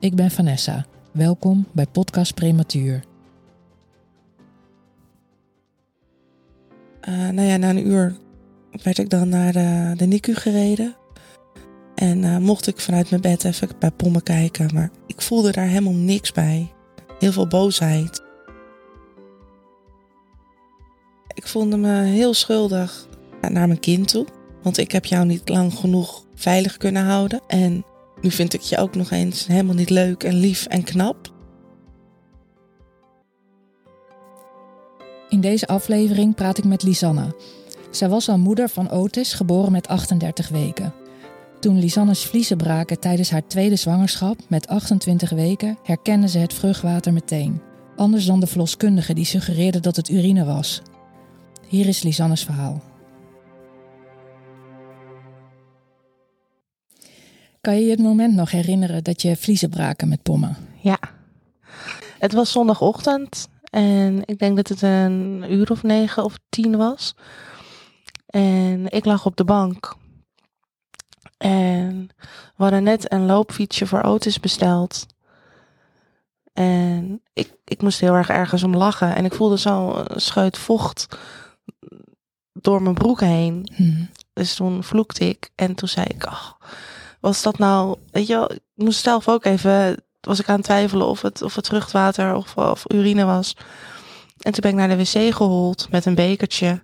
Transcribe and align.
Ik 0.00 0.14
ben 0.14 0.30
Vanessa. 0.30 0.86
Welkom 1.12 1.66
bij 1.72 1.86
Podcast 1.86 2.34
Prematuur. 2.34 3.04
Uh, 7.08 7.28
nou 7.28 7.48
ja, 7.48 7.56
na 7.56 7.70
een 7.70 7.86
uur 7.86 8.16
werd 8.82 8.98
ik 8.98 9.10
dan 9.10 9.28
naar 9.28 9.52
de, 9.52 9.92
de 9.96 10.06
NICU 10.06 10.34
gereden. 10.34 10.96
En 11.94 12.18
uh, 12.18 12.36
mocht 12.36 12.66
ik 12.66 12.80
vanuit 12.80 13.10
mijn 13.10 13.22
bed 13.22 13.44
even 13.44 13.68
bij 13.78 13.90
Pommen 13.90 14.22
kijken. 14.22 14.70
Maar 14.74 14.90
ik 15.06 15.20
voelde 15.20 15.52
daar 15.52 15.66
helemaal 15.66 15.92
niks 15.92 16.32
bij. 16.32 16.72
Heel 17.18 17.32
veel 17.32 17.46
boosheid. 17.46 18.22
Ik 21.34 21.46
voelde 21.46 21.76
me 21.76 22.02
heel 22.02 22.34
schuldig 22.34 23.08
naar 23.40 23.66
mijn 23.66 23.80
kind 23.80 24.08
toe. 24.08 24.26
Want 24.62 24.78
ik 24.78 24.92
heb 24.92 25.04
jou 25.04 25.26
niet 25.26 25.48
lang 25.48 25.74
genoeg 25.74 26.24
veilig 26.34 26.76
kunnen 26.76 27.04
houden. 27.04 27.40
En 27.46 27.84
nu 28.20 28.30
vind 28.30 28.54
ik 28.54 28.60
je 28.60 28.76
ook 28.76 28.94
nog 28.94 29.10
eens 29.10 29.46
helemaal 29.46 29.74
niet 29.74 29.90
leuk 29.90 30.22
en 30.22 30.34
lief 30.34 30.66
en 30.66 30.82
knap. 30.82 31.32
In 35.28 35.40
deze 35.40 35.66
aflevering 35.66 36.34
praat 36.34 36.58
ik 36.58 36.64
met 36.64 36.82
Lisanne. 36.82 37.36
Zij 37.90 38.08
was 38.08 38.28
al 38.28 38.38
moeder 38.38 38.68
van 38.68 38.90
Otis, 38.90 39.32
geboren 39.32 39.72
met 39.72 39.88
38 39.88 40.48
weken. 40.48 40.92
Toen 41.60 41.78
Lisanne's 41.78 42.24
vliezen 42.24 42.56
braken 42.56 43.00
tijdens 43.00 43.30
haar 43.30 43.46
tweede 43.46 43.76
zwangerschap 43.76 44.38
met 44.48 44.68
28 44.68 45.30
weken, 45.30 45.78
herkende 45.82 46.28
ze 46.28 46.38
het 46.38 46.54
vruchtwater 46.54 47.12
meteen. 47.12 47.60
Anders 47.96 48.26
dan 48.26 48.40
de 48.40 48.46
verloskundige 48.46 49.14
die 49.14 49.24
suggereerde 49.24 49.80
dat 49.80 49.96
het 49.96 50.08
urine 50.08 50.44
was. 50.44 50.82
Hier 51.66 51.86
is 51.86 52.02
Lisanne's 52.02 52.44
verhaal. 52.44 52.89
Kan 57.60 57.74
je 57.74 57.84
je 57.84 57.90
het 57.90 58.00
moment 58.00 58.34
nog 58.34 58.50
herinneren 58.50 59.04
dat 59.04 59.22
je 59.22 59.36
vliezen 59.36 59.70
braken 59.70 60.08
met 60.08 60.22
pommen? 60.22 60.56
Ja. 60.80 60.98
Het 62.18 62.32
was 62.32 62.52
zondagochtend 62.52 63.48
en 63.70 64.22
ik 64.24 64.38
denk 64.38 64.56
dat 64.56 64.68
het 64.68 64.82
een 64.82 65.44
uur 65.48 65.70
of 65.70 65.82
negen 65.82 66.24
of 66.24 66.38
tien 66.48 66.76
was. 66.76 67.14
En 68.26 68.90
ik 68.90 69.04
lag 69.04 69.26
op 69.26 69.36
de 69.36 69.44
bank. 69.44 69.96
En 71.36 72.08
we 72.56 72.62
hadden 72.62 72.82
net 72.82 73.12
een 73.12 73.26
loopfietsje 73.26 73.86
voor 73.86 74.02
Otis 74.02 74.40
besteld. 74.40 75.06
En 76.52 77.22
ik, 77.32 77.54
ik 77.64 77.82
moest 77.82 78.00
heel 78.00 78.14
erg 78.14 78.28
ergens 78.28 78.62
om 78.62 78.76
lachen. 78.76 79.14
En 79.14 79.24
ik 79.24 79.34
voelde 79.34 79.56
zo'n 79.56 80.04
scheut 80.14 80.58
vocht 80.58 81.06
door 82.52 82.82
mijn 82.82 82.94
broek 82.94 83.20
heen. 83.20 83.72
Hmm. 83.74 84.08
Dus 84.32 84.54
toen 84.54 84.84
vloekte 84.84 85.28
ik. 85.28 85.50
En 85.54 85.74
toen 85.74 85.88
zei 85.88 86.06
ik, 86.06 86.26
oh, 86.26 86.50
was 87.20 87.42
dat 87.42 87.58
nou, 87.58 87.96
weet 88.10 88.26
je 88.26 88.34
wel, 88.34 88.52
ik 88.52 88.60
moest 88.74 89.02
zelf 89.02 89.28
ook 89.28 89.44
even, 89.44 90.04
was 90.20 90.40
ik 90.40 90.48
aan 90.48 90.56
het 90.56 90.64
twijfelen 90.64 91.06
of 91.06 91.22
het, 91.22 91.42
of 91.42 91.54
het 91.54 91.66
vruchtwater 91.66 92.34
of, 92.34 92.56
of 92.56 92.84
urine 92.92 93.24
was. 93.24 93.56
En 94.38 94.52
toen 94.52 94.60
ben 94.60 94.70
ik 94.70 94.76
naar 94.76 94.88
de 94.88 94.96
wc 94.96 95.34
gehold 95.34 95.90
met 95.90 96.04
een 96.06 96.14
bekertje. 96.14 96.82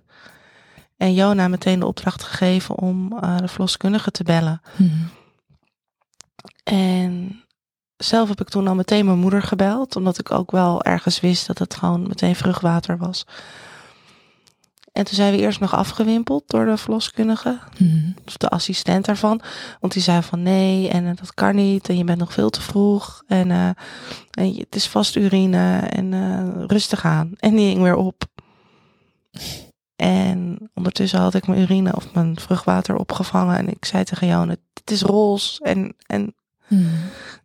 En 0.97 1.13
Jona 1.13 1.47
meteen 1.47 1.79
de 1.79 1.85
opdracht 1.85 2.23
gegeven 2.23 2.75
om 2.75 3.13
uh, 3.13 3.37
de 3.37 3.47
verloskundige 3.47 4.11
te 4.11 4.23
bellen. 4.23 4.61
Hmm. 4.75 5.09
En 6.63 7.43
zelf 7.97 8.29
heb 8.29 8.41
ik 8.41 8.49
toen 8.49 8.67
al 8.67 8.75
meteen 8.75 9.05
mijn 9.05 9.17
moeder 9.17 9.41
gebeld, 9.41 9.95
omdat 9.95 10.19
ik 10.19 10.31
ook 10.31 10.51
wel 10.51 10.83
ergens 10.83 11.19
wist 11.19 11.47
dat 11.47 11.57
het 11.57 11.75
gewoon 11.75 12.07
meteen 12.07 12.35
vruchtwater 12.35 12.97
was. 12.97 13.25
En 14.97 15.03
toen 15.03 15.15
zijn 15.15 15.31
we 15.31 15.37
eerst 15.37 15.59
nog 15.59 15.75
afgewimpeld 15.75 16.43
door 16.47 16.65
de 16.65 16.77
verloskundige. 16.77 17.59
Mm. 17.77 18.15
Of 18.25 18.37
de 18.37 18.49
assistent 18.49 19.05
daarvan. 19.05 19.41
Want 19.79 19.93
die 19.93 20.01
zei 20.01 20.21
van 20.21 20.43
nee, 20.43 20.89
en 20.89 21.03
uh, 21.03 21.11
dat 21.15 21.33
kan 21.33 21.55
niet. 21.55 21.89
En 21.89 21.97
je 21.97 22.03
bent 22.03 22.19
nog 22.19 22.33
veel 22.33 22.49
te 22.49 22.61
vroeg. 22.61 23.23
En, 23.27 23.49
uh, 23.49 23.67
en 24.31 24.55
het 24.55 24.75
is 24.75 24.87
vast 24.87 25.15
urine. 25.15 25.77
En 25.77 26.11
uh, 26.11 26.65
rustig 26.67 27.05
aan. 27.05 27.31
En 27.37 27.55
die 27.55 27.69
ging 27.69 27.81
weer 27.81 27.95
op. 27.95 28.23
En 29.95 30.69
ondertussen 30.73 31.19
had 31.19 31.33
ik 31.33 31.47
mijn 31.47 31.61
urine 31.61 31.95
of 31.95 32.13
mijn 32.13 32.39
vruchtwater 32.39 32.95
opgevangen. 32.95 33.57
En 33.57 33.69
ik 33.69 33.85
zei 33.85 34.03
tegen 34.03 34.27
jou, 34.27 34.49
het 34.49 34.91
is 34.91 35.01
roze. 35.01 35.63
En, 35.63 35.95
en 36.05 36.35
mm. 36.67 36.89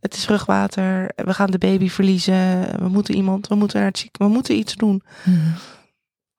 het 0.01 0.15
is 0.15 0.25
vruchtwater. 0.25 1.11
We 1.17 1.35
gaan 1.35 1.51
de 1.51 1.59
baby 1.59 1.89
verliezen. 1.89 2.67
We 2.79 2.89
moeten 2.89 3.15
iemand, 3.15 3.49
we 3.49 3.55
moeten 3.55 3.79
naar 3.79 3.89
het 3.89 3.99
ziek, 3.99 4.17
we 4.19 4.29
moeten 4.29 4.57
iets 4.57 4.75
doen. 4.75 5.03
Mm. 5.25 5.55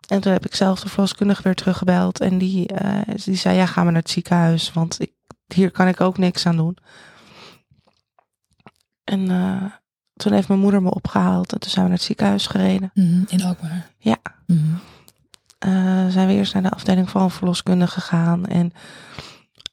En 0.08 0.22
toen 0.22 0.31
heb 0.31 0.46
ik 0.46 0.56
zelf 0.56 0.80
de 0.80 0.90
verloskundige 0.90 1.41
weer 1.41 1.56
teruggebeld. 1.56 2.19
En 2.19 2.38
die, 2.38 2.74
uh, 2.84 3.02
die 3.25 3.36
zei, 3.36 3.58
ja, 3.58 3.66
gaan 3.66 3.86
we 3.86 3.91
naar 3.91 4.02
het 4.02 4.09
ziekenhuis. 4.09 4.74
Want 4.74 5.02
ik, 5.02 5.12
hier 5.53 5.72
kan 5.72 5.88
ik 5.88 6.02
ook 6.02 6.18
niks 6.18 6.46
aan 6.46 6.56
doen. 6.56 6.78
En 9.03 9.19
uh, 9.19 9.64
toen 10.14 10.34
heeft 10.34 10.47
mijn 10.47 10.59
moeder 10.59 10.81
me 10.81 10.94
opgehaald. 10.94 11.53
En 11.53 11.59
toen 11.59 11.69
zijn 11.69 11.84
we 11.84 11.90
naar 11.90 12.00
het 12.00 12.08
ziekenhuis 12.08 12.47
gereden. 12.47 12.91
Mm, 12.94 13.25
in 13.28 13.44
Alkmaar? 13.44 13.90
Ja. 13.97 14.18
Mm. 14.47 14.80
Uh, 15.66 16.08
zijn 16.08 16.28
we 16.28 16.34
eerst 16.34 16.53
naar 16.53 16.64
de 16.64 16.70
afdeling 16.70 17.09
van 17.09 17.31
verloskundige 17.31 18.02
gegaan. 18.02 18.46
En 18.46 18.74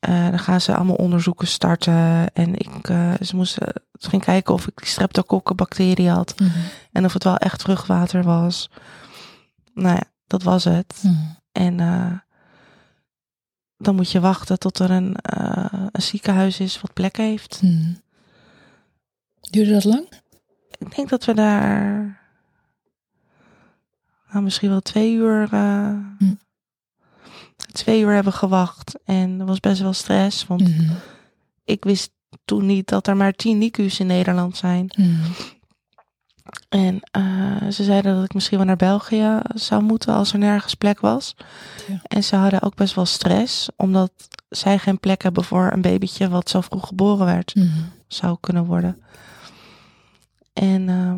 dan 0.01 0.39
gaan 0.39 0.61
ze 0.61 0.75
allemaal 0.75 0.97
onderzoeken 0.97 1.47
starten. 1.47 2.33
En 2.33 2.55
ik, 2.59 2.87
ze 3.21 3.37
moesten 3.37 3.73
ze 4.01 4.09
ging 4.09 4.25
kijken 4.25 4.55
of 4.55 4.67
ik 4.67 4.77
die 4.77 4.87
streptokokkenbacterie 4.87 6.11
had. 6.11 6.41
Mm. 6.41 6.53
En 6.93 7.05
of 7.05 7.13
het 7.13 7.25
wel 7.25 7.37
echt 7.37 7.63
vruchtwater 7.63 8.23
was. 8.23 8.71
Nou 9.75 9.95
ja, 9.95 10.03
dat 10.31 10.43
was 10.43 10.65
het. 10.65 10.99
Hmm. 11.01 11.37
En 11.53 11.79
uh, 11.79 12.13
dan 13.77 13.95
moet 13.95 14.11
je 14.11 14.21
wachten 14.21 14.59
tot 14.59 14.79
er 14.79 14.91
een, 14.91 15.17
uh, 15.39 15.73
een 15.93 16.03
ziekenhuis 16.03 16.61
is 16.61 16.81
wat 16.81 16.93
plek 16.93 17.17
heeft. 17.17 17.59
Hmm. 17.61 18.01
Duurde 19.41 19.73
dat 19.73 19.85
lang? 19.85 20.09
Ik 20.79 20.97
denk 20.97 21.09
dat 21.09 21.25
we 21.25 21.35
daar 21.35 22.21
nou, 24.31 24.45
misschien 24.45 24.71
wel 24.71 24.81
twee 24.81 25.13
uur, 25.13 25.43
uh, 25.55 25.99
hmm. 26.19 26.39
twee 27.73 28.01
uur 28.01 28.13
hebben 28.13 28.33
gewacht. 28.33 28.99
En 29.05 29.41
er 29.41 29.47
was 29.47 29.61
best 29.61 29.81
wel 29.81 29.93
stress, 29.93 30.47
want 30.47 30.71
ik 31.65 31.85
wist 31.85 32.11
toen 32.45 32.67
niet 32.67 32.89
dat 32.89 33.07
er 33.07 33.17
maar 33.17 33.33
tien 33.33 33.59
NICU's 33.59 33.99
in 33.99 34.07
Nederland 34.07 34.57
zijn. 34.57 34.91
En 36.69 37.01
uh, 37.19 37.71
ze 37.71 37.85
zeiden 37.85 38.15
dat 38.15 38.25
ik 38.25 38.35
misschien 38.35 38.57
wel 38.57 38.67
naar 38.67 38.77
België 38.77 39.41
zou 39.55 39.83
moeten 39.83 40.15
als 40.15 40.33
er 40.33 40.39
nergens 40.39 40.75
plek 40.75 41.01
was. 41.01 41.37
Ja. 41.89 42.01
En 42.03 42.25
ze 42.25 42.37
hadden 42.37 42.63
ook 42.63 42.75
best 42.75 42.95
wel 42.95 43.07
stress, 43.07 43.69
omdat 43.77 44.13
zij 44.49 44.79
geen 44.79 45.01
plek 45.01 45.23
hebben 45.23 45.45
voor 45.45 45.73
een 45.73 45.81
babytje 45.81 46.29
wat 46.29 46.49
zo 46.49 46.61
vroeg 46.61 46.87
geboren 46.87 47.27
werd, 47.27 47.55
mm 47.55 47.63
-hmm. 47.63 47.93
zou 48.09 48.37
kunnen 48.41 48.65
worden. 48.65 49.03
En 50.53 50.81
uh, 50.89 51.15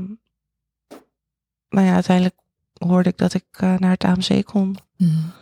nou 1.69 1.87
ja, 1.87 1.94
uiteindelijk 1.94 2.37
hoorde 2.72 3.09
ik 3.09 3.19
dat 3.19 3.34
ik 3.34 3.44
uh, 3.62 3.76
naar 3.78 3.91
het 3.91 4.04
AMC 4.04 4.44
kon. 4.44 4.66
Mm 4.97 5.09
-hmm. 5.09 5.32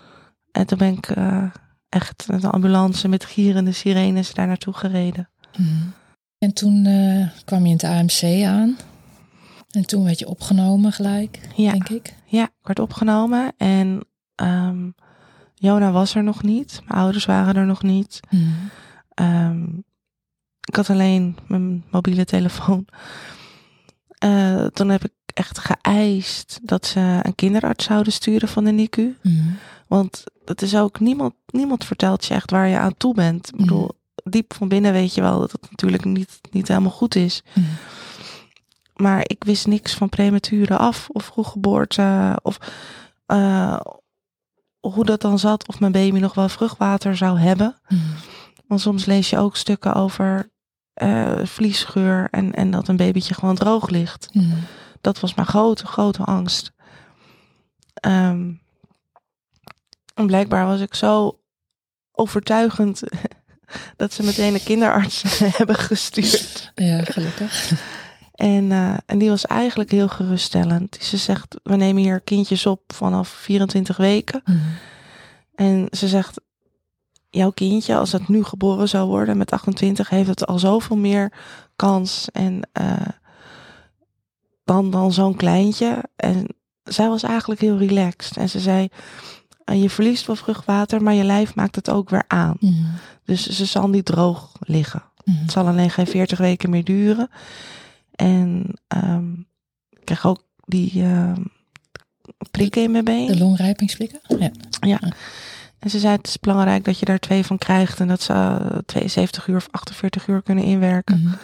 En 0.53 0.67
toen 0.67 0.79
ben 0.79 0.97
ik 0.97 1.17
uh, 1.17 1.45
echt 1.89 2.29
met 2.29 2.43
een 2.43 2.51
ambulance 2.51 3.09
met 3.09 3.25
gierende 3.25 3.73
sirenes 3.73 4.35
daar 4.35 4.47
naartoe 4.47 4.75
gereden. 4.75 5.29
Mm 5.57 5.67
-hmm. 5.67 5.93
En 6.39 6.55
toen 6.55 6.83
kwam 7.45 7.61
je 7.67 7.67
in 7.67 7.73
het 7.73 7.85
AMC 7.85 8.45
aan. 8.45 8.77
En 9.71 9.87
toen 9.87 10.05
werd 10.05 10.19
je 10.19 10.29
opgenomen 10.29 10.93
gelijk, 10.93 11.41
ja. 11.57 11.71
denk 11.71 11.89
ik. 11.89 12.15
Ja, 12.25 12.45
ik 12.45 12.67
werd 12.67 12.79
opgenomen 12.79 13.53
en 13.57 14.05
um, 14.37 14.95
Jona 15.55 15.91
was 15.91 16.15
er 16.15 16.23
nog 16.23 16.43
niet. 16.43 16.81
Mijn 16.87 17.01
ouders 17.01 17.25
waren 17.25 17.55
er 17.55 17.67
nog 17.67 17.83
niet. 17.83 18.21
Mm. 18.31 18.55
Um, 19.15 19.85
ik 20.61 20.77
had 20.77 20.91
alleen 20.91 21.37
mijn 21.47 21.85
mobiele 21.91 22.25
telefoon. 22.25 22.87
Uh, 24.25 24.65
toen 24.77 24.89
heb 24.89 25.05
ik 25.05 25.13
echt 25.25 25.59
geëist 25.59 26.61
dat 26.63 26.87
ze 26.87 27.21
een 27.23 27.35
kinderarts 27.35 27.85
zouden 27.85 28.13
sturen 28.13 28.49
van 28.49 28.65
de 28.65 28.71
NICU. 28.71 29.17
Mm. 29.23 29.57
Want 29.87 30.25
dat 30.45 30.63
is 30.63 30.77
ook, 30.77 31.01
niemand, 31.01 31.35
niemand 31.47 31.85
vertelt 31.85 32.25
je 32.25 32.35
echt 32.35 32.51
waar 32.51 32.69
je 32.69 32.79
aan 32.79 32.97
toe 32.97 33.15
bent. 33.15 33.49
Ik 33.49 33.57
bedoel, 33.57 33.83
mm. 33.83 34.31
diep 34.33 34.55
van 34.55 34.69
binnen 34.69 34.93
weet 34.93 35.15
je 35.15 35.21
wel 35.21 35.39
dat 35.39 35.53
het 35.53 35.71
natuurlijk 35.71 36.05
niet, 36.05 36.41
niet 36.51 36.69
helemaal 36.69 36.91
goed 36.91 37.15
is. 37.15 37.43
Mm. 37.55 37.65
Maar 39.01 39.23
ik 39.27 39.45
wist 39.45 39.67
niks 39.67 39.95
van 39.95 40.09
premature 40.09 40.77
af 40.77 41.09
of 41.09 41.25
vroeggeboorte 41.25 42.39
of 42.43 42.59
uh, 43.27 43.81
hoe 44.81 45.05
dat 45.05 45.21
dan 45.21 45.39
zat. 45.39 45.69
Of 45.69 45.81
mijn 45.81 45.93
baby 45.93 46.19
nog 46.19 46.35
wel 46.35 46.49
vruchtwater 46.49 47.17
zou 47.17 47.39
hebben. 47.39 47.81
Mm. 47.89 48.01
Want 48.67 48.81
soms 48.81 49.05
lees 49.05 49.31
je 49.31 49.39
ook 49.39 49.57
stukken 49.57 49.95
over 49.95 50.51
uh, 51.03 51.45
vliesgeur 51.45 52.29
en, 52.31 52.55
en 52.55 52.71
dat 52.71 52.89
een 52.89 52.97
babytje 52.97 53.35
gewoon 53.35 53.55
droog 53.55 53.89
ligt. 53.89 54.29
Mhm. 54.33 54.57
Dat 55.01 55.21
was 55.21 55.35
mijn 55.35 55.47
grote, 55.47 55.87
grote 55.87 56.25
angst. 56.25 56.73
Ehm, 57.95 58.53
en 60.15 60.27
blijkbaar 60.27 60.67
was 60.67 60.81
ik 60.81 60.95
zo 60.95 61.41
overtuigend 62.13 63.03
dat 63.97 64.13
ze 64.13 64.23
meteen 64.23 64.55
een 64.55 64.63
kinderarts 64.63 65.23
hebben 65.59 65.77
gestuurd. 65.77 66.73
Ja, 66.75 67.05
gelukkig. 67.05 67.73
En, 68.41 68.73
eh, 68.73 68.95
en 69.07 69.19
die 69.19 69.29
was 69.29 69.47
eigenlijk 69.47 69.91
heel 69.91 70.09
geruststellend. 70.09 70.99
Ze 71.01 71.17
zegt, 71.17 71.57
we 71.63 71.77
nemen 71.77 72.03
hier 72.03 72.21
kindjes 72.21 72.67
op 72.67 72.81
vanaf 72.87 73.29
24 73.29 73.97
weken. 73.97 74.41
Mhm. 74.45 74.59
En 75.55 75.87
ze 75.91 76.09
zegt, 76.09 76.41
jouw 77.31 77.51
kindje, 77.51 77.97
als 77.97 78.13
het 78.13 78.29
nu 78.29 78.45
geboren 78.45 78.89
zou 78.89 79.09
worden 79.09 79.37
met 79.37 79.51
28, 79.51 80.09
heeft 80.09 80.29
het 80.29 80.47
al 80.47 80.59
zoveel 80.59 80.97
meer 80.97 81.33
kans 81.77 82.31
en, 82.31 82.69
eh, 82.73 83.09
dan, 84.65 84.91
dan 84.91 85.13
zo'n 85.13 85.37
kleintje. 85.37 86.05
En 86.17 86.47
zij 86.83 87.09
was 87.09 87.23
eigenlijk 87.23 87.61
heel 87.61 87.79
relaxed. 87.79 88.37
En 88.37 88.49
ze 88.49 88.61
zei, 88.61 88.89
eh, 89.65 89.83
je 89.83 89.91
verliest 89.91 90.27
wel 90.27 90.37
vruchtwater, 90.37 91.03
maar 91.03 91.15
je 91.15 91.25
lijf 91.25 91.55
maakt 91.55 91.77
het 91.77 91.91
ook 91.91 92.11
weer 92.11 92.25
aan. 92.27 92.57
Mhm. 92.61 92.85
Dus 93.25 93.47
ze 93.47 93.65
zal 93.65 93.89
niet 93.89 94.05
droog 94.05 94.53
liggen. 94.61 95.03
Mhm. 95.25 95.41
Het 95.41 95.53
zal 95.53 95.67
alleen 95.67 95.91
geen 95.91 96.07
40 96.07 96.39
weken 96.39 96.71
meer 96.71 96.85
duren. 96.85 97.31
En 98.21 98.75
ehm, 98.87 99.33
ik 99.91 100.05
kreeg 100.05 100.27
ook 100.27 100.45
die 100.65 101.03
ehm, 101.03 101.43
prikken 102.51 102.83
in 102.83 102.91
mijn 102.91 103.05
been. 103.05 103.27
De 103.27 103.39
longrijpingsblikken? 103.39 104.21
Ja. 104.81 105.01
En 105.79 105.91
ze 105.91 105.99
zei, 105.99 106.17
het 106.17 106.27
is 106.27 106.39
belangrijk 106.39 106.85
dat 106.85 106.99
je 106.99 107.05
daar 107.05 107.19
twee 107.19 107.45
van 107.45 107.59
krijgt. 107.59 108.01
En 108.01 108.09
dat 108.09 108.23
ze 108.23 108.33
eh, 108.33 108.79
72 108.87 109.47
uur 109.47 109.57
of 109.57 109.69
48 109.71 110.27
uur 110.27 110.43
kunnen 110.43 110.65
inwerken. 110.65 111.23
Mhm. 111.23 111.35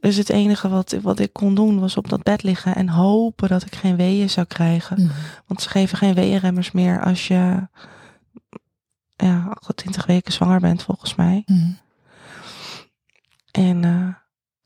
Dus 0.00 0.16
het 0.16 0.30
enige 0.30 0.68
wat, 0.68 0.96
wat 1.02 1.18
ik 1.18 1.32
kon 1.32 1.54
doen 1.54 1.80
was 1.80 1.96
op 1.96 2.08
dat 2.08 2.22
bed 2.22 2.42
liggen 2.42 2.74
en 2.74 2.88
hopen 2.88 3.48
dat 3.48 3.62
ik 3.62 3.74
geen 3.74 3.96
weeën 3.96 4.30
zou 4.30 4.46
krijgen. 4.46 5.02
Mhm. 5.02 5.12
Want 5.46 5.62
ze 5.62 5.68
geven 5.68 5.98
geen 5.98 6.14
weeënremmers 6.14 6.70
meer 6.70 7.02
als 7.02 7.28
je 7.28 7.66
ja, 9.16 9.46
28 9.48 10.06
weken 10.06 10.32
zwanger 10.32 10.60
bent, 10.60 10.82
volgens 10.82 11.14
mij. 11.14 11.42
Mhm. 11.46 11.70
En 13.50 13.84
eh, 13.84 14.14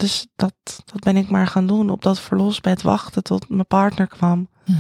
dus 0.05 0.27
dat, 0.37 0.55
dat 0.85 1.01
ben 1.01 1.17
ik 1.17 1.31
maar 1.31 1.47
gaan 1.47 1.67
doen. 1.67 1.91
Op 1.91 2.03
dat 2.03 2.21
verlosbed 2.21 2.83
wachten 2.83 3.23
tot 3.23 3.49
mijn 3.49 3.67
partner 3.67 4.07
kwam. 4.07 4.49
Mhm. 4.65 4.79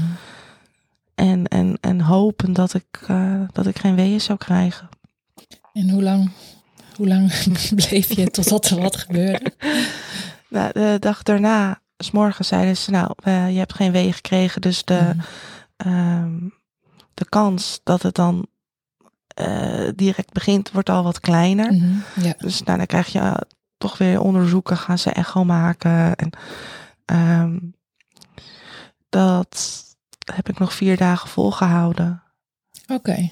En, 1.14 1.46
en, 1.46 1.78
en 1.80 2.00
hopen 2.00 2.52
dat 2.52 2.74
ik, 2.74 3.00
eh, 3.06 3.40
dat 3.52 3.66
ik 3.66 3.78
geen 3.78 3.94
weeën 3.94 4.20
zou 4.20 4.38
krijgen. 4.38 4.88
En 5.72 5.90
hoe 5.90 6.02
lang, 6.02 6.30
hoe 6.96 7.08
lang 7.08 7.32
bleef 7.88 8.12
je 8.12 8.30
totdat 8.30 8.64
er 8.66 8.80
wat 8.80 8.96
gebeurde? 8.96 9.52
Nou, 10.48 10.72
de 10.72 10.96
dag 11.00 11.22
daarna, 11.22 11.80
s 11.96 12.10
morgens 12.10 12.48
zeiden 12.48 12.76
ze, 12.76 12.90
nou, 12.90 13.14
je 13.24 13.58
hebt 13.58 13.74
geen 13.74 13.92
weeën 13.92 14.12
gekregen. 14.12 14.60
Dus 14.60 14.84
de, 14.84 15.00
Mhm. 15.14 15.18
ehm, 15.76 16.48
de 17.14 17.28
kans 17.28 17.80
dat 17.84 18.02
het 18.02 18.14
dan 18.14 18.46
eh, 19.26 19.88
direct 19.94 20.32
begint, 20.32 20.70
wordt 20.70 20.88
al 20.90 21.02
wat 21.02 21.20
kleiner. 21.20 21.72
Mhm. 21.72 21.94
Ja. 22.20 22.34
Dus 22.38 22.62
nou, 22.62 22.78
dan 22.78 22.86
krijg 22.86 23.08
je 23.08 23.46
toch 23.88 23.98
weer 23.98 24.20
onderzoeken, 24.20 24.76
gaan 24.76 24.98
ze 24.98 25.10
echo 25.10 25.44
maken. 25.44 26.16
En 26.16 26.30
ehm, 27.04 27.58
dat 29.08 29.82
heb 30.34 30.48
ik 30.48 30.58
nog 30.58 30.72
vier 30.72 30.96
dagen 30.96 31.28
volgehouden. 31.28 32.22
Oké. 32.92 33.30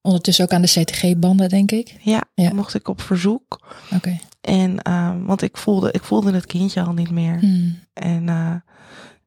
Ondertussen 0.00 0.44
ook 0.44 0.52
aan 0.52 0.62
de 0.62 0.80
CTG-banden, 0.80 1.48
denk 1.48 1.70
ik. 1.70 1.96
Ja, 2.00 2.22
Ja. 2.34 2.52
mocht 2.52 2.74
ik 2.74 2.88
op 2.88 3.00
verzoek. 3.00 3.66
Oké. 3.94 4.18
En 4.40 4.82
ehm, 4.82 5.24
want 5.24 5.42
ik 5.42 5.56
voelde, 5.56 5.92
ik 5.92 6.02
voelde 6.02 6.32
het 6.32 6.46
kindje 6.46 6.82
al 6.82 6.92
niet 6.92 7.10
meer. 7.10 7.34
Mhm. 7.34 7.70
En 7.92 8.28
eh, 8.28 8.54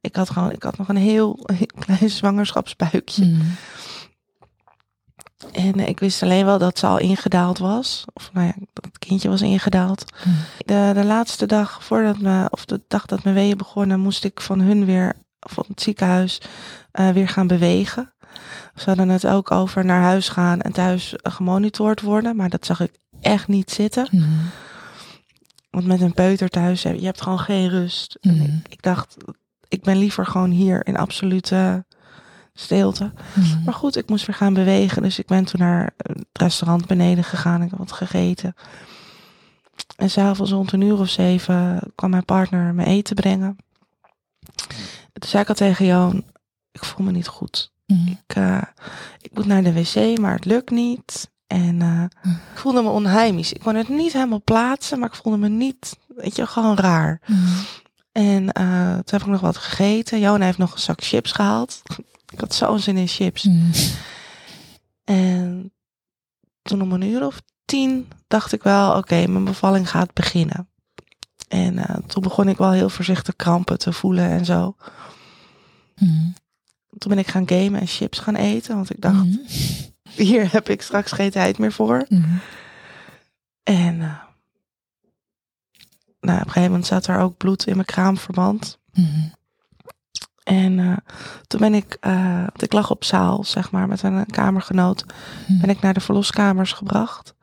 ik 0.01 0.15
had 0.15 0.29
gewoon, 0.29 0.51
ik 0.51 0.63
had 0.63 0.77
nog 0.77 0.87
een 0.89 0.95
heel, 0.97 1.39
heel 1.53 1.65
klein 1.85 2.09
zwangerschapsbuikje. 2.09 3.25
Mhm. 3.25 3.41
En 5.51 5.73
eh, 5.79 5.87
ik 5.87 5.99
wist 5.99 6.23
alleen 6.23 6.45
wel 6.45 6.57
dat 6.57 6.79
ze 6.79 6.87
al 6.87 6.97
ingedaald 6.99 7.57
was. 7.57 8.05
Of 8.13 8.29
nou 8.33 8.45
ja, 8.47 8.53
dat 8.73 8.85
het 8.85 8.99
kindje 8.99 9.29
was 9.29 9.41
ingedaald. 9.41 10.05
Mhm. 10.25 10.35
De, 10.65 10.91
de 10.93 11.03
laatste 11.05 11.45
dag 11.45 11.83
voordat 11.83 12.19
me, 12.19 12.47
of 12.49 12.65
de 12.65 12.81
dag 12.87 13.05
dat 13.05 13.23
mijn 13.23 13.35
weeën 13.35 13.57
begonnen, 13.57 13.99
moest 13.99 14.23
ik 14.23 14.41
van 14.41 14.59
hun 14.59 14.85
weer, 14.85 15.13
van 15.39 15.65
het 15.67 15.81
ziekenhuis, 15.81 16.41
eh, 16.91 17.09
weer 17.09 17.27
gaan 17.27 17.47
bewegen. 17.47 18.13
Ze 18.75 18.83
hadden 18.85 19.09
het 19.09 19.27
ook 19.27 19.51
over 19.51 19.85
naar 19.85 20.01
huis 20.01 20.29
gaan 20.29 20.61
en 20.61 20.71
thuis 20.71 21.15
eh, 21.15 21.31
gemonitord 21.33 22.01
worden. 22.01 22.35
Maar 22.35 22.49
dat 22.49 22.65
zag 22.65 22.79
ik 22.79 22.91
echt 23.21 23.47
niet 23.47 23.71
zitten. 23.71 24.07
Mhm. 24.11 24.29
Want 25.69 25.85
met 25.85 26.01
een 26.01 26.13
peuter 26.13 26.49
thuis, 26.49 26.83
heb- 26.83 26.99
je 26.99 27.05
hebt 27.05 27.21
gewoon 27.21 27.39
geen 27.39 27.69
rust. 27.69 28.17
En 28.21 28.35
Mhm. 28.35 28.43
ik, 28.43 28.67
ik 28.69 28.81
dacht, 28.81 29.15
ik 29.67 29.83
ben 29.83 29.97
liever 29.97 30.25
gewoon 30.25 30.49
hier 30.51 30.87
in 30.87 30.97
absolute 30.97 31.85
stilte. 32.53 33.11
Mhm. 33.33 33.63
Maar 33.63 33.73
goed, 33.73 33.97
ik 33.97 34.09
moest 34.09 34.25
weer 34.25 34.35
gaan 34.35 34.53
bewegen. 34.53 35.01
Dus 35.01 35.19
ik 35.19 35.27
ben 35.27 35.45
toen 35.45 35.59
naar 35.59 35.93
het 35.97 36.25
restaurant 36.33 36.87
beneden 36.87 37.23
gegaan. 37.23 37.61
Ik 37.61 37.69
heb 37.69 37.79
wat 37.79 37.91
gegeten. 37.91 38.55
En 39.95 40.09
s'avonds 40.09 40.51
rond 40.51 40.71
een 40.71 40.81
uur 40.81 40.99
of 40.99 41.09
zeven 41.09 41.79
kwam 41.95 42.09
mijn 42.09 42.25
partner 42.25 42.73
me 42.73 42.85
eten 42.85 43.15
brengen. 43.15 43.57
Toen 45.13 45.29
zei 45.29 45.43
ik 45.43 45.49
al 45.49 45.55
tegen 45.55 45.85
Johan, 45.85 46.23
ik 46.71 46.85
voel 46.85 47.05
me 47.05 47.11
niet 47.11 47.27
goed. 47.27 47.71
Mhm. 47.85 48.07
Ik, 48.07 48.35
eh, 48.35 48.61
ik 49.21 49.33
moet 49.33 49.45
naar 49.45 49.63
de 49.63 49.73
wc, 49.73 50.19
maar 50.19 50.33
het 50.33 50.45
lukt 50.45 50.69
niet. 50.69 51.29
En 51.47 51.81
eh, 51.81 52.31
ik 52.53 52.59
voelde 52.59 52.81
me 52.81 52.89
onheimisch. 52.89 53.53
Ik 53.53 53.61
kon 53.61 53.75
het 53.75 53.89
niet 53.89 54.13
helemaal 54.13 54.41
plaatsen, 54.43 54.99
maar 54.99 55.09
ik 55.09 55.15
voelde 55.15 55.37
me 55.37 55.49
niet, 55.49 55.97
weet 56.07 56.35
je, 56.35 56.47
gewoon 56.47 56.77
raar. 56.77 57.21
Mhm. 57.25 57.39
En 58.11 58.51
eh, 58.51 58.93
toen 58.93 59.03
heb 59.05 59.21
ik 59.21 59.27
nog 59.27 59.41
wat 59.41 59.57
gegeten. 59.57 60.19
Johan 60.19 60.41
heeft 60.41 60.57
nog 60.57 60.73
een 60.73 60.79
zak 60.79 61.03
chips 61.03 61.31
gehaald. 61.31 61.81
Ik 62.31 62.39
had 62.39 62.53
zo'n 62.55 62.79
zin 62.79 62.97
in 62.97 63.07
chips. 63.07 63.43
Mhm. 63.43 63.71
En 65.03 65.73
toen 66.61 66.81
om 66.81 66.91
een 66.91 67.01
uur 67.01 67.25
of 67.25 67.41
tien 67.65 68.07
dacht 68.27 68.51
ik 68.53 68.63
wel, 68.63 68.97
oké, 68.97 69.27
mijn 69.27 69.43
bevalling 69.43 69.89
gaat 69.89 70.13
beginnen. 70.13 70.69
En 71.47 71.77
eh, 71.77 71.95
toen 72.07 72.21
begon 72.23 72.47
ik 72.47 72.57
wel 72.57 72.71
heel 72.71 72.89
voorzichtig 72.89 73.35
krampen 73.35 73.79
te 73.79 73.93
voelen 73.93 74.29
en 74.29 74.45
zo. 74.45 74.75
Mhm. 75.95 76.29
Toen 76.97 77.09
ben 77.09 77.17
ik 77.17 77.27
gaan 77.27 77.47
gamen 77.49 77.79
en 77.79 77.87
chips 77.87 78.19
gaan 78.19 78.35
eten, 78.35 78.75
want 78.75 78.89
ik 78.89 79.01
dacht, 79.01 79.25
Mhm. 79.25 79.37
hier 80.03 80.51
heb 80.51 80.69
ik 80.69 80.81
straks 80.81 81.11
geen 81.11 81.31
tijd 81.31 81.57
meer 81.57 81.71
voor. 81.71 82.05
En 83.63 84.01
eh, 84.01 84.19
nou, 86.19 86.39
op 86.39 86.45
een 86.45 86.51
gegeven 86.51 86.61
moment 86.63 86.85
zat 86.85 87.07
er 87.07 87.19
ook 87.19 87.37
bloed 87.37 87.65
in 87.67 87.75
mijn 87.75 87.85
kraamverband. 87.87 88.79
Mhm. 88.93 89.27
En 90.43 90.79
eh, 90.79 90.97
toen 91.47 91.59
ben 91.59 91.73
ik, 91.73 91.97
eh, 91.99 92.35
want 92.37 92.61
ik 92.61 92.73
lag 92.73 92.89
op 92.91 93.03
zaal, 93.03 93.43
zeg 93.43 93.71
maar, 93.71 93.87
met 93.87 94.03
een 94.03 94.25
kamergenoot. 94.25 95.05
Mhm. 95.47 95.59
ben 95.59 95.69
ik 95.69 95.81
naar 95.81 95.93
de 95.93 95.99
verloskamers 95.99 96.71
gebracht. 96.73 97.33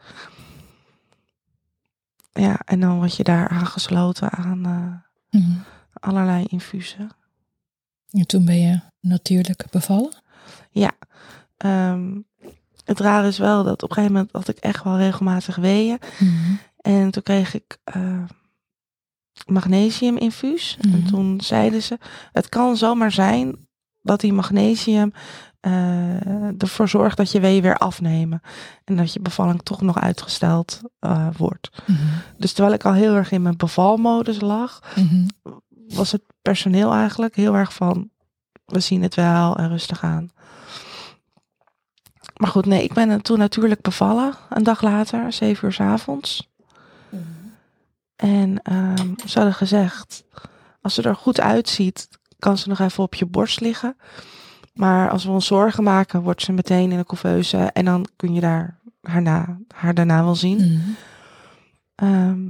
Ja, 2.32 2.58
en 2.64 2.80
dan 2.80 2.96
word 2.96 3.16
je 3.16 3.24
daar 3.24 3.48
aangesloten 3.48 4.30
aan 4.30 4.64
eh, 4.66 5.40
Mhm. 5.40 5.50
allerlei 5.92 6.44
infusen. 6.48 7.10
En 8.10 8.26
toen 8.26 8.44
ben 8.44 8.58
je 8.60 8.80
natuurlijk 9.00 9.64
bevallen? 9.70 10.12
Ehm, 11.56 12.16
het 12.84 13.00
rare 13.00 13.26
is 13.28 13.38
wel 13.38 13.64
dat 13.64 13.82
op 13.82 13.88
een 13.88 13.94
gegeven 13.94 14.14
moment 14.16 14.32
had 14.32 14.48
ik 14.48 14.56
echt 14.58 14.84
wel 14.84 14.96
regelmatig 14.96 15.56
weeën. 15.56 15.98
Mhm. 16.18 16.54
En 16.80 17.10
toen 17.10 17.22
kreeg 17.22 17.54
ik 17.54 17.78
magnesiuminfuus. 19.46 20.76
En 20.80 20.88
Mhm. 20.88 21.06
toen 21.08 21.40
zeiden 21.40 21.82
ze, 21.82 21.98
het 22.32 22.48
kan 22.48 22.76
zomaar 22.76 23.12
zijn 23.12 23.66
dat 24.02 24.20
die 24.20 24.32
magnesium 24.32 25.12
eh, 25.60 26.60
ervoor 26.62 26.88
zorgt 26.88 27.16
dat 27.16 27.32
je 27.32 27.40
weeën 27.40 27.62
weer 27.62 27.76
afnemen. 27.78 28.40
En 28.84 28.96
dat 28.96 29.12
je 29.12 29.20
bevalling 29.20 29.62
toch 29.62 29.80
nog 29.82 30.00
uitgesteld 30.00 30.80
eh, 30.98 31.26
wordt. 31.36 31.70
Mhm. 31.86 31.98
Dus 32.36 32.52
terwijl 32.52 32.74
ik 32.74 32.84
al 32.84 32.92
heel 32.92 33.14
erg 33.14 33.30
in 33.32 33.42
mijn 33.42 33.56
bevalmodus 33.56 34.40
lag, 34.40 34.82
Mhm. 34.96 35.26
was 35.88 36.12
het 36.12 36.22
personeel 36.42 36.92
eigenlijk 36.92 37.36
heel 37.36 37.54
erg 37.54 37.72
van, 37.74 38.10
we 38.64 38.80
zien 38.80 39.02
het 39.02 39.14
wel 39.14 39.56
en 39.56 39.68
rustig 39.68 40.02
aan. 40.04 40.30
Maar 42.36 42.50
goed, 42.50 42.66
nee, 42.66 42.82
ik 42.82 42.92
ben 42.92 43.22
toen 43.22 43.38
natuurlijk 43.38 43.80
bevallen, 43.80 44.34
een 44.50 44.62
dag 44.62 44.82
later, 44.82 45.32
zeven 45.32 45.64
uur 45.66 45.72
s 45.72 45.80
avonds. 45.80 46.47
En 48.18 48.62
ehm, 48.62 49.14
ze 49.26 49.38
hadden 49.38 49.54
gezegd, 49.54 50.24
als 50.82 50.94
ze 50.94 51.02
er 51.02 51.16
goed 51.16 51.40
uitziet, 51.40 52.08
kan 52.38 52.58
ze 52.58 52.68
nog 52.68 52.78
even 52.78 53.02
op 53.02 53.14
je 53.14 53.26
borst 53.26 53.60
liggen. 53.60 53.96
Maar 54.74 55.10
als 55.10 55.24
we 55.24 55.30
ons 55.30 55.46
zorgen 55.46 55.84
maken, 55.84 56.22
wordt 56.22 56.42
ze 56.42 56.52
meteen 56.52 56.92
in 56.92 56.98
een 56.98 57.04
couveuse 57.06 57.56
en 57.58 57.84
dan 57.84 58.06
kun 58.16 58.34
je 58.34 58.40
daar 58.40 58.78
haar, 59.00 59.22
na, 59.22 59.58
haar 59.74 59.94
daarna 59.94 60.24
wel 60.24 60.34
zien. 60.34 60.56
Mhm. 60.72 60.90
Ehm, 61.94 62.46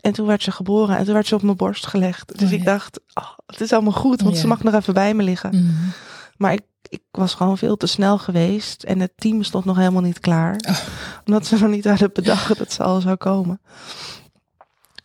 en 0.00 0.12
toen 0.12 0.26
werd 0.26 0.42
ze 0.42 0.50
geboren 0.50 0.96
en 0.96 1.04
toen 1.04 1.14
werd 1.14 1.26
ze 1.26 1.34
op 1.34 1.42
mijn 1.42 1.56
borst 1.56 1.86
gelegd. 1.86 2.38
Dus 2.38 2.48
Oh, 2.48 2.52
ik 2.54 2.58
ja. 2.58 2.64
dacht, 2.64 3.00
oh, 3.14 3.30
het 3.46 3.60
is 3.60 3.72
allemaal 3.72 3.92
goed, 3.92 4.20
want 4.20 4.34
Ja. 4.34 4.40
ze 4.40 4.46
mag 4.46 4.62
nog 4.62 4.74
even 4.74 4.94
bij 4.94 5.14
me 5.14 5.22
liggen. 5.22 5.50
Mhm. 5.50 5.88
Maar 6.36 6.52
ik, 6.52 6.62
ik 6.88 7.02
was 7.10 7.34
gewoon 7.34 7.58
veel 7.58 7.76
te 7.76 7.86
snel 7.86 8.18
geweest. 8.18 8.82
En 8.82 9.00
het 9.00 9.12
team 9.16 9.42
stond 9.42 9.64
nog 9.64 9.76
helemaal 9.76 10.02
niet 10.02 10.20
klaar. 10.20 10.56
Oh. 10.68 10.76
Omdat 11.24 11.46
ze 11.46 11.58
nog 11.58 11.70
niet 11.70 11.84
hadden 11.84 12.10
bedacht 12.12 12.58
dat 12.58 12.72
ze 12.72 12.82
al 12.82 13.00
zou 13.00 13.16
komen. 13.16 13.60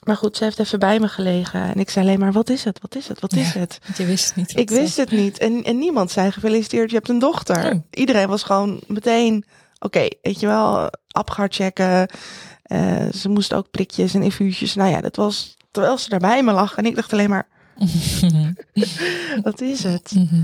Maar 0.01 0.15
goed, 0.15 0.37
ze 0.37 0.43
heeft 0.43 0.59
even 0.59 0.79
bij 0.79 0.99
me 0.99 1.07
gelegen. 1.07 1.61
En 1.61 1.79
ik 1.79 1.89
zei 1.89 2.05
alleen 2.05 2.19
maar, 2.19 2.31
wat 2.31 2.49
is 2.49 2.63
het? 2.63 2.79
Wat 2.81 2.95
is 2.95 3.07
het? 3.07 3.19
Wat 3.19 3.33
is 3.33 3.53
Ja, 3.53 3.59
het? 3.59 3.79
Want 3.83 3.97
je 3.97 4.05
wist 4.05 4.25
het 4.27 4.35
niet. 4.35 4.57
Ik 4.57 4.69
wist 4.69 4.97
het 4.97 5.11
niet. 5.11 5.37
En, 5.37 5.63
en 5.63 5.77
niemand 5.79 6.11
zei 6.11 6.31
gefeliciteerd, 6.31 6.89
je 6.89 6.95
hebt 6.95 7.09
een 7.09 7.19
dochter. 7.19 7.71
Oh. 7.73 7.79
Iedereen 7.91 8.27
was 8.27 8.43
gewoon 8.43 8.79
meteen, 8.87 9.45
oké, 9.79 10.07
weet 10.21 10.39
je 10.39 10.47
wel, 10.47 10.89
apgar 11.07 11.47
checken. 11.49 12.07
Eh, 12.63 13.05
ze 13.15 13.29
moest 13.29 13.53
ook 13.53 13.71
prikjes 13.71 14.13
en 14.13 14.23
infuusjes. 14.23 14.75
Nou 14.75 14.89
ja, 14.89 15.01
dat 15.01 15.15
was 15.15 15.57
terwijl 15.71 15.97
ze 15.97 16.09
daar 16.09 16.19
bij 16.19 16.43
me 16.43 16.51
lag. 16.51 16.75
En 16.75 16.85
ik 16.85 16.95
dacht 16.95 17.13
alleen 17.13 17.29
maar, 17.29 17.47
wat 19.43 19.61
is 19.61 19.83
het? 19.83 20.11
Mhm. 20.15 20.41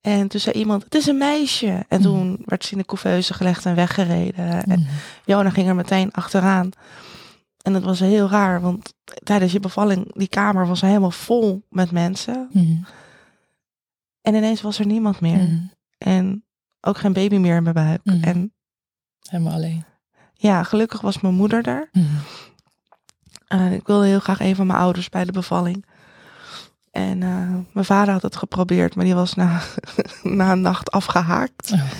En 0.00 0.28
toen 0.28 0.40
zei 0.40 0.54
iemand, 0.54 0.84
het 0.84 0.94
is 0.94 1.06
een 1.06 1.18
meisje. 1.18 1.84
En 1.88 2.00
toen 2.02 2.42
werd 2.44 2.64
ze 2.64 2.72
in 2.72 2.78
de 2.78 2.84
couveuse 2.84 3.34
gelegd 3.34 3.64
en 3.66 3.74
weggereden. 3.74 4.64
En 4.64 4.80
Mhm. 4.80 4.90
Jona 5.24 5.50
ging 5.50 5.68
er 5.68 5.74
meteen 5.74 6.12
achteraan. 6.12 6.70
En 7.62 7.72
dat 7.72 7.82
was 7.82 8.00
heel 8.00 8.28
raar, 8.28 8.60
want 8.60 8.94
tijdens 9.22 9.52
je 9.52 9.60
bevalling, 9.60 10.14
die 10.14 10.28
kamer 10.28 10.66
was 10.66 10.80
helemaal 10.80 11.10
vol 11.10 11.66
met 11.68 11.90
mensen. 11.90 12.48
Mhm. 12.52 12.82
En 14.20 14.34
ineens 14.34 14.60
was 14.60 14.78
er 14.78 14.86
niemand 14.86 15.20
meer. 15.20 15.36
Mhm. 15.42 15.58
En 15.98 16.44
ook 16.80 16.98
geen 16.98 17.12
baby 17.12 17.36
meer 17.36 17.56
in 17.56 17.62
mijn 17.62 17.74
buik. 17.74 18.00
Mhm. 18.04 18.24
En 18.24 18.52
Helemaal 19.28 19.52
alleen. 19.52 19.84
ja, 20.34 20.62
gelukkig 20.62 21.00
was 21.00 21.20
mijn 21.20 21.34
moeder 21.34 21.68
er. 21.68 21.90
En 23.46 23.72
ik 23.72 23.86
wilde 23.86 24.06
heel 24.06 24.20
graag 24.20 24.40
een 24.40 24.56
van 24.56 24.66
mijn 24.66 24.78
ouders 24.78 25.08
bij 25.08 25.24
de 25.24 25.32
bevalling. 25.32 25.86
En 26.90 27.22
eh, 27.22 27.54
mijn 27.72 27.84
vader 27.86 28.12
had 28.12 28.22
het 28.22 28.36
geprobeerd, 28.36 28.94
maar 28.94 29.04
die 29.04 29.14
was 29.14 29.34
na, 29.34 29.60
na 30.22 30.52
een 30.52 30.60
nacht 30.60 30.90
afgehaakt. 30.90 31.72
Oh. 31.72 31.90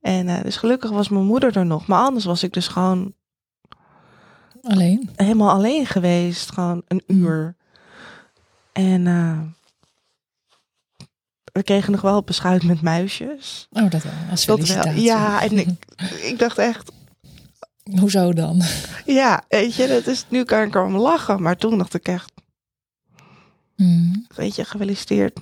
En 0.00 0.28
eh, 0.28 0.42
dus 0.42 0.56
gelukkig 0.56 0.90
was 0.90 1.08
mijn 1.08 1.24
moeder 1.24 1.56
er 1.56 1.66
nog. 1.66 1.86
Maar 1.86 2.02
anders 2.02 2.24
was 2.24 2.42
ik 2.42 2.52
dus 2.52 2.68
gewoon 2.68 3.14
Alleen. 4.68 5.10
helemaal 5.16 5.50
alleen 5.50 5.86
geweest. 5.86 6.52
Gewoon 6.52 6.82
een 6.88 7.02
uur. 7.06 7.56
En 8.72 9.06
eh, 9.06 9.40
we 11.52 11.62
kregen 11.62 11.92
nog 11.92 12.00
wel 12.00 12.22
beschuit 12.22 12.62
met 12.62 12.82
muisjes. 12.82 13.68
Oh, 13.70 13.90
dat 13.90 14.02
wel. 14.02 14.12
Als 14.30 14.44
Dat 14.44 14.68
wel. 14.68 14.92
Ja, 14.92 15.42
en 15.42 15.58
ik, 15.58 15.68
ik 16.30 16.38
dacht 16.38 16.58
echt, 16.58 16.92
Hoezo 18.00 18.32
dan? 18.32 18.62
ja, 19.06 19.44
weet 19.48 19.74
je, 19.74 19.86
dat 19.86 20.06
is, 20.06 20.24
nu 20.28 20.44
kan 20.44 20.62
ik 20.66 20.74
erom 20.74 20.96
lachen. 20.96 21.42
Maar 21.42 21.56
toen 21.56 21.78
dacht 21.78 21.94
ik 21.94 22.08
echt, 22.08 22.32
Mhm. 23.76 24.16
weet 24.34 24.54
je, 24.56 24.64
gefeliciteerd. 24.64 25.40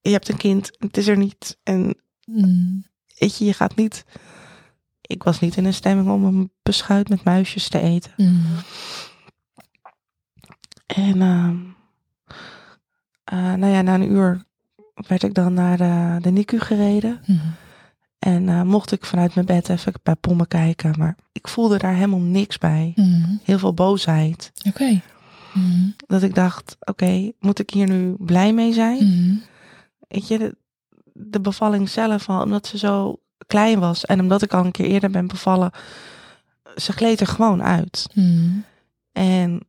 Je 0.00 0.10
hebt 0.10 0.28
een 0.28 0.36
kind, 0.36 0.70
het 0.78 0.96
is 0.96 1.06
er 1.06 1.16
niet. 1.16 1.58
En 1.62 1.96
Mhm. 2.26 2.76
weet 3.18 3.36
je, 3.38 3.44
je 3.44 3.52
gaat 3.52 3.76
niet... 3.76 4.04
Ik 5.06 5.22
was 5.22 5.40
niet 5.40 5.56
in 5.56 5.64
een 5.64 5.74
stemming 5.74 6.10
om 6.10 6.24
een 6.24 6.50
beschuit 6.62 7.08
met 7.08 7.24
muisjes 7.24 7.68
te 7.68 7.80
eten. 7.80 8.12
En 10.86 11.22
ehm, 11.22 11.56
eh, 13.24 13.54
nou 13.54 13.72
ja, 13.72 13.82
na 13.82 13.94
een 13.94 14.10
uur 14.12 14.44
werd 14.94 15.22
ik 15.22 15.34
dan 15.34 15.54
naar 15.54 15.76
de, 15.76 16.18
de 16.20 16.30
NICU 16.30 16.60
gereden. 16.60 17.20
En 18.18 18.48
eh, 18.48 18.62
mocht 18.62 18.92
ik 18.92 19.04
vanuit 19.04 19.34
mijn 19.34 19.46
bed 19.46 19.68
even 19.68 19.92
bij 20.02 20.14
Pommen 20.14 20.48
kijken. 20.48 20.94
Maar 20.98 21.16
ik 21.32 21.48
voelde 21.48 21.78
daar 21.78 21.94
helemaal 21.94 22.20
niks 22.20 22.58
bij. 22.58 22.92
Heel 23.42 23.58
veel 23.58 23.74
boosheid. 23.74 24.52
Oké. 24.68 25.00
Dat 26.06 26.22
ik 26.22 26.34
dacht, 26.34 26.76
oké, 26.80 27.32
moet 27.40 27.58
ik 27.58 27.70
hier 27.70 27.88
nu 27.88 28.14
blij 28.18 28.52
mee 28.52 28.72
zijn? 28.72 28.96
Mhm. 29.04 29.36
Weet 30.08 30.28
je, 30.28 30.38
de, 30.38 30.56
de 31.12 31.40
bevalling 31.40 31.88
zelf 31.88 32.28
al, 32.28 32.42
omdat 32.42 32.66
ze 32.66 32.78
zo 32.78 33.18
klein 33.46 33.80
was. 33.80 34.04
En 34.04 34.20
omdat 34.20 34.42
ik 34.42 34.52
al 34.52 34.64
een 34.64 34.72
keer 34.72 34.86
eerder 34.86 35.10
ben 35.10 35.26
bevallen. 35.26 35.70
Ze 36.76 36.92
gleed 36.92 37.20
er 37.20 37.26
gewoon 37.26 37.62
uit. 37.62 38.06
Mhm. 38.14 38.58
En 39.12 39.60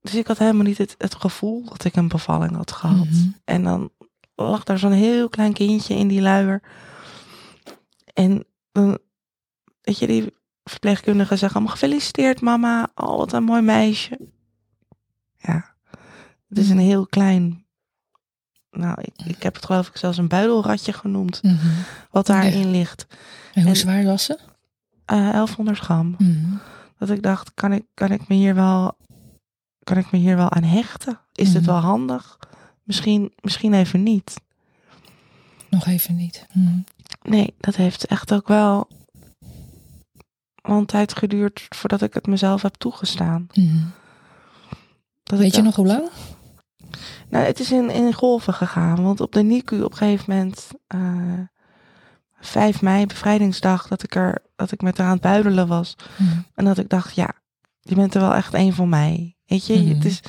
dus 0.00 0.14
ik 0.14 0.26
had 0.26 0.38
helemaal 0.38 0.64
niet 0.64 0.78
het, 0.78 0.94
het 0.98 1.14
gevoel 1.14 1.64
dat 1.64 1.84
ik 1.84 1.96
een 1.96 2.08
bevalling 2.08 2.56
had 2.56 2.72
gehad. 2.72 3.06
Mhm. 3.06 3.28
En 3.44 3.62
dan 3.62 3.90
lag 4.34 4.64
daar 4.64 4.78
zo'n 4.78 4.92
heel 4.92 5.28
klein 5.28 5.52
kindje 5.52 5.94
in 5.94 6.08
die 6.08 6.20
luier. 6.20 6.62
En 8.12 8.44
dan, 8.72 8.98
weet 9.80 9.98
je, 9.98 10.06
die 10.06 10.34
verpleegkundige 10.64 11.36
zegt 11.36 11.54
allemaal 11.54 11.72
gefeliciteerd 11.72 12.40
mama. 12.40 12.88
Oh, 12.94 13.16
wat 13.16 13.32
een 13.32 13.44
mooi 13.44 13.62
meisje. 13.62 14.18
Ja, 15.36 15.74
het 16.48 16.58
is 16.58 16.70
een 16.70 16.78
heel 16.78 17.06
klein, 17.06 17.65
nou, 18.78 18.98
ik, 19.00 19.26
ik 19.26 19.42
heb 19.42 19.54
het 19.54 19.64
geloof 19.64 19.88
ik 19.88 19.96
zelfs 19.96 20.18
een 20.18 20.28
buidelratje 20.28 20.92
genoemd. 20.92 21.42
Mhm. 21.42 21.56
Wat 22.10 22.26
daarin 22.26 22.70
ligt. 22.70 23.06
En 23.54 23.60
hoe 23.62 23.70
En- 23.70 23.76
zwaar 23.76 24.04
was 24.04 24.24
ze? 24.24 24.38
Eh 25.04 25.30
1100 25.30 25.78
gram. 25.78 26.14
Mhm. 26.18 26.54
Dat 26.98 27.10
ik 27.10 27.22
dacht, 27.22 27.50
kan 27.54 27.72
ik, 27.72 27.84
kan 27.94 28.10
ik 28.10 28.28
me 28.28 28.34
hier 28.34 28.54
wel, 28.54 28.96
kan 29.84 29.96
ik 29.96 30.10
me 30.10 30.18
hier 30.18 30.36
wel 30.36 30.50
aan 30.50 30.62
hechten? 30.62 31.18
Is 31.32 31.52
dit 31.52 31.62
Mhm. 31.62 31.70
wel 31.70 31.80
handig? 31.80 32.38
Misschien, 32.82 33.32
misschien 33.40 33.74
even 33.74 34.02
niet. 34.02 34.34
Nog 35.70 35.86
even 35.86 36.16
niet. 36.16 36.46
Mhm. 36.52 36.78
Nee, 37.22 37.54
dat 37.60 37.76
heeft 37.76 38.04
echt 38.06 38.32
ook 38.32 38.48
wel 38.48 38.88
een 40.62 40.86
tijd 40.86 41.16
geduurd 41.16 41.66
voordat 41.68 42.02
ik 42.02 42.14
het 42.14 42.26
mezelf 42.26 42.62
heb 42.62 42.74
toegestaan. 42.74 43.46
Weet 45.24 45.40
je 45.40 45.50
dacht- 45.50 45.62
nog 45.64 45.76
hoe 45.76 45.86
lang? 45.86 46.08
Nou, 47.28 47.44
het 47.44 47.60
is 47.60 47.72
in, 47.72 47.90
in 47.90 48.12
golven 48.12 48.54
gegaan. 48.54 49.02
Want 49.02 49.20
op 49.20 49.32
de 49.32 49.42
NICU 49.42 49.82
op 49.82 49.90
een 49.90 49.96
gegeven 49.96 50.34
moment, 50.34 50.68
eh 50.86 51.40
5 52.40 52.82
mei, 52.82 53.06
bevrijdingsdag, 53.06 53.88
dat 53.88 54.02
ik, 54.02 54.14
er, 54.14 54.42
dat 54.56 54.72
ik 54.72 54.82
met 54.82 54.98
haar 54.98 55.06
aan 55.06 55.12
het 55.12 55.22
buidelen 55.22 55.66
was. 55.68 55.96
Mhm. 56.18 56.38
En 56.54 56.64
dat 56.64 56.78
ik 56.78 56.88
dacht, 56.88 57.14
ja, 57.14 57.32
je 57.80 57.94
bent 57.94 58.14
er 58.14 58.20
wel 58.20 58.34
echt 58.34 58.54
een 58.54 58.72
van 58.72 58.88
mij. 58.88 59.36
Weet 59.46 59.66
je, 59.66 59.78
Mhm. 59.78 59.94
het 59.94 60.04
is... 60.04 60.20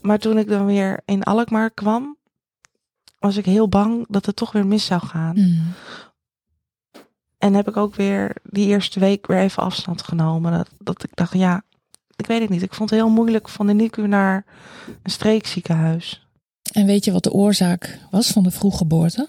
Maar 0.00 0.18
toen 0.18 0.38
ik 0.38 0.48
dan 0.48 0.66
weer 0.66 1.00
in 1.04 1.22
Alkmaar 1.22 1.70
kwam, 1.70 2.16
was 3.18 3.36
ik 3.36 3.44
heel 3.44 3.68
bang 3.68 4.06
dat 4.08 4.26
het 4.26 4.36
toch 4.36 4.52
weer 4.52 4.66
mis 4.66 4.84
zou 4.84 5.06
gaan. 5.06 5.34
Mhm. 5.34 5.62
En 7.38 7.54
heb 7.54 7.68
ik 7.68 7.76
ook 7.76 7.94
weer 7.94 8.36
die 8.42 8.66
eerste 8.66 9.00
week 9.00 9.26
weer 9.26 9.38
even 9.38 9.62
afstand 9.62 10.02
genomen. 10.02 10.52
Dat, 10.52 10.70
dat 10.78 11.02
ik 11.02 11.10
dacht, 11.14 11.32
ja, 11.32 11.62
ik 12.16 12.26
weet 12.26 12.40
het 12.40 12.50
niet. 12.50 12.62
Ik 12.62 12.74
vond 12.74 12.90
het 12.90 12.98
heel 12.98 13.10
moeilijk 13.10 13.48
van 13.48 13.66
de 13.66 13.72
NICU 13.72 14.06
naar 14.06 14.44
een 15.02 15.10
streekziekenhuis. 15.10 16.26
En 16.72 16.86
weet 16.86 17.04
je 17.04 17.12
wat 17.12 17.22
de 17.22 17.32
oorzaak 17.32 17.98
was 18.10 18.30
van 18.30 18.42
de 18.42 18.50
vroeggeboorte? 18.50 19.28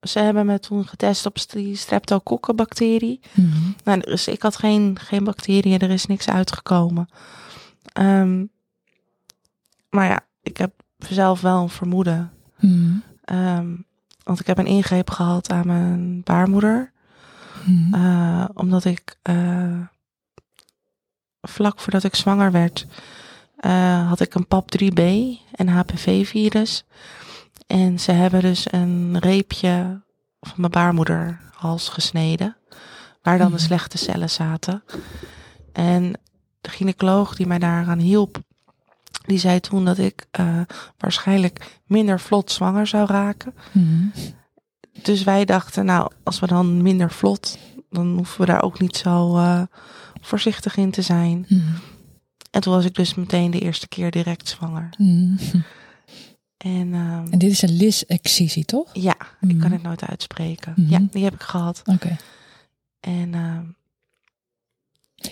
Ze 0.00 0.18
hebben 0.18 0.46
me 0.46 0.58
toen 0.58 0.86
getest 0.86 1.26
op 1.26 1.36
die 1.50 1.76
streptokokkenbacterie. 1.76 3.20
Mhm. 3.34 3.70
Nou, 3.84 4.00
dus 4.00 4.28
ik 4.28 4.42
had 4.42 4.56
geen, 4.56 4.98
geen 4.98 5.24
bacteriën, 5.24 5.78
er 5.78 5.90
is 5.90 6.06
niks 6.06 6.28
uitgekomen. 6.28 7.08
Ehm, 7.92 8.44
maar 9.90 10.06
ja, 10.06 10.20
ik 10.42 10.56
heb 10.56 10.72
zelf 10.98 11.40
wel 11.40 11.62
een 11.62 11.68
vermoeden. 11.68 12.32
Mhm. 12.60 12.92
Ehm, 13.24 13.74
want 14.22 14.40
ik 14.40 14.46
heb 14.46 14.58
een 14.58 14.66
ingreep 14.66 15.10
gehad 15.10 15.50
aan 15.50 15.66
mijn 15.66 16.22
baarmoeder. 16.22 16.92
Mhm. 17.64 17.94
Eh, 17.94 18.44
omdat 18.54 18.84
ik 18.84 19.16
eh, 19.22 19.80
vlak 21.42 21.80
voordat 21.80 22.04
ik 22.04 22.14
zwanger 22.14 22.52
werd, 22.52 22.86
eh, 23.56 24.08
had 24.08 24.20
ik 24.20 24.34
een 24.34 24.46
PAP3B, 24.46 24.98
een 25.52 25.68
HPV-virus. 25.68 26.84
En 27.66 28.00
ze 28.00 28.12
hebben 28.12 28.40
dus 28.40 28.72
een 28.72 29.18
reepje 29.18 30.00
van 30.40 30.54
mijn 30.56 30.70
baarmoederhals 30.72 31.88
gesneden, 31.88 32.56
waar 33.22 33.38
dan 33.38 33.46
de 33.50 33.54
Mhm. 33.56 33.62
slechte 33.64 33.98
cellen 33.98 34.30
zaten. 34.30 34.82
En 35.72 36.12
de 36.60 36.70
gynaecoloog 36.70 37.34
die 37.36 37.46
mij 37.46 37.58
daaraan 37.58 37.98
hielp, 37.98 38.38
die 39.26 39.38
zei 39.38 39.60
toen 39.60 39.84
dat 39.84 39.98
ik 39.98 40.26
eh, 40.30 40.60
waarschijnlijk 40.98 41.80
minder 41.86 42.20
vlot 42.20 42.50
zwanger 42.50 42.86
zou 42.86 43.06
raken. 43.06 43.54
Mhm. 43.72 44.06
Dus 45.02 45.24
wij 45.24 45.44
dachten, 45.44 45.84
nou, 45.84 46.10
als 46.22 46.40
we 46.40 46.46
dan 46.46 46.82
minder 46.82 47.10
vlot, 47.10 47.58
dan 47.90 48.14
hoeven 48.16 48.40
we 48.40 48.46
daar 48.46 48.62
ook 48.62 48.80
niet 48.80 48.96
zo 48.96 49.36
eh, 49.36 49.62
voorzichtig 50.22 50.76
in 50.76 50.90
te 50.90 51.02
zijn. 51.02 51.46
Mhm. 51.48 51.60
En 52.50 52.60
toen 52.60 52.72
was 52.74 52.84
ik 52.84 52.94
dus 52.94 53.14
meteen 53.14 53.50
de 53.50 53.58
eerste 53.60 53.88
keer 53.88 54.10
direct 54.10 54.48
zwanger. 54.48 54.88
Mhm. 54.98 55.36
En 56.56 56.94
ehm, 56.94 57.26
En 57.32 57.38
dit 57.38 57.50
is 57.50 57.62
een 57.62 57.76
lis-excisie, 57.76 58.64
toch? 58.64 58.90
ja, 58.92 59.16
ik 59.40 59.48
kan 59.48 59.56
Mhm. 59.58 59.72
het 59.72 59.82
nooit 59.82 60.02
uitspreken. 60.04 60.74
Ja, 60.76 61.00
die 61.10 61.24
heb 61.24 61.34
ik 61.34 61.42
gehad. 61.42 61.82
Oké. 61.86 62.16
En 63.00 63.34
ehm, 63.34 63.64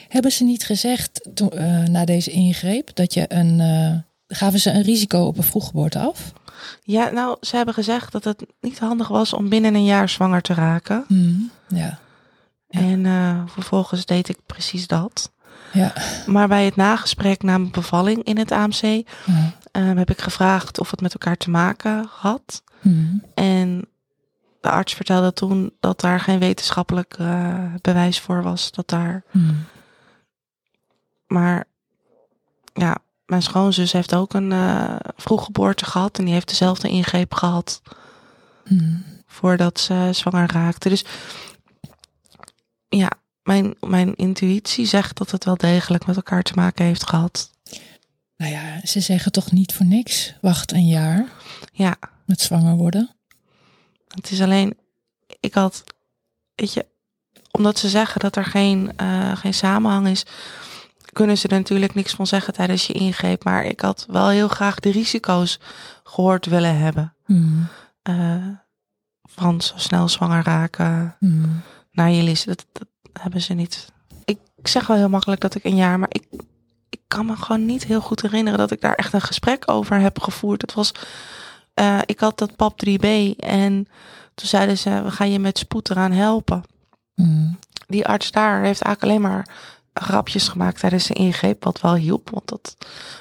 Hebben 0.08 0.32
ze 0.32 0.44
niet 0.44 0.64
gezegd 0.64 1.28
toen, 1.34 1.50
eh, 1.50 1.82
na 1.84 2.04
deze 2.04 2.30
ingreep 2.30 2.94
dat 2.94 3.14
je 3.14 3.24
een. 3.32 3.60
eh, 3.60 3.98
gaven 4.36 4.60
ze 4.60 4.70
een 4.70 4.82
risico 4.82 5.24
op 5.24 5.36
een 5.36 5.42
vroeggeboorte 5.42 5.98
af? 5.98 6.32
ja, 6.82 7.10
nou, 7.10 7.36
ze 7.40 7.56
hebben 7.56 7.74
gezegd 7.74 8.12
dat 8.12 8.24
het 8.24 8.46
niet 8.60 8.78
handig 8.78 9.08
was 9.08 9.32
om 9.32 9.48
binnen 9.48 9.74
een 9.74 9.84
jaar 9.84 10.08
zwanger 10.08 10.42
te 10.42 10.54
raken. 10.54 11.04
Ja. 11.68 11.98
Ja. 12.70 12.80
En 12.80 13.06
eh, 13.06 13.42
vervolgens 13.46 14.04
deed 14.04 14.28
ik 14.28 14.38
precies 14.46 14.86
dat. 14.86 15.32
Ja. 15.72 15.92
Maar 16.26 16.48
bij 16.48 16.64
het 16.64 16.76
nagesprek 16.76 17.42
na 17.42 17.58
mijn 17.58 17.72
bevalling 17.72 18.24
in 18.24 18.38
het 18.38 18.52
AMC 18.52 18.82
ehm, 19.72 19.96
heb 19.96 20.10
ik 20.10 20.20
gevraagd 20.20 20.78
of 20.78 20.90
het 20.90 21.00
met 21.00 21.12
elkaar 21.12 21.36
te 21.36 21.50
maken 21.50 22.06
had. 22.10 22.62
Mhm. 22.80 23.16
En 23.34 23.88
de 24.60 24.70
arts 24.70 24.94
vertelde 24.94 25.32
toen 25.32 25.72
dat 25.80 26.00
daar 26.00 26.20
geen 26.20 26.38
wetenschappelijk 26.38 27.16
uh, 27.20 27.74
bewijs 27.80 28.20
voor 28.20 28.42
was. 28.42 28.70
Dat 28.70 28.88
daar. 28.88 29.22
Hmm. 29.30 29.64
Maar 31.26 31.64
ja, 32.72 32.96
mijn 33.26 33.42
schoonzus 33.42 33.92
heeft 33.92 34.14
ook 34.14 34.34
een 34.34 34.50
uh, 34.50 34.96
vroeggeboorte 35.16 35.84
gehad. 35.84 36.18
En 36.18 36.24
die 36.24 36.34
heeft 36.34 36.48
dezelfde 36.48 36.88
ingreep 36.88 37.34
gehad. 37.34 37.82
Hmm. 38.64 39.04
Voordat 39.26 39.80
ze 39.80 40.08
zwanger 40.12 40.52
raakte. 40.52 40.88
Dus 40.88 41.04
ja, 42.98 43.10
mijn, 43.42 43.74
mijn 43.80 44.14
intuïtie 44.14 44.86
zegt 44.86 45.18
dat 45.18 45.30
het 45.30 45.44
wel 45.44 45.56
degelijk 45.56 46.06
met 46.06 46.16
elkaar 46.16 46.42
te 46.42 46.52
maken 46.54 46.84
heeft 46.84 47.08
gehad. 47.08 47.50
Nou 48.36 48.52
ja, 48.52 48.80
ze 48.86 49.00
zeggen 49.00 49.32
toch 49.32 49.52
niet 49.52 49.74
voor 49.74 49.86
niks. 49.86 50.34
Wacht 50.40 50.72
een 50.72 50.86
jaar 50.86 51.26
Ja, 51.72 51.96
met 52.24 52.40
zwanger 52.40 52.76
worden. 52.76 53.10
het 54.08 54.30
is 54.30 54.40
alleen. 54.40 54.76
Ik 55.40 55.54
had. 55.54 55.84
Weet 56.54 56.72
je, 56.72 56.86
omdat 57.50 57.78
ze 57.78 57.88
zeggen 57.88 58.20
dat 58.20 58.36
er 58.36 58.44
geen, 58.44 58.92
eh, 58.96 59.36
geen 59.36 59.54
samenhang 59.54 60.06
is. 60.08 60.26
Kunnen 61.12 61.38
ze 61.38 61.48
er 61.48 61.56
natuurlijk 61.58 61.94
niks 61.94 62.12
van 62.14 62.26
zeggen 62.26 62.52
tijdens 62.52 62.86
je 62.86 62.92
ingreep. 62.92 63.44
Maar 63.44 63.64
ik 63.64 63.80
had 63.80 64.06
wel 64.08 64.28
heel 64.28 64.48
graag 64.48 64.80
de 64.80 64.90
risico's 64.90 65.60
gehoord 66.04 66.46
willen 66.46 66.78
hebben. 66.78 67.14
Eh, 68.02 68.46
van 69.22 69.60
zo 69.60 69.74
snel 69.76 70.08
zwanger 70.08 70.42
raken 70.44 71.16
Hmm. 71.18 71.62
Naar 72.02 72.22
list. 72.22 72.46
Dat, 72.46 72.66
dat 72.72 72.88
hebben 73.12 73.40
ze 73.40 73.54
niet. 73.54 73.92
Ik, 74.24 74.38
ik 74.56 74.68
zeg 74.68 74.86
wel 74.86 74.96
heel 74.96 75.08
makkelijk 75.08 75.40
dat 75.40 75.54
ik 75.54 75.64
een 75.64 75.76
jaar, 75.76 75.98
maar 75.98 76.08
ik, 76.12 76.26
ik 76.88 77.00
kan 77.06 77.26
me 77.26 77.36
gewoon 77.36 77.66
niet 77.66 77.84
heel 77.84 78.00
goed 78.00 78.22
herinneren 78.22 78.58
dat 78.58 78.70
ik 78.70 78.80
daar 78.80 78.94
echt 78.94 79.12
een 79.12 79.20
gesprek 79.20 79.70
over 79.70 80.00
heb 80.00 80.20
gevoerd. 80.20 80.60
Het 80.60 80.74
was, 80.74 80.92
eh, 81.74 81.98
ik 82.06 82.20
had 82.20 82.38
dat 82.38 82.56
pap 82.56 82.80
3B 82.86 83.36
en 83.36 83.88
toen 84.34 84.48
zeiden 84.48 84.78
ze, 84.78 85.02
we 85.02 85.10
gaan 85.10 85.30
je 85.30 85.38
met 85.38 85.58
spoed 85.58 85.90
eraan 85.90 86.12
helpen. 86.12 86.62
Hmm. 87.14 87.58
Die 87.86 88.06
arts 88.06 88.30
daar 88.30 88.62
heeft 88.62 88.82
eigenlijk 88.82 89.02
alleen 89.02 89.32
maar 89.32 89.48
grapjes 89.92 90.48
gemaakt 90.48 90.80
tijdens 90.80 91.06
de 91.06 91.14
ingreep, 91.14 91.64
wat 91.64 91.80
wel 91.80 91.94
hielp, 91.94 92.30
want 92.30 92.48
dat 92.48 92.76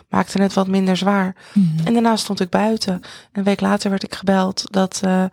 maakte 0.09 0.41
het 0.41 0.53
wat 0.53 0.67
minder 0.67 0.97
zwaar. 0.97 1.35
Hmm. 1.53 1.75
En 1.83 1.93
daarna 1.93 2.15
stond 2.15 2.39
ik 2.39 2.49
buiten. 2.49 3.01
Een 3.31 3.43
week 3.43 3.61
later 3.61 3.89
werd 3.89 4.03
ik 4.03 4.15
gebeld 4.15 4.63
dat 4.69 4.99
eh, 5.03 5.25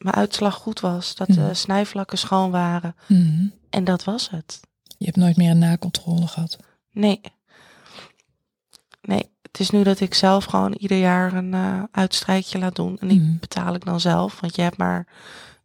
mijn 0.00 0.14
uitslag 0.14 0.54
goed 0.54 0.80
was. 0.80 1.14
Dat 1.14 1.26
de 1.28 1.40
Mhm. 1.40 1.54
snijvlakken 1.54 2.18
schoon 2.18 2.50
waren. 2.50 2.96
Hmm. 3.06 3.52
En 3.70 3.84
dat 3.84 4.04
was 4.04 4.30
het. 4.30 4.60
Je 4.98 5.04
hebt 5.04 5.16
nooit 5.16 5.36
meer 5.36 5.50
een 5.50 5.58
nakontrole 5.58 6.26
gehad. 6.26 6.58
Nee. 6.92 7.20
Nee, 9.02 9.30
het 9.42 9.60
is 9.60 9.70
nu 9.70 9.82
dat 9.82 10.00
ik 10.00 10.14
zelf 10.14 10.44
gewoon 10.44 10.72
ieder 10.72 10.98
jaar 10.98 11.32
een 11.32 11.54
eh 11.54 11.82
uitstrijkje 11.90 12.58
laat 12.58 12.76
doen. 12.76 12.98
En 12.98 13.08
die 13.08 13.20
Mhm. 13.20 13.36
betaal 13.40 13.74
ik 13.74 13.84
dan 13.84 14.00
zelf. 14.00 14.40
Want 14.40 14.56
je 14.56 14.62
hebt 14.62 14.76
maar 14.76 15.06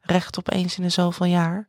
recht 0.02 0.38
op 0.38 0.52
eens 0.52 0.78
in 0.78 0.84
de 0.84 0.90
zoveel 0.90 1.26
jaar. 1.26 1.68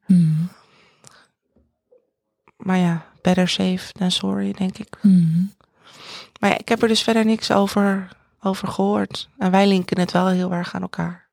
Maar 2.56 2.78
ja, 2.78 3.06
better 3.22 3.48
safe 3.48 3.92
than 3.92 4.10
sorry, 4.10 4.52
denk 4.52 4.78
ik. 4.78 4.98
Maar 6.40 6.50
ja, 6.50 6.58
ik 6.58 6.68
heb 6.68 6.82
er 6.82 6.88
dus 6.88 7.02
verder 7.02 7.24
niks 7.24 7.50
over, 7.50 8.08
over 8.40 8.68
gehoord. 8.68 9.28
En 9.38 9.50
wij 9.50 9.66
linken 9.66 9.98
het 10.00 10.12
wel 10.12 10.26
heel 10.28 10.52
erg 10.52 10.74
aan 10.74 10.82
elkaar. 10.82 11.28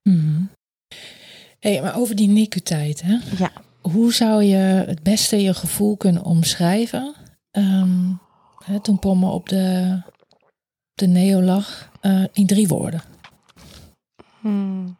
Hey, 1.63 1.82
maar 1.82 1.96
over 1.96 2.15
die 2.15 2.27
NICU-tijd, 2.27 3.01
hè? 3.01 3.17
Ja. 3.38 3.51
Hoe 3.82 4.13
zou 4.13 4.43
je 4.43 4.55
het 4.55 5.03
beste 5.03 5.41
je 5.41 5.53
gevoel 5.53 5.98
kunnen 5.98 6.24
omschrijven? 6.24 7.15
Ehm, 7.51 8.12
hè, 8.65 8.79
toen 8.79 9.00
Pomme 9.00 9.29
op 9.29 9.50
de, 9.50 10.01
de 10.93 11.08
neo 11.08 11.41
lag, 11.41 11.89
eh, 12.01 12.24
in 12.34 12.46
drie 12.48 12.67
woorden. 12.67 13.01
Hmm. 14.39 14.98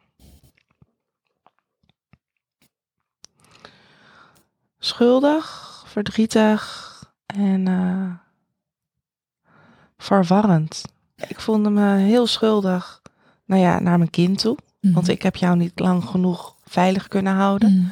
Schuldig, 4.78 5.82
verdrietig 5.86 6.92
en 7.26 7.68
eh, 7.68 8.14
verwarrend. 9.96 10.82
Ik 11.28 11.40
voelde 11.40 11.70
me 11.70 11.96
heel 11.96 12.26
schuldig, 12.26 13.02
nou 13.44 13.62
ja, 13.62 13.78
naar 13.78 13.98
mijn 13.98 14.10
kind 14.10 14.38
toe. 14.38 14.56
Want 14.80 15.08
ik 15.08 15.22
heb 15.22 15.36
jou 15.36 15.56
niet 15.56 15.78
lang 15.78 16.04
genoeg 16.04 16.53
veilig 16.74 17.08
kunnen 17.08 17.34
houden. 17.34 17.68
Hmm. 17.70 17.90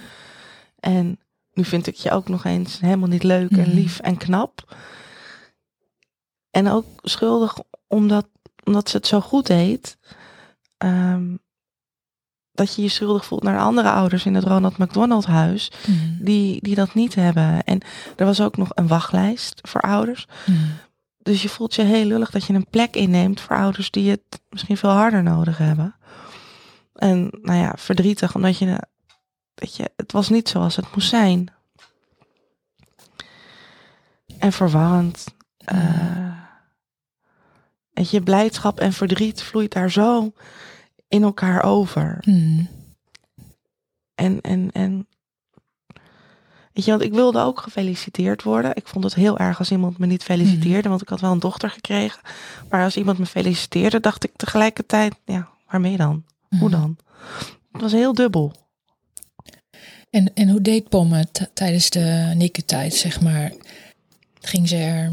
En 0.80 1.18
nu 1.52 1.64
vind 1.64 1.86
ik 1.86 1.94
je 1.94 2.10
ook 2.10 2.28
nog 2.28 2.44
eens 2.44 2.80
helemaal 2.80 3.08
niet 3.08 3.22
leuk 3.22 3.50
en 3.50 3.58
Mhm. 3.60 3.70
lief 3.74 3.98
en 4.00 4.16
knap. 4.16 4.76
En 6.50 6.68
ook 6.68 6.86
schuldig 7.02 7.56
omdat, 7.86 8.26
omdat 8.64 8.88
ze 8.88 8.96
het 8.96 9.06
zo 9.06 9.20
goed 9.20 9.46
deed. 9.46 9.96
ehm, 10.78 11.36
dat 12.52 12.74
je 12.74 12.82
je 12.82 12.88
schuldig 12.88 13.24
voelt 13.24 13.42
naar 13.42 13.58
andere 13.60 13.90
ouders 13.90 14.24
in 14.26 14.34
het 14.34 14.44
Ronald 14.44 14.78
McDonald 14.78 15.26
huis. 15.26 15.70
Hmm. 15.84 16.18
Die, 16.20 16.62
die 16.62 16.74
dat 16.74 16.94
niet 16.94 17.14
hebben. 17.14 17.64
En 17.64 17.80
er 18.16 18.26
was 18.26 18.40
ook 18.40 18.56
nog 18.56 18.68
een 18.74 18.86
wachtlijst 18.86 19.60
voor 19.68 19.80
ouders. 19.80 20.26
Dus 21.18 21.42
je 21.42 21.48
voelt 21.48 21.74
je 21.74 21.82
heel 21.82 22.04
lullig 22.04 22.30
dat 22.30 22.44
je 22.44 22.52
een 22.52 22.66
plek 22.70 22.96
inneemt 22.96 23.40
voor 23.40 23.56
ouders 23.56 23.90
die 23.90 24.10
het 24.10 24.40
misschien 24.50 24.76
veel 24.76 24.90
harder 24.90 25.22
nodig 25.22 25.58
hebben. 25.58 25.94
En 27.02 27.30
nou 27.42 27.58
ja, 27.58 27.72
verdrietig, 27.76 28.34
omdat 28.34 28.58
je, 28.58 28.78
weet 29.54 29.76
je, 29.76 29.90
het 29.96 30.12
was 30.12 30.28
niet 30.28 30.48
zoals 30.48 30.76
het 30.76 30.94
moest 30.94 31.08
zijn. 31.08 31.48
En 34.38 34.52
verwarrend. 34.52 35.24
weet 37.92 38.10
je, 38.10 38.22
blijdschap 38.22 38.80
en 38.80 38.92
verdriet 38.92 39.42
vloeit 39.42 39.72
daar 39.72 39.90
zo 39.90 40.32
in 41.08 41.22
elkaar 41.22 41.62
over. 41.62 42.18
Hmm. 42.20 42.68
En, 44.14 44.40
en, 44.40 44.70
en. 44.72 45.06
Weet 46.72 46.84
je, 46.84 46.90
want 46.90 47.02
ik 47.02 47.12
wilde 47.12 47.40
ook 47.40 47.60
gefeliciteerd 47.60 48.42
worden. 48.42 48.76
Ik 48.76 48.88
vond 48.88 49.04
het 49.04 49.14
heel 49.14 49.38
erg 49.38 49.58
als 49.58 49.70
iemand 49.70 49.98
me 49.98 50.06
niet 50.06 50.22
feliciteerde, 50.22 50.88
want 50.88 51.02
ik 51.02 51.08
had 51.08 51.20
wel 51.20 51.32
een 51.32 51.38
dochter 51.38 51.70
gekregen. 51.70 52.20
Maar 52.70 52.84
als 52.84 52.96
iemand 52.96 53.18
me 53.18 53.26
feliciteerde, 53.26 54.00
dacht 54.00 54.24
ik 54.24 54.36
tegelijkertijd, 54.36 55.14
ja, 55.24 55.48
waarmee 55.66 55.96
dan? 55.96 56.24
Hoe 56.58 56.68
Hmm. 56.68 56.70
dan? 56.70 56.96
Het 57.72 57.80
was 57.80 57.92
heel 57.92 58.14
dubbel. 58.14 58.52
En, 60.10 60.34
en 60.34 60.48
hoe 60.48 60.60
deed 60.60 60.88
Pomme 60.88 61.26
tijdens 61.54 61.90
de 61.90 62.32
NICU-tijd, 62.34 62.94
zeg 62.94 63.20
maar? 63.20 63.52
Ging 64.40 64.68
ze 64.68 64.76
er 64.76 65.12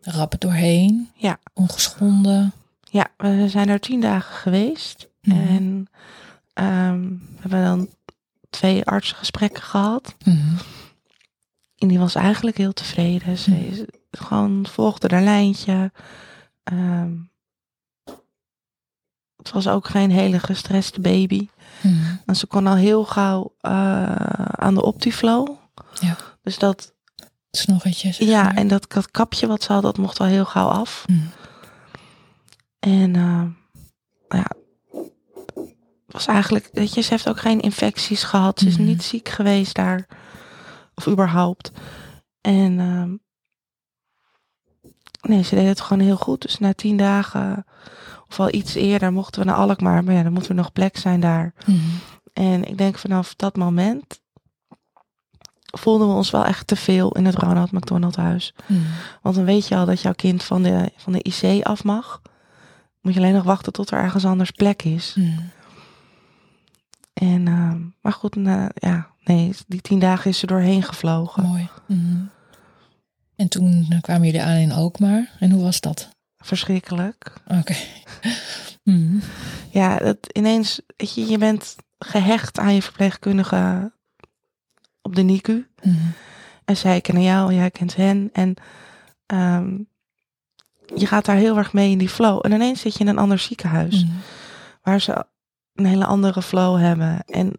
rap 0.00 0.34
doorheen? 0.38 1.08
Ja. 1.14 1.38
Ongeschonden? 1.54 2.52
Ja, 2.90 3.06
we 3.16 3.48
zijn 3.48 3.68
er 3.68 3.80
tien 3.80 4.00
dagen 4.00 4.34
geweest. 4.36 5.08
Mhm. 5.22 5.36
En 5.36 5.86
ehm, 6.52 7.00
we 7.08 7.40
hebben 7.40 7.64
dan 7.64 7.88
twee 8.50 8.84
artsengesprekken 8.84 9.62
gehad. 9.62 10.14
Hmm. 10.24 10.56
En 11.78 11.88
die 11.88 11.98
was 11.98 12.14
eigenlijk 12.14 12.56
heel 12.56 12.72
tevreden. 12.72 13.38
Ze 13.38 13.50
Mhm. 13.50 13.82
gewoon 14.10 14.66
volgde 14.66 15.08
haar 15.14 15.22
lijntje. 15.22 15.92
Ehm, 16.62 17.12
het 19.42 19.52
was 19.52 19.68
ook 19.68 19.88
geen 19.88 20.10
hele 20.10 20.38
gestreste 20.38 21.00
baby. 21.00 21.48
Hmm. 21.80 22.20
En 22.26 22.36
ze 22.36 22.46
kon 22.46 22.66
al 22.66 22.74
heel 22.74 23.04
gauw 23.04 23.54
eh, 23.60 23.72
aan 24.34 24.74
de 24.74 24.82
Optiflow. 24.82 25.48
Ja. 26.00 26.16
Dus 26.42 26.58
dat, 26.58 26.94
Snorretjes. 27.50 28.18
ja, 28.18 28.42
maar. 28.42 28.54
en 28.54 28.68
dat, 28.68 28.92
dat 28.92 29.10
kapje 29.10 29.46
wat 29.46 29.62
ze 29.62 29.72
had, 29.72 29.82
dat 29.82 29.98
mocht 29.98 30.20
al 30.20 30.26
heel 30.26 30.44
gauw 30.44 30.68
af. 30.68 31.04
Hmm. 31.06 31.30
En 32.78 33.10
nou 33.10 33.52
ja, 34.28 34.50
het 36.06 36.12
was 36.12 36.26
eigenlijk, 36.26 36.68
weet 36.72 36.94
je, 36.94 37.00
ze 37.00 37.10
heeft 37.10 37.28
ook 37.28 37.40
geen 37.40 37.60
infecties 37.60 38.22
gehad. 38.22 38.58
Ze 38.58 38.66
is 38.66 38.76
Mhm. 38.76 38.84
niet 38.86 39.02
ziek 39.02 39.28
geweest 39.28 39.74
daar. 39.74 40.06
Of 40.94 41.06
überhaupt. 41.08 41.72
En 42.40 42.78
ehm, 42.80 43.14
nee, 45.32 45.42
ze 45.42 45.54
deed 45.54 45.66
het 45.66 45.80
gewoon 45.80 46.02
heel 46.02 46.16
goed. 46.16 46.42
Dus 46.42 46.58
na 46.58 46.72
tien 46.74 46.96
dagen, 46.96 47.64
of 48.32 48.40
al 48.40 48.54
iets 48.54 48.74
eerder, 48.74 49.12
mochten 49.12 49.40
we 49.40 49.46
naar 49.46 49.56
Alkmaar. 49.56 50.04
Maar 50.04 50.14
ja, 50.14 50.22
dan 50.22 50.32
moet 50.32 50.48
er 50.48 50.54
nog 50.54 50.72
plek 50.72 50.96
zijn 50.96 51.20
daar. 51.20 51.52
Hmm. 51.64 51.80
En 52.32 52.64
ik 52.64 52.78
denk 52.78 52.98
vanaf 52.98 53.34
dat 53.34 53.56
moment 53.56 54.20
voelden 55.78 56.08
we 56.08 56.14
ons 56.14 56.30
wel 56.30 56.44
echt 56.44 56.66
te 56.66 56.76
veel 56.76 57.10
in 57.10 57.24
het 57.24 57.34
Ronald 57.34 57.72
McDonald 57.72 58.16
huis. 58.16 58.54
Hmm. 58.66 58.84
Want 59.22 59.34
dan 59.34 59.44
weet 59.44 59.68
je 59.68 59.76
al 59.76 59.86
dat 59.86 60.00
jouw 60.00 60.12
kind 60.12 60.42
van 60.42 60.62
de, 60.62 60.90
van 60.96 61.12
de 61.12 61.22
IC 61.22 61.64
af 61.64 61.84
mag. 61.84 62.22
Moet 63.00 63.14
je 63.14 63.20
alleen 63.20 63.34
nog 63.34 63.44
wachten 63.44 63.72
tot 63.72 63.90
er 63.90 63.98
ergens 63.98 64.24
anders 64.24 64.50
plek 64.50 64.82
is. 64.82 65.12
Hmm. 65.14 65.50
En, 67.12 67.48
ehm, 67.48 67.80
maar 68.00 68.12
goed, 68.12 68.34
na, 68.34 68.70
ja, 68.74 69.06
nee, 69.24 69.52
die 69.66 69.80
tien 69.80 69.98
dagen 69.98 70.30
is 70.30 70.38
ze 70.38 70.46
doorheen 70.46 70.82
gevlogen. 70.82 71.42
Mooi. 71.42 71.68
En 73.36 73.48
toen 73.48 73.86
eh, 73.88 74.00
kwamen 74.00 74.24
jullie 74.24 74.42
aan 74.42 74.56
in 74.56 74.72
Alkmaar. 74.72 75.30
En 75.38 75.50
hoe 75.50 75.62
was 75.62 75.80
dat? 75.80 76.10
Verschrikkelijk. 76.42 77.32
Oké. 77.46 77.74
Hmm. 78.82 79.20
Ja, 79.70 79.96
dat 79.98 80.18
ineens, 80.32 80.80
weet 80.96 81.14
je, 81.14 81.26
je 81.26 81.38
bent 81.38 81.76
gehecht 81.98 82.58
aan 82.58 82.74
je 82.74 82.82
verpleegkundige 82.82 83.92
op 85.02 85.14
de 85.14 85.22
NICU. 85.22 85.68
Hmm. 85.80 86.12
En 86.64 86.76
zij 86.76 87.00
kennen 87.00 87.22
jou, 87.22 87.54
jij 87.54 87.70
kent 87.70 87.96
hen. 87.96 88.30
En 88.32 88.54
ehm, 89.26 89.78
je 90.94 91.06
gaat 91.06 91.24
daar 91.24 91.36
heel 91.36 91.56
erg 91.56 91.72
mee 91.72 91.90
in 91.90 91.98
die 91.98 92.08
flow. 92.08 92.38
En 92.42 92.52
ineens 92.52 92.80
zit 92.80 92.92
je 92.94 93.00
in 93.00 93.08
een 93.08 93.18
ander 93.18 93.38
ziekenhuis. 93.38 94.02
Hmm. 94.02 94.20
Waar 94.82 95.00
ze 95.00 95.24
een 95.74 95.86
hele 95.86 96.04
andere 96.06 96.42
flow 96.42 96.78
hebben. 96.78 97.24
En 97.26 97.52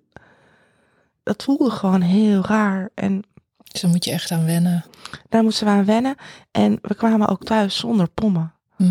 dat 1.23 1.43
voelde 1.43 1.69
gewoon 1.69 2.01
heel 2.01 2.41
raar. 2.45 2.89
En 2.95 3.23
Dus 3.63 3.81
daar 3.81 3.91
moet 3.91 4.05
je 4.05 4.11
echt 4.11 4.31
aan 4.31 4.45
wennen. 4.45 4.85
daar 5.29 5.43
moesten 5.43 5.65
we 5.67 5.71
aan 5.73 5.85
wennen. 5.85 6.15
En 6.51 6.79
we 6.81 6.95
kwamen 6.95 7.27
ook 7.27 7.43
thuis 7.43 7.77
zonder 7.77 8.07
pommen. 8.09 8.52
Hm. 8.75 8.83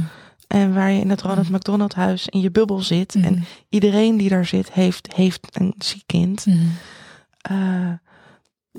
En 0.46 0.74
waar 0.74 0.90
je 0.90 1.00
in 1.00 1.10
het 1.10 1.22
Ronald 1.22 1.50
McDonald 1.50 1.94
huis 1.94 2.28
in 2.28 2.40
je 2.40 2.50
bubbel 2.50 2.80
zit. 2.80 3.14
En 3.14 3.20
Mhm. 3.32 3.42
iedereen 3.68 4.16
die 4.16 4.28
daar 4.28 4.44
zit, 4.46 4.72
heeft, 4.72 5.12
heeft 5.14 5.48
een 5.60 5.74
ziek 5.78 6.02
kind. 6.06 6.46
Mhm. 6.46 6.58
Eh, 7.40 7.92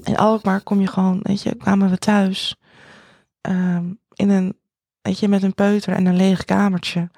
in 0.04 0.18
Alkmaar 0.18 0.62
kom 0.62 0.80
je 0.82 0.88
gewoon, 0.88 1.20
weet 1.24 1.42
je, 1.42 1.56
kwamen 1.56 1.90
we 1.90 1.98
thuis. 1.98 2.56
ehm, 3.42 3.86
in 4.14 4.30
een, 4.30 4.58
weet 5.02 5.20
je, 5.20 5.28
met 5.28 5.44
een 5.44 5.54
peuter 5.56 5.94
en 5.94 6.06
een 6.06 6.16
leeg 6.16 6.46
kamertje. 6.46 7.10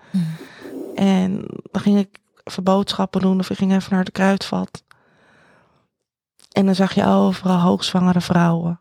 En 0.96 1.46
dan 1.72 1.82
ging 1.82 1.98
ik 1.98 2.20
even 2.44 2.64
boodschappen 2.64 3.22
doen 3.22 3.40
of 3.40 3.50
ik 3.50 3.58
ging 3.58 3.72
even 3.74 3.90
naar 3.92 4.00
het 4.04 4.12
kruidvat. 4.12 4.84
En 6.52 6.66
dan 6.66 6.76
zag 6.76 6.94
je 6.94 7.06
overal 7.06 7.60
hoogzwangere 7.60 8.22
vrouwen. 8.22 8.80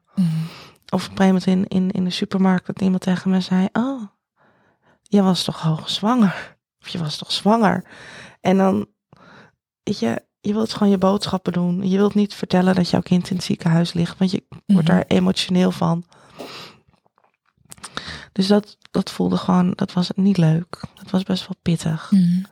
Of 0.89 1.05
op 1.05 1.11
een 1.11 1.17
gegeven 1.17 1.27
moment 1.27 1.47
in, 1.47 1.67
in, 1.69 1.91
in 1.91 2.05
de 2.05 2.11
supermarkt 2.11 2.67
dat 2.67 2.81
iemand 2.81 3.03
tegen 3.03 3.31
me 3.31 3.41
zei: 3.41 3.69
Oh, 3.73 4.03
je 5.15 5.23
was 5.23 5.45
toch 5.45 5.61
hoogzwanger? 5.61 6.57
Of 6.81 6.89
je 6.89 6.99
was 6.99 7.17
toch 7.17 7.33
zwanger? 7.33 7.85
En 8.41 8.57
dan, 8.57 8.87
weet 9.83 9.99
je, 9.99 10.23
je 10.41 10.53
wilt 10.53 10.73
gewoon 10.73 10.91
je 10.93 10.99
boodschappen 10.99 11.53
doen. 11.53 11.89
Je 11.89 11.97
wilt 11.97 12.15
niet 12.15 12.35
vertellen 12.35 12.75
dat 12.75 12.91
jouw 12.91 13.01
kind 13.01 13.31
in 13.31 13.37
het 13.37 13.45
ziekenhuis 13.45 13.93
ligt, 13.93 14.19
want 14.19 14.31
je 14.31 14.45
wordt 14.49 14.65
Mhm. 14.67 14.85
daar 14.97 15.05
emotioneel 15.07 15.71
van. 15.71 16.05
Dus 18.33 18.47
dat, 18.47 18.77
dat 18.91 19.11
voelde 19.11 19.37
gewoon, 19.37 19.71
dat 19.71 19.93
was 19.93 20.11
niet 20.15 20.37
leuk. 20.37 20.81
Dat 20.95 21.11
was 21.11 21.23
best 21.23 21.41
wel 21.47 21.57
pittig. 21.63 22.11
Mhm. 22.11 22.43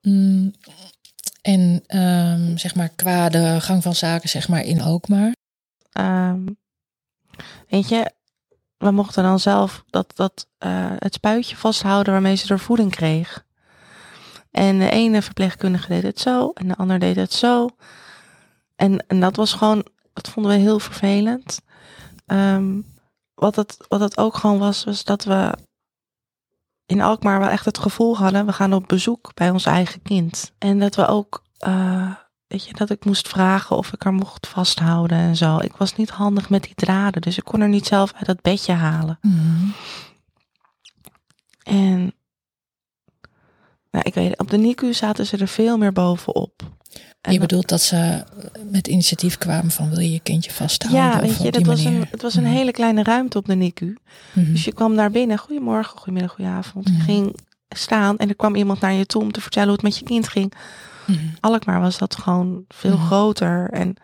Mm, 0.00 0.52
En 1.42 1.82
ehm, 1.86 2.56
zeg 2.56 2.74
maar 2.74 2.88
qua 2.88 3.28
de 3.28 3.60
gang 3.60 3.82
van 3.82 3.94
zaken, 3.94 4.28
zeg 4.28 4.48
maar 4.48 4.62
in 4.62 4.80
Alkmaar. 4.80 5.34
Ehm, 5.92 6.46
weet 7.68 7.88
je, 7.88 8.12
we 8.82 8.90
mochten 8.90 9.22
dan 9.22 9.38
zelf 9.38 9.84
dat, 9.90 10.12
dat, 10.16 10.46
eh, 10.58 10.90
het 10.98 11.14
spuitje 11.14 11.56
vasthouden 11.56 12.12
waarmee 12.12 12.34
ze 12.34 12.52
er 12.52 12.58
voeding 12.58 12.90
kreeg. 12.90 13.44
En 14.50 14.78
de 14.78 14.90
ene 14.90 15.22
verpleegkundige 15.22 15.88
deed 15.88 16.02
het 16.02 16.20
zo 16.20 16.50
en 16.54 16.68
de 16.68 16.76
ander 16.76 16.98
deed 16.98 17.16
het 17.16 17.32
zo. 17.32 17.68
En, 18.76 19.06
en 19.06 19.20
dat 19.20 19.36
was 19.36 19.52
gewoon, 19.52 19.86
dat 20.12 20.28
vonden 20.28 20.52
we 20.52 20.58
heel 20.58 20.78
vervelend. 20.78 21.60
Ehm, 22.26 22.80
wat, 23.34 23.56
het, 23.56 23.76
wat 23.88 24.00
het 24.00 24.18
ook 24.18 24.34
gewoon 24.34 24.58
was, 24.58 24.84
was 24.84 25.04
dat 25.04 25.24
we 25.24 25.52
in 26.86 27.00
Alkmaar 27.00 27.38
wel 27.38 27.48
echt 27.48 27.64
het 27.64 27.78
gevoel 27.78 28.16
hadden, 28.16 28.46
we 28.46 28.52
gaan 28.52 28.72
op 28.72 28.88
bezoek 28.88 29.34
bij 29.34 29.50
ons 29.50 29.64
eigen 29.64 30.02
kind. 30.02 30.52
En 30.58 30.78
dat 30.78 30.94
we 30.94 31.06
ook, 31.06 31.42
eh, 31.58 32.12
weet 32.52 32.64
je, 32.66 32.74
dat 32.74 32.90
ik 32.90 33.04
moest 33.04 33.28
vragen 33.28 33.76
of 33.76 33.92
ik 33.92 34.02
haar 34.02 34.12
mocht 34.12 34.46
vasthouden 34.46 35.18
en 35.18 35.36
zo. 35.36 35.58
Ik 35.58 35.72
was 35.76 35.96
niet 35.96 36.10
handig 36.10 36.50
met 36.50 36.62
die 36.62 36.74
draden, 36.74 37.22
dus 37.22 37.36
ik 37.38 37.44
kon 37.44 37.60
er 37.60 37.68
niet 37.68 37.86
zelf 37.86 38.12
uit 38.14 38.26
dat 38.26 38.42
bedje 38.42 38.72
halen. 38.72 39.18
Mhm. 39.22 39.66
En 41.62 42.12
nou, 43.90 44.04
ik 44.04 44.14
weet, 44.14 44.38
op 44.38 44.50
de 44.50 44.56
NICU 44.56 44.92
zaten 44.94 45.26
ze 45.26 45.36
er 45.36 45.48
veel 45.48 45.78
meer 45.78 45.92
bovenop. 45.92 46.62
En 47.20 47.32
Je 47.32 47.38
bedoelt 47.38 47.68
dat 47.68 47.80
ze 47.82 48.24
met 48.70 48.86
initiatief 48.88 49.38
kwamen 49.38 49.70
van 49.70 49.88
wil 49.90 49.98
je 49.98 50.10
je 50.12 50.20
kindje 50.20 50.50
vasthouden? 50.50 51.02
ja, 51.02 51.20
weet 51.20 51.42
je, 51.42 51.50
dat 51.50 51.66
was 51.66 51.84
een, 51.84 52.06
het 52.10 52.22
was 52.22 52.34
een 52.34 52.42
Mhm. 52.42 52.52
hele 52.52 52.70
kleine 52.70 53.02
ruimte 53.02 53.38
op 53.38 53.46
de 53.46 53.54
NICU. 53.54 53.96
Mhm. 54.32 54.52
Dus 54.52 54.64
je 54.64 54.72
kwam 54.72 54.96
daar 54.96 55.10
binnen, 55.10 55.38
goedemorgen, 55.38 55.96
goedemiddag, 55.98 56.30
goedenavond. 56.34 56.88
Mhm. 56.92 57.00
ging 57.00 57.36
staan 57.74 58.16
en 58.18 58.28
er 58.28 58.34
kwam 58.36 58.54
iemand 58.54 58.80
naar 58.80 58.92
je 58.92 59.06
toe 59.06 59.22
om 59.22 59.32
te 59.32 59.40
vertellen 59.40 59.68
hoe 59.68 59.76
het 59.76 59.86
met 59.86 59.98
je 59.98 60.04
kind 60.04 60.28
ging. 60.28 60.52
Mhm. 61.06 61.18
Alkmaar 61.40 61.80
was 61.80 61.98
dat 61.98 62.16
gewoon 62.16 62.64
veel 62.68 62.96
Mhm. 62.96 63.06
groter 63.06 63.70
en 63.70 63.94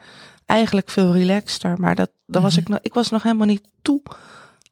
eigenlijk 0.46 0.90
veel 0.90 1.12
relaxter. 1.12 1.80
Maar 1.80 1.94
dat, 1.94 2.10
dat 2.26 2.42
was 2.42 2.56
ik, 2.56 2.68
nog, 2.68 2.78
ik 2.82 2.94
was 2.94 3.10
nog 3.10 3.22
helemaal 3.22 3.46
niet 3.46 3.64
toe 3.82 4.02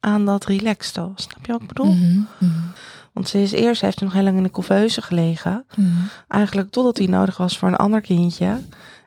aan 0.01 0.25
dat 0.25 0.45
relaxte. 0.45 1.11
Snap 1.15 1.47
je 1.47 1.53
wat 1.53 1.61
ik 1.61 1.69
bedoel? 1.69 1.93
Mhm. 1.95 2.21
Mhm. 2.39 2.53
Want 3.13 3.29
ze 3.29 3.43
is 3.43 3.53
eerst, 3.53 3.81
heeft 3.81 4.01
nog 4.01 4.13
heel 4.13 4.23
lang 4.23 4.37
in 4.37 4.43
de 4.43 4.51
couveuse 4.51 5.03
gelegen. 5.03 5.67
Eigenlijk 6.29 6.71
totdat 6.71 6.97
die 6.97 7.09
nodig 7.09 7.37
was 7.37 7.59
voor 7.59 7.69
een 7.69 7.77
ander 7.77 8.01
kindje. 8.01 8.61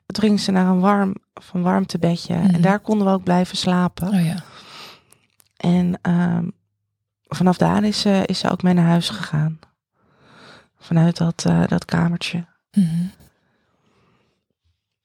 Toen 0.06 0.23
ging 0.23 0.39
ze 0.39 0.52
naar 0.52 0.65
een 0.67 0.80
warm, 0.80 1.15
een 1.54 1.62
warmtebedje. 1.62 2.34
En 2.34 2.62
daar 2.62 2.80
konden 2.80 3.08
we 3.08 3.13
ook 3.13 3.23
blijven 3.23 3.58
slapen. 3.58 4.08
Oh 4.08 4.25
ja. 4.25 4.36
En 5.58 5.99
ehm, 6.02 6.47
vanaf 7.28 7.58
daar 7.58 7.84
is 7.84 7.99
ze, 7.99 8.23
is 8.25 8.39
ze 8.39 8.49
ook 8.49 8.63
mee 8.63 8.73
naar 8.73 8.86
huis 8.86 9.10
gegaan. 9.10 9.60
Vanuit 10.89 11.17
dat, 11.17 11.45
eh, 11.45 11.67
dat 11.67 11.86
kamertje. 11.86 12.45
Mhm. 12.71 13.06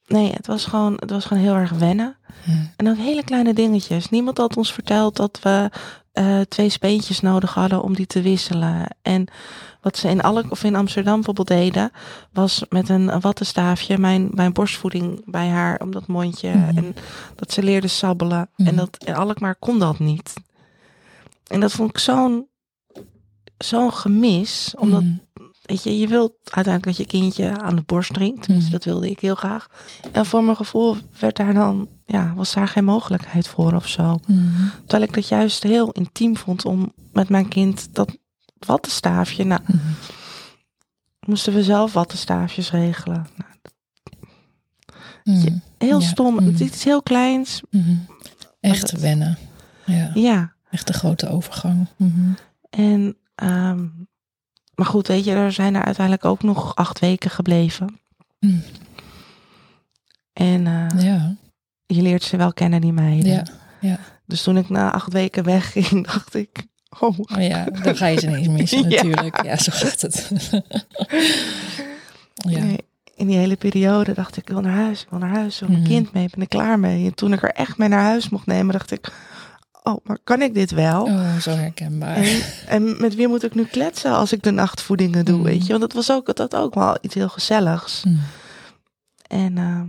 Nee, 0.07 0.33
het 0.33 0.47
was, 0.47 0.65
gewoon, 0.65 0.95
het 0.99 1.11
was 1.11 1.25
gewoon 1.25 1.43
heel 1.43 1.55
erg 1.55 1.71
wennen. 1.71 2.17
Mhm. 2.45 2.65
En 2.77 2.89
ook 2.89 2.97
hele 2.97 3.25
kleine 3.25 3.55
dingetjes. 3.55 4.11
Niemand 4.11 4.39
had 4.39 4.57
ons 4.57 4.73
verteld 4.73 5.17
dat 5.17 5.39
we 5.43 5.71
eh, 6.13 6.41
twee 6.41 6.69
speentjes 6.69 7.21
nodig 7.21 7.55
hadden 7.55 7.83
om 7.83 7.95
die 7.95 8.07
te 8.07 8.23
wisselen. 8.23 8.97
En 9.03 9.27
wat 9.81 9.97
ze 9.97 10.09
in 10.09 10.23
Alk 10.23 10.51
of 10.51 10.65
in 10.65 10.77
Amsterdam 10.77 11.15
bijvoorbeeld 11.15 11.49
deden, 11.49 11.91
was 12.33 12.65
met 12.69 12.89
een, 12.89 13.21
wattenstaafje 13.21 13.99
mijn, 13.99 14.29
mijn 14.33 14.53
borstvoeding 14.53 15.23
bij 15.31 15.49
haar 15.49 15.81
om 15.81 15.91
dat 15.91 16.07
mondje. 16.07 16.55
Mhm. 16.55 16.77
En 16.77 16.95
dat 17.37 17.53
ze 17.53 17.63
leerde 17.63 17.89
sabbelen. 17.89 18.51
En 18.57 18.77
dat 18.77 19.05
in 19.05 19.15
Alkmaar 19.15 19.57
kon 19.57 19.79
dat 19.79 19.99
niet. 19.99 20.33
En 21.47 21.61
dat 21.61 21.73
vond 21.73 21.91
ik 21.91 21.99
zo'n 21.99 22.49
zo'n 23.59 23.93
gemis. 23.93 24.75
Omdat. 24.79 25.03
Weet 25.65 25.83
je, 25.83 25.99
je 25.99 26.09
wilt 26.09 26.33
uiteindelijk 26.45 26.85
dat 26.85 26.97
je 26.97 27.07
kindje 27.19 27.61
aan 27.61 27.77
de 27.77 27.83
borst 27.83 28.13
drinkt. 28.13 28.49
Mhm. 28.49 28.71
dat 28.71 28.85
wilde 28.85 29.11
ik 29.11 29.21
heel 29.21 29.35
graag. 29.35 29.67
En 30.13 30.27
voor 30.27 30.45
mijn 30.45 30.57
gevoel 30.57 30.97
werd 31.19 31.37
daar 31.37 31.55
dan, 31.55 31.89
ja, 32.07 32.35
was 32.35 32.55
daar 32.55 32.69
geen 32.69 32.85
mogelijkheid 32.85 33.49
voor 33.49 33.73
of 33.75 33.89
zo. 33.89 34.19
Mhm. 34.27 34.41
Terwijl 34.87 35.03
ik 35.09 35.15
dat 35.15 35.29
juist 35.29 35.63
heel 35.63 35.91
intiem 35.91 36.37
vond 36.37 36.65
om 36.65 36.93
met 37.13 37.29
mijn 37.29 37.49
kind 37.49 37.89
dat 37.95 38.17
wattenstaafje. 38.59 39.45
Nou, 39.45 39.61
Mhm. 39.67 39.79
moesten 41.27 41.53
we 41.55 41.63
zelf 41.63 41.93
wattenstaafjes 41.93 42.71
regelen. 42.71 43.27
Nou, 43.37 43.53
heel 45.79 46.01
Ja. 46.01 46.07
stom. 46.07 46.39
Het 46.39 46.61
is 46.61 46.85
heel 46.85 47.03
kleins. 47.03 47.61
Echt 48.61 48.91
dat- 48.91 49.01
wennen. 49.01 49.39
Ja, 49.87 50.11
Ja. 50.15 50.53
echt 50.71 50.89
een 50.89 50.95
grote 50.95 51.29
overgang. 51.29 51.87
En, 52.71 53.17
ehm, 53.35 53.87
maar 54.77 54.87
goed, 54.87 55.07
weet 55.09 55.25
je, 55.25 55.33
er 55.33 55.53
zijn 55.53 55.75
er 55.75 55.85
uiteindelijk 55.85 56.25
ook 56.25 56.43
nog 56.43 56.75
acht 56.75 56.99
weken 56.99 57.31
gebleven. 57.31 57.99
Mhm. 58.41 58.59
En 60.33 60.67
eh, 60.67 61.03
Ja, 61.05 61.35
je 61.87 62.03
leert 62.03 62.23
ze 62.23 62.37
wel 62.37 62.53
kennen, 62.53 62.81
die 62.81 62.93
meiden. 62.93 63.33
ja, 63.33 63.43
ja. 63.81 63.99
Dus 64.27 64.43
toen 64.43 64.57
ik 64.57 64.69
na 64.69 64.93
acht 64.93 65.13
weken 65.13 65.45
wegging, 65.45 66.07
dacht 66.13 66.35
ik, 66.35 66.67
oh, 67.01 67.19
Oh 67.19 67.43
ja, 67.43 67.65
dan 67.65 67.97
ga 67.97 68.07
je 68.07 68.19
ze 68.19 68.27
ineens 68.27 68.49
missen 68.49 68.83
natuurlijk. 68.89 69.45
Ja, 69.45 69.57
zo 69.57 69.73
gaat 69.75 70.01
het. 70.01 70.31
ja. 72.49 72.59
Nee, 72.65 72.79
in 73.15 73.27
die 73.27 73.37
hele 73.37 73.57
periode 73.57 74.13
dacht 74.15 74.37
ik, 74.37 74.43
ik 74.43 74.49
wil 74.49 74.61
naar 74.61 74.75
huis, 74.77 75.03
ik 75.03 75.09
wil 75.11 75.19
naar 75.19 75.35
huis, 75.35 75.55
ik 75.55 75.61
wil 75.61 75.69
mijn 75.69 75.81
Mhm. 75.83 75.91
kind 75.93 76.13
mee, 76.13 76.29
ben 76.31 76.43
ik 76.43 76.49
klaar 76.49 76.79
mee. 76.79 77.05
En 77.07 77.15
toen 77.15 77.33
ik 77.33 77.43
er 77.43 77.51
echt 77.53 77.79
mee 77.79 77.89
naar 77.89 78.03
huis 78.03 78.29
mocht 78.29 78.47
nemen, 78.47 78.73
dacht 78.73 78.91
ik, 78.91 79.13
oh, 79.93 79.97
maar 80.05 80.19
kan 80.25 80.43
ik 80.43 80.55
dit 80.55 80.71
wel? 80.71 81.03
Oh, 81.05 81.37
zo 81.37 81.51
herkenbaar. 81.51 82.17
En, 82.17 82.41
en 82.67 83.01
met 83.01 83.15
wie 83.15 83.29
moet 83.29 83.43
ik 83.43 83.55
nu 83.55 83.65
kletsen 83.65 84.13
als 84.13 84.33
ik 84.33 84.43
de 84.43 84.51
nachtvoedingen 84.51 85.25
doe, 85.25 85.35
Mhm. 85.37 85.45
weet 85.45 85.63
je? 85.67 85.71
Want 85.71 85.83
het 85.83 85.93
was 85.93 86.11
ook, 86.13 86.27
had 86.39 86.57
ook 86.57 86.75
wel 86.75 86.99
iets 87.01 87.15
heel 87.15 87.29
gezelligs. 87.29 88.05
Mhm. 88.05 88.17
En, 89.27 89.59
ehm, 89.59 89.87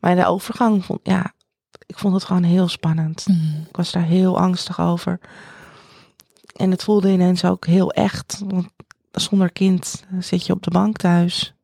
maar 0.00 0.14
de 0.16 0.26
overgang, 0.26 0.84
vond, 0.84 1.00
ja, 1.02 1.32
ik 1.86 1.98
vond 1.98 2.14
het 2.14 2.24
gewoon 2.24 2.42
heel 2.42 2.68
spannend. 2.68 3.24
Mhm. 3.28 3.60
Ik 3.68 3.76
was 3.76 3.92
daar 3.92 4.04
heel 4.04 4.38
angstig 4.38 4.80
over. 4.80 5.20
En 6.56 6.70
het 6.70 6.82
voelde 6.82 7.10
ineens 7.12 7.44
ook 7.44 7.66
heel 7.66 7.92
echt. 7.92 8.40
Want 8.46 8.68
zonder 9.10 9.52
kind 9.52 10.04
zit 10.20 10.46
je 10.46 10.52
op 10.52 10.62
de 10.62 10.70
bank 10.70 10.96
thuis. 10.96 11.54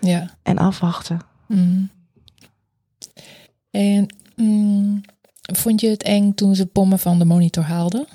Ja. 0.00 0.30
en 0.42 0.58
afwachten. 0.58 1.20
En 3.70 4.06
mm, 4.36 5.00
vond 5.56 5.80
je 5.80 5.88
het 5.88 6.02
eng 6.02 6.32
toen 6.32 6.54
ze 6.54 6.66
pommen 6.66 6.98
van 6.98 7.18
de 7.18 7.24
monitor 7.24 7.64
haalden? 7.64 8.06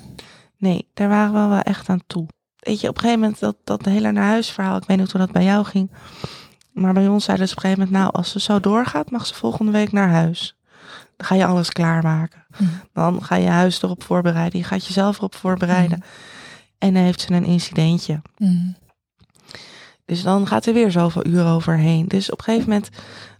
Nee, 0.56 0.88
daar 0.94 1.08
waren 1.08 1.32
we 1.32 1.48
wel 1.54 1.60
echt 1.60 1.88
aan 1.88 2.02
toe. 2.06 2.26
Weet 2.58 2.80
je, 2.80 2.88
op 2.88 2.94
een 2.94 3.00
gegeven 3.00 3.20
moment 3.20 3.40
dat, 3.40 3.56
dat 3.64 3.84
hele 3.84 4.12
naar 4.12 4.24
huis 4.24 4.50
verhaal, 4.50 4.76
ik 4.76 4.84
weet 4.86 4.98
niet 4.98 5.12
hoe 5.12 5.20
dat 5.20 5.32
bij 5.32 5.44
jou 5.44 5.64
ging. 5.64 5.90
Maar 6.72 6.92
bij 6.92 7.08
ons 7.08 7.24
zeiden 7.24 7.48
ze 7.48 7.54
op 7.54 7.62
een 7.62 7.68
gegeven 7.68 7.86
moment, 7.86 8.04
nou, 8.04 8.16
als 8.16 8.30
ze 8.30 8.40
zo 8.40 8.60
doorgaat, 8.60 9.10
mag 9.10 9.26
ze 9.26 9.34
volgende 9.34 9.72
week 9.72 9.92
naar 9.92 10.08
huis. 10.08 10.56
Dan 11.16 11.26
ga 11.26 11.34
je 11.34 11.46
alles 11.46 11.70
klaarmaken. 11.70 12.46
Mhm. 12.58 12.70
Dan 12.92 13.24
ga 13.24 13.34
je 13.34 13.48
huis 13.48 13.82
erop 13.82 14.02
voorbereiden. 14.02 14.58
Je 14.58 14.64
gaat 14.64 14.86
jezelf 14.86 15.16
erop 15.16 15.34
voorbereiden. 15.34 16.02
En 16.78 16.94
dan 16.94 17.02
heeft 17.02 17.20
ze 17.20 17.32
een 17.32 17.44
incidentje. 17.44 18.22
Mhm. 18.38 18.72
Dus 20.04 20.22
dan 20.22 20.46
gaat 20.46 20.66
er 20.66 20.74
weer 20.74 20.90
zoveel 20.90 21.26
uur 21.26 21.46
overheen. 21.46 22.08
Dus 22.08 22.30
op 22.30 22.38
een 22.38 22.44
gegeven 22.44 22.68
moment 22.68 22.88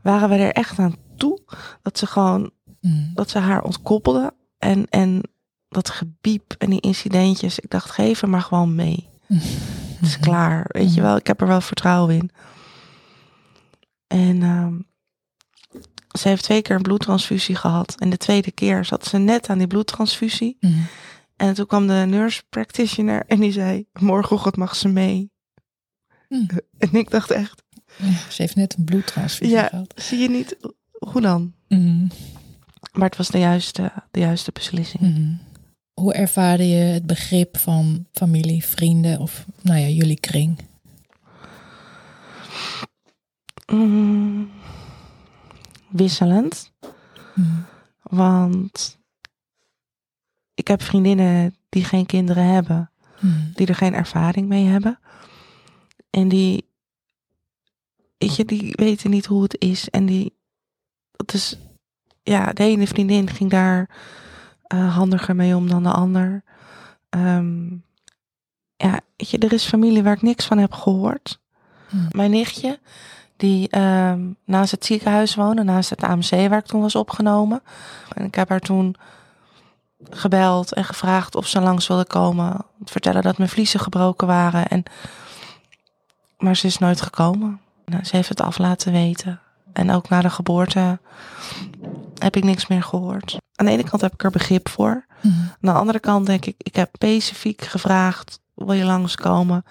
waren 0.02 0.28
we 0.28 0.36
er 0.36 0.52
echt 0.52 0.78
aan 0.78 0.96
toe 1.16 1.40
dat 1.82 1.98
ze 1.98 2.06
gewoon, 2.06 2.50
Mhm. 2.84 3.14
dat 3.14 3.30
ze 3.30 3.38
haar 3.38 3.62
ontkoppelde. 3.62 4.34
En, 4.58 4.86
en 4.88 5.20
dat 5.68 5.90
gebiep 5.90 6.54
en 6.58 6.70
die 6.70 6.80
incidentjes. 6.80 7.58
Ik 7.58 7.70
dacht, 7.70 7.90
geef 7.90 8.20
hem 8.20 8.30
maar 8.30 8.40
gewoon 8.42 8.74
mee. 8.74 9.08
Het 9.26 10.06
is 10.06 10.18
klaar. 10.18 10.64
Weet 10.68 10.94
je 10.94 11.00
Mhm. 11.00 11.08
wel, 11.08 11.16
ik 11.16 11.26
heb 11.26 11.40
er 11.40 11.46
wel 11.46 11.60
vertrouwen 11.60 12.14
in. 12.16 12.30
En 14.06 14.42
ehm, 14.42 14.74
ze 16.18 16.28
heeft 16.28 16.42
twee 16.42 16.62
keer 16.62 16.76
een 16.76 16.82
bloedtransfusie 16.82 17.54
gehad. 17.56 17.94
En 18.00 18.10
de 18.10 18.16
tweede 18.16 18.50
keer 18.52 18.84
zat 18.84 19.06
ze 19.06 19.18
net 19.18 19.48
aan 19.48 19.58
die 19.58 19.66
bloedtransfusie. 19.66 20.58
En 21.36 21.54
toen 21.54 21.66
kwam 21.66 21.86
de 21.86 22.04
nurse 22.08 22.42
practitioner 22.48 23.24
en 23.26 23.40
die 23.40 23.52
zei, 23.52 23.86
morgenochtend 23.92 24.56
mag 24.56 24.76
ze 24.76 24.88
mee. 24.88 25.30
Hm. 26.28 26.46
En 26.78 26.92
ik 26.94 27.10
dacht 27.10 27.30
echt, 27.30 27.62
Ja, 27.96 28.12
ze 28.30 28.42
heeft 28.42 28.56
net 28.56 28.76
een 28.78 28.84
bloedtransfusie 28.84 29.54
Ja. 29.54 29.66
gehad. 29.68 29.92
zie 29.96 30.18
je 30.18 30.28
niet, 30.30 30.56
hoe 30.98 31.20
dan? 31.20 31.54
Mhm. 31.68 32.06
Maar 32.94 33.08
het 33.08 33.16
was 33.16 33.28
de 33.28 33.38
juiste, 33.38 33.92
de 34.10 34.20
juiste 34.20 34.52
beslissing. 34.52 35.02
Mhm. 35.02 35.34
Hoe 36.00 36.14
ervaarde 36.14 36.68
je 36.68 36.74
het 36.84 37.06
begrip 37.06 37.56
van 37.56 38.06
familie, 38.12 38.64
vrienden 38.64 39.18
of 39.18 39.46
nou 39.62 39.78
ja, 39.78 39.86
jullie 39.86 40.20
kring? 40.20 40.58
Mm, 43.72 44.50
wisselend. 45.88 46.72
Mhm. 47.34 47.60
Want 48.02 48.98
ik 50.54 50.68
heb 50.68 50.82
vriendinnen 50.82 51.56
die 51.68 51.84
geen 51.84 52.06
kinderen 52.06 52.44
hebben, 52.44 52.90
Mhm. 53.20 53.52
die 53.54 53.66
er 53.66 53.74
geen 53.74 53.94
ervaring 53.94 54.48
mee 54.48 54.64
hebben. 54.64 54.98
En 56.10 56.28
die, 56.28 56.68
weet 58.18 58.36
je, 58.36 58.44
die 58.44 58.72
weten 58.76 59.10
niet 59.10 59.26
hoe 59.26 59.42
het 59.42 59.56
is. 59.60 59.90
En 59.90 60.06
die, 60.06 60.36
dat 61.10 61.34
is, 61.34 61.56
ja, 62.24 62.52
de 62.52 62.62
ene 62.62 62.86
vriendin 62.86 63.30
ging 63.30 63.50
daar 63.50 63.88
eh, 64.62 64.96
handiger 64.96 65.36
mee 65.36 65.56
om 65.56 65.68
dan 65.68 65.82
de 65.82 65.90
ander. 65.90 66.42
Ehm, 67.08 67.66
ja, 68.76 69.00
weet 69.16 69.30
je, 69.30 69.38
er 69.38 69.52
is 69.52 69.64
familie 69.64 70.02
waar 70.02 70.14
ik 70.14 70.22
niks 70.22 70.46
van 70.46 70.58
heb 70.58 70.72
gehoord. 70.72 71.40
Hmm. 71.88 72.06
Mijn 72.10 72.30
nichtje, 72.30 72.78
die 73.36 73.68
ehm, 73.68 74.20
naast 74.44 74.70
het 74.70 74.84
ziekenhuis 74.84 75.34
woonde, 75.34 75.62
naast 75.62 75.90
het 75.90 76.02
AMC 76.02 76.30
waar 76.30 76.58
ik 76.58 76.66
toen 76.66 76.80
was 76.80 76.94
opgenomen. 76.94 77.62
En 78.14 78.24
ik 78.24 78.34
heb 78.34 78.48
haar 78.48 78.60
toen 78.60 78.96
gebeld 80.10 80.72
en 80.72 80.84
gevraagd 80.84 81.34
of 81.34 81.46
ze 81.46 81.60
langs 81.60 81.86
wilde 81.86 82.06
komen. 82.06 82.64
Vertellen 82.84 83.22
dat 83.22 83.38
mijn 83.38 83.50
vliezen 83.50 83.80
gebroken 83.80 84.26
waren. 84.26 84.68
En, 84.68 84.82
maar 86.38 86.56
ze 86.56 86.66
is 86.66 86.78
nooit 86.78 87.00
gekomen. 87.00 87.60
Nou, 87.84 88.04
ze 88.04 88.16
heeft 88.16 88.28
het 88.28 88.40
af 88.40 88.58
laten 88.58 88.92
weten. 88.92 89.40
En 89.72 89.90
ook 89.90 90.08
na 90.08 90.20
de 90.20 90.30
geboorte 90.30 90.98
heb 92.24 92.36
ik 92.36 92.44
niks 92.44 92.66
meer 92.66 92.82
gehoord. 92.82 93.36
Aan 93.54 93.66
de 93.66 93.72
ene 93.72 93.84
kant 93.84 94.02
heb 94.02 94.12
ik 94.12 94.24
er 94.24 94.30
begrip 94.30 94.68
voor. 94.68 95.06
Mhm. 95.22 95.34
Aan 95.40 95.48
de 95.60 95.72
andere 95.72 96.00
kant 96.00 96.26
denk 96.26 96.44
ik, 96.44 96.54
ik 96.58 96.76
heb 96.76 96.88
specifiek 96.94 97.62
gevraagd, 97.64 98.40
wil 98.54 98.72
je 98.72 98.84
langskomen? 98.84 99.64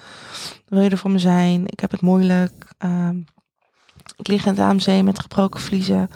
Wil 0.68 0.82
je 0.82 0.89
er 0.89 0.98
voor 0.98 1.12
me 1.12 1.20
zijn? 1.20 1.63
Ik 1.66 1.80
heb 1.80 1.92
het 1.92 2.02
moeilijk. 2.02 2.68
Ehm, 2.78 3.18
ik 4.18 4.28
lig 4.28 4.46
in 4.46 4.52
het 4.52 4.60
AMC 4.60 5.04
met 5.04 5.20
gebroken 5.20 5.60
vliezen. 5.62 6.10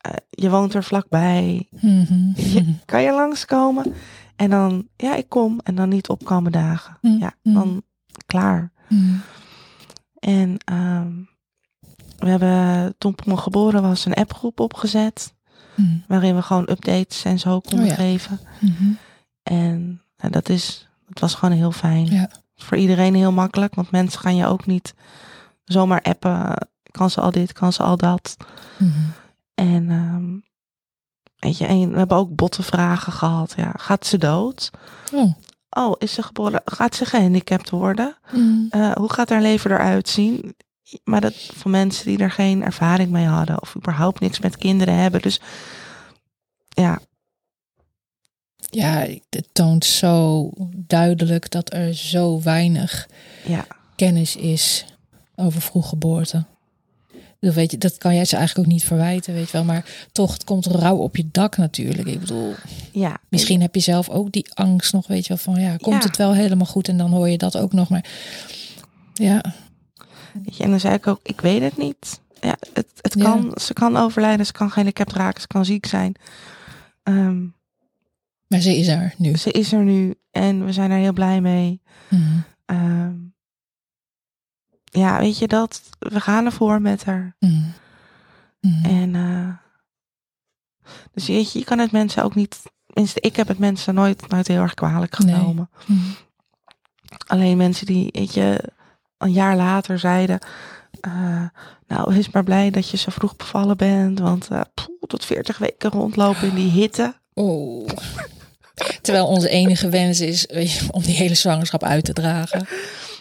Eh, 0.00 0.12
je 0.30 0.50
woont 0.50 0.74
er 0.74 0.84
vlakbij. 0.84 1.68
Mhm. 1.70 2.30
Je- 2.40 2.74
Kan 2.84 3.02
je 3.02 3.12
langskomen? 3.12 3.94
En 4.36 4.50
dan, 4.50 4.88
ja, 4.96 5.14
ik 5.14 5.28
kom. 5.28 5.60
En 5.62 5.74
dan 5.74 5.88
niet 5.88 6.08
opkomen 6.08 6.52
dagen. 6.52 6.98
Mhm. 7.00 7.18
Ja, 7.18 7.32
dan 7.42 7.82
klaar. 8.26 8.72
Mhm. 8.88 9.14
En 10.18 10.56
ehm, 10.64 11.10
we 12.18 12.28
hebben 12.28 12.94
toen 12.98 13.14
Pommel 13.14 13.36
geboren 13.36 13.82
was 13.82 14.04
een 14.04 14.14
appgroep 14.14 14.60
opgezet. 14.60 15.34
Mhm. 15.74 15.96
Waarin 16.08 16.34
we 16.34 16.42
gewoon 16.42 16.68
updates 16.70 17.24
en 17.24 17.38
zo 17.38 17.60
konden 17.60 17.80
Oh 17.84 17.86
ja. 17.90 17.94
geven. 17.94 18.40
Mhm. 18.58 18.92
En 19.42 20.02
nou, 20.16 20.32
dat, 20.32 20.48
is, 20.48 20.88
dat 21.08 21.18
was 21.20 21.34
gewoon 21.34 21.54
heel 21.56 21.72
fijn. 21.72 22.06
Ja. 22.06 22.30
Voor 22.56 22.76
iedereen 22.76 23.14
heel 23.14 23.32
makkelijk, 23.32 23.74
want 23.74 23.90
mensen 23.90 24.20
gaan 24.20 24.36
je 24.36 24.46
ook 24.46 24.66
niet 24.66 24.94
zomaar 25.64 26.02
appen. 26.02 26.68
Kan 26.90 27.10
ze 27.10 27.20
al 27.20 27.30
dit, 27.30 27.52
kan 27.52 27.72
ze 27.72 27.82
al 27.82 27.96
dat. 27.96 28.36
Mhm. 28.76 28.90
En, 29.54 29.90
ehm, 29.90 30.30
weet 31.38 31.58
je, 31.58 31.66
en 31.66 31.90
we 31.90 31.98
hebben 31.98 32.16
ook 32.16 32.34
botte 32.36 32.62
vragen 32.62 33.12
gehad. 33.12 33.52
Ja, 33.56 33.72
gaat 33.76 34.06
ze 34.06 34.18
dood? 34.18 34.70
Oh. 35.12 35.32
Oh, 35.70 35.94
is 35.98 36.12
ze 36.12 36.22
geboren? 36.22 36.60
Gaat 36.64 36.94
ze 36.94 37.04
gehandicapt 37.04 37.70
worden? 37.70 38.16
Mhm. 38.32 38.66
Eh, 38.70 38.92
hoe 38.92 39.12
gaat 39.12 39.28
haar 39.28 39.40
leven 39.42 39.70
eruit 39.70 40.08
zien? 40.08 40.54
Maar 41.04 41.20
dat 41.20 41.34
voor 41.34 41.70
mensen 41.70 42.06
die 42.06 42.18
er 42.18 42.30
geen 42.30 42.62
ervaring 42.62 43.10
mee 43.10 43.26
hadden 43.26 43.62
of 43.62 43.76
überhaupt 43.76 44.20
niks 44.20 44.40
met 44.40 44.56
kinderen 44.56 44.94
hebben. 44.94 45.20
Dus 45.22 45.40
ja, 46.68 47.00
Ja, 48.70 49.06
het 49.30 49.48
toont 49.52 49.84
zo 49.84 50.50
duidelijk 50.76 51.50
dat 51.50 51.72
er 51.72 51.94
zo 51.94 52.40
weinig 52.42 53.08
ja, 53.46 53.66
kennis 53.96 54.36
is 54.36 54.84
over 55.34 55.60
vroeggeboorte. 55.60 56.44
Dat, 57.40 57.54
weet 57.54 57.70
je, 57.70 57.78
dat 57.78 57.98
kan 57.98 58.14
jij 58.14 58.24
ze 58.24 58.36
eigenlijk 58.36 58.66
ook 58.68 58.72
niet 58.74 58.84
verwijten, 58.84 59.34
weet 59.34 59.46
je 59.46 59.52
wel. 59.52 59.64
Maar 59.64 59.84
toch, 60.12 60.32
het 60.32 60.44
komt 60.44 60.66
rauw 60.66 60.96
op 60.96 61.16
je 61.16 61.28
dak 61.32 61.56
natuurlijk. 61.56 62.08
Ik 62.08 62.20
bedoel, 62.20 62.54
ja. 62.92 63.16
misschien 63.28 63.60
heb 63.60 63.74
je 63.74 63.80
zelf 63.80 64.08
ook 64.08 64.32
die 64.32 64.46
angst 64.54 64.92
nog, 64.92 65.06
weet 65.06 65.22
je 65.26 65.28
wel. 65.28 65.54
Van 65.54 65.60
ja, 65.62 65.76
komt 65.76 66.02
Ja. 66.02 66.08
het 66.08 66.16
wel 66.16 66.34
helemaal 66.34 66.66
goed 66.66 66.88
en 66.88 66.96
dan 66.96 67.10
hoor 67.10 67.28
je 67.28 67.38
dat 67.38 67.56
ook 67.56 67.72
nog. 67.72 67.88
Maar 67.88 68.04
ja, 69.14 69.54
Weet 70.44 70.56
je, 70.56 70.62
en 70.64 70.70
dan 70.70 70.80
zei 70.80 70.94
ik 70.94 71.06
ook, 71.06 71.20
ik 71.22 71.40
weet 71.40 71.62
het 71.62 71.76
niet. 71.76 72.20
Ja, 72.40 72.56
het, 72.72 72.88
het 73.00 73.14
Ja. 73.14 73.22
kan, 73.24 73.52
ze 73.60 73.72
kan 73.72 73.96
overlijden, 73.96 74.46
ze 74.46 74.52
kan 74.52 74.70
gehandicapt 74.70 75.12
raken, 75.12 75.40
ze 75.40 75.46
kan 75.46 75.64
ziek 75.64 75.86
zijn. 75.86 76.14
Ehm, 77.02 77.42
maar 78.48 78.60
ze 78.60 78.76
is 78.76 78.88
er 78.88 79.14
nu. 79.18 79.36
ze 79.36 79.50
is 79.50 79.72
er 79.72 79.82
nu 79.82 80.14
en 80.30 80.64
we 80.64 80.72
zijn 80.72 80.90
er 80.90 80.98
heel 80.98 81.12
blij 81.12 81.40
mee. 81.40 81.80
Mhm. 82.10 82.38
Ehm, 82.66 83.14
ja, 84.84 85.18
weet 85.18 85.38
je 85.38 85.48
dat? 85.48 85.82
We 85.98 86.20
gaan 86.20 86.44
ervoor 86.44 86.80
met 86.80 87.04
haar. 87.04 87.36
Mhm. 87.38 87.62
Mhm. 88.60 88.84
En 88.84 89.14
eh, 89.14 89.48
dus 91.12 91.26
weet 91.26 91.52
je, 91.52 91.58
je 91.58 91.64
kan 91.64 91.78
het 91.78 91.92
mensen 91.92 92.24
ook 92.24 92.34
niet. 92.34 92.62
Tenminste, 92.86 93.20
ik 93.20 93.36
heb 93.36 93.48
het 93.48 93.58
mensen 93.58 93.94
nooit, 93.94 94.28
nooit 94.28 94.48
heel 94.48 94.60
erg 94.62 94.74
kwalijk 94.74 95.18
Nee. 95.18 95.34
genomen. 95.34 95.70
Alleen 97.26 97.56
mensen 97.56 97.86
die, 97.86 98.08
weet 98.12 98.34
je, 98.34 98.72
een 99.22 99.32
jaar 99.32 99.56
later 99.56 99.98
zeiden. 99.98 100.38
eh, 101.00 101.44
nou, 101.86 102.14
wees 102.14 102.30
maar 102.30 102.44
blij 102.44 102.70
dat 102.70 102.88
je 102.90 102.96
zo 102.96 103.10
vroeg 103.10 103.36
bevallen 103.36 103.76
bent. 103.76 104.18
Want 104.18 104.48
eh, 104.50 104.60
poeh, 104.74 104.98
tot 105.06 105.24
40 105.24 105.58
weken 105.58 105.90
rondlopen 105.90 106.48
in 106.48 106.54
die 106.54 106.70
hitte. 106.70 107.14
Oh. 107.34 107.88
Terwijl 109.02 109.26
onze 109.26 109.48
enige 109.48 109.88
wens 109.88 110.20
is 110.20 110.46
weet 110.52 110.72
je, 110.72 110.86
om 110.90 111.02
die 111.02 111.14
hele 111.14 111.34
zwangerschap 111.34 111.82
uit 111.82 112.04
te 112.04 112.12
dragen. 112.12 112.66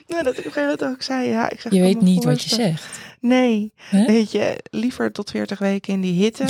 Nou, 0.07 0.23
dat 0.23 0.33
ik 0.33 0.39
op 0.39 0.45
een 0.45 0.51
gegeven 0.51 0.61
moment 0.77 0.83
ook 0.83 1.01
zei. 1.01 1.29
Ja, 1.29 1.49
ik 1.49 1.61
zeg, 1.61 1.71
Je 1.71 1.81
weet 1.81 2.01
niet 2.01 2.23
wat 2.23 2.41
je 2.43 2.49
zegt. 2.55 2.99
Nee, 3.19 3.73
weet 3.91 4.31
je, 4.31 4.57
liever 4.69 5.11
tot 5.11 5.29
40 5.29 5.59
weken 5.59 5.93
in 5.93 6.01
die 6.01 6.13
hitte. 6.23 6.45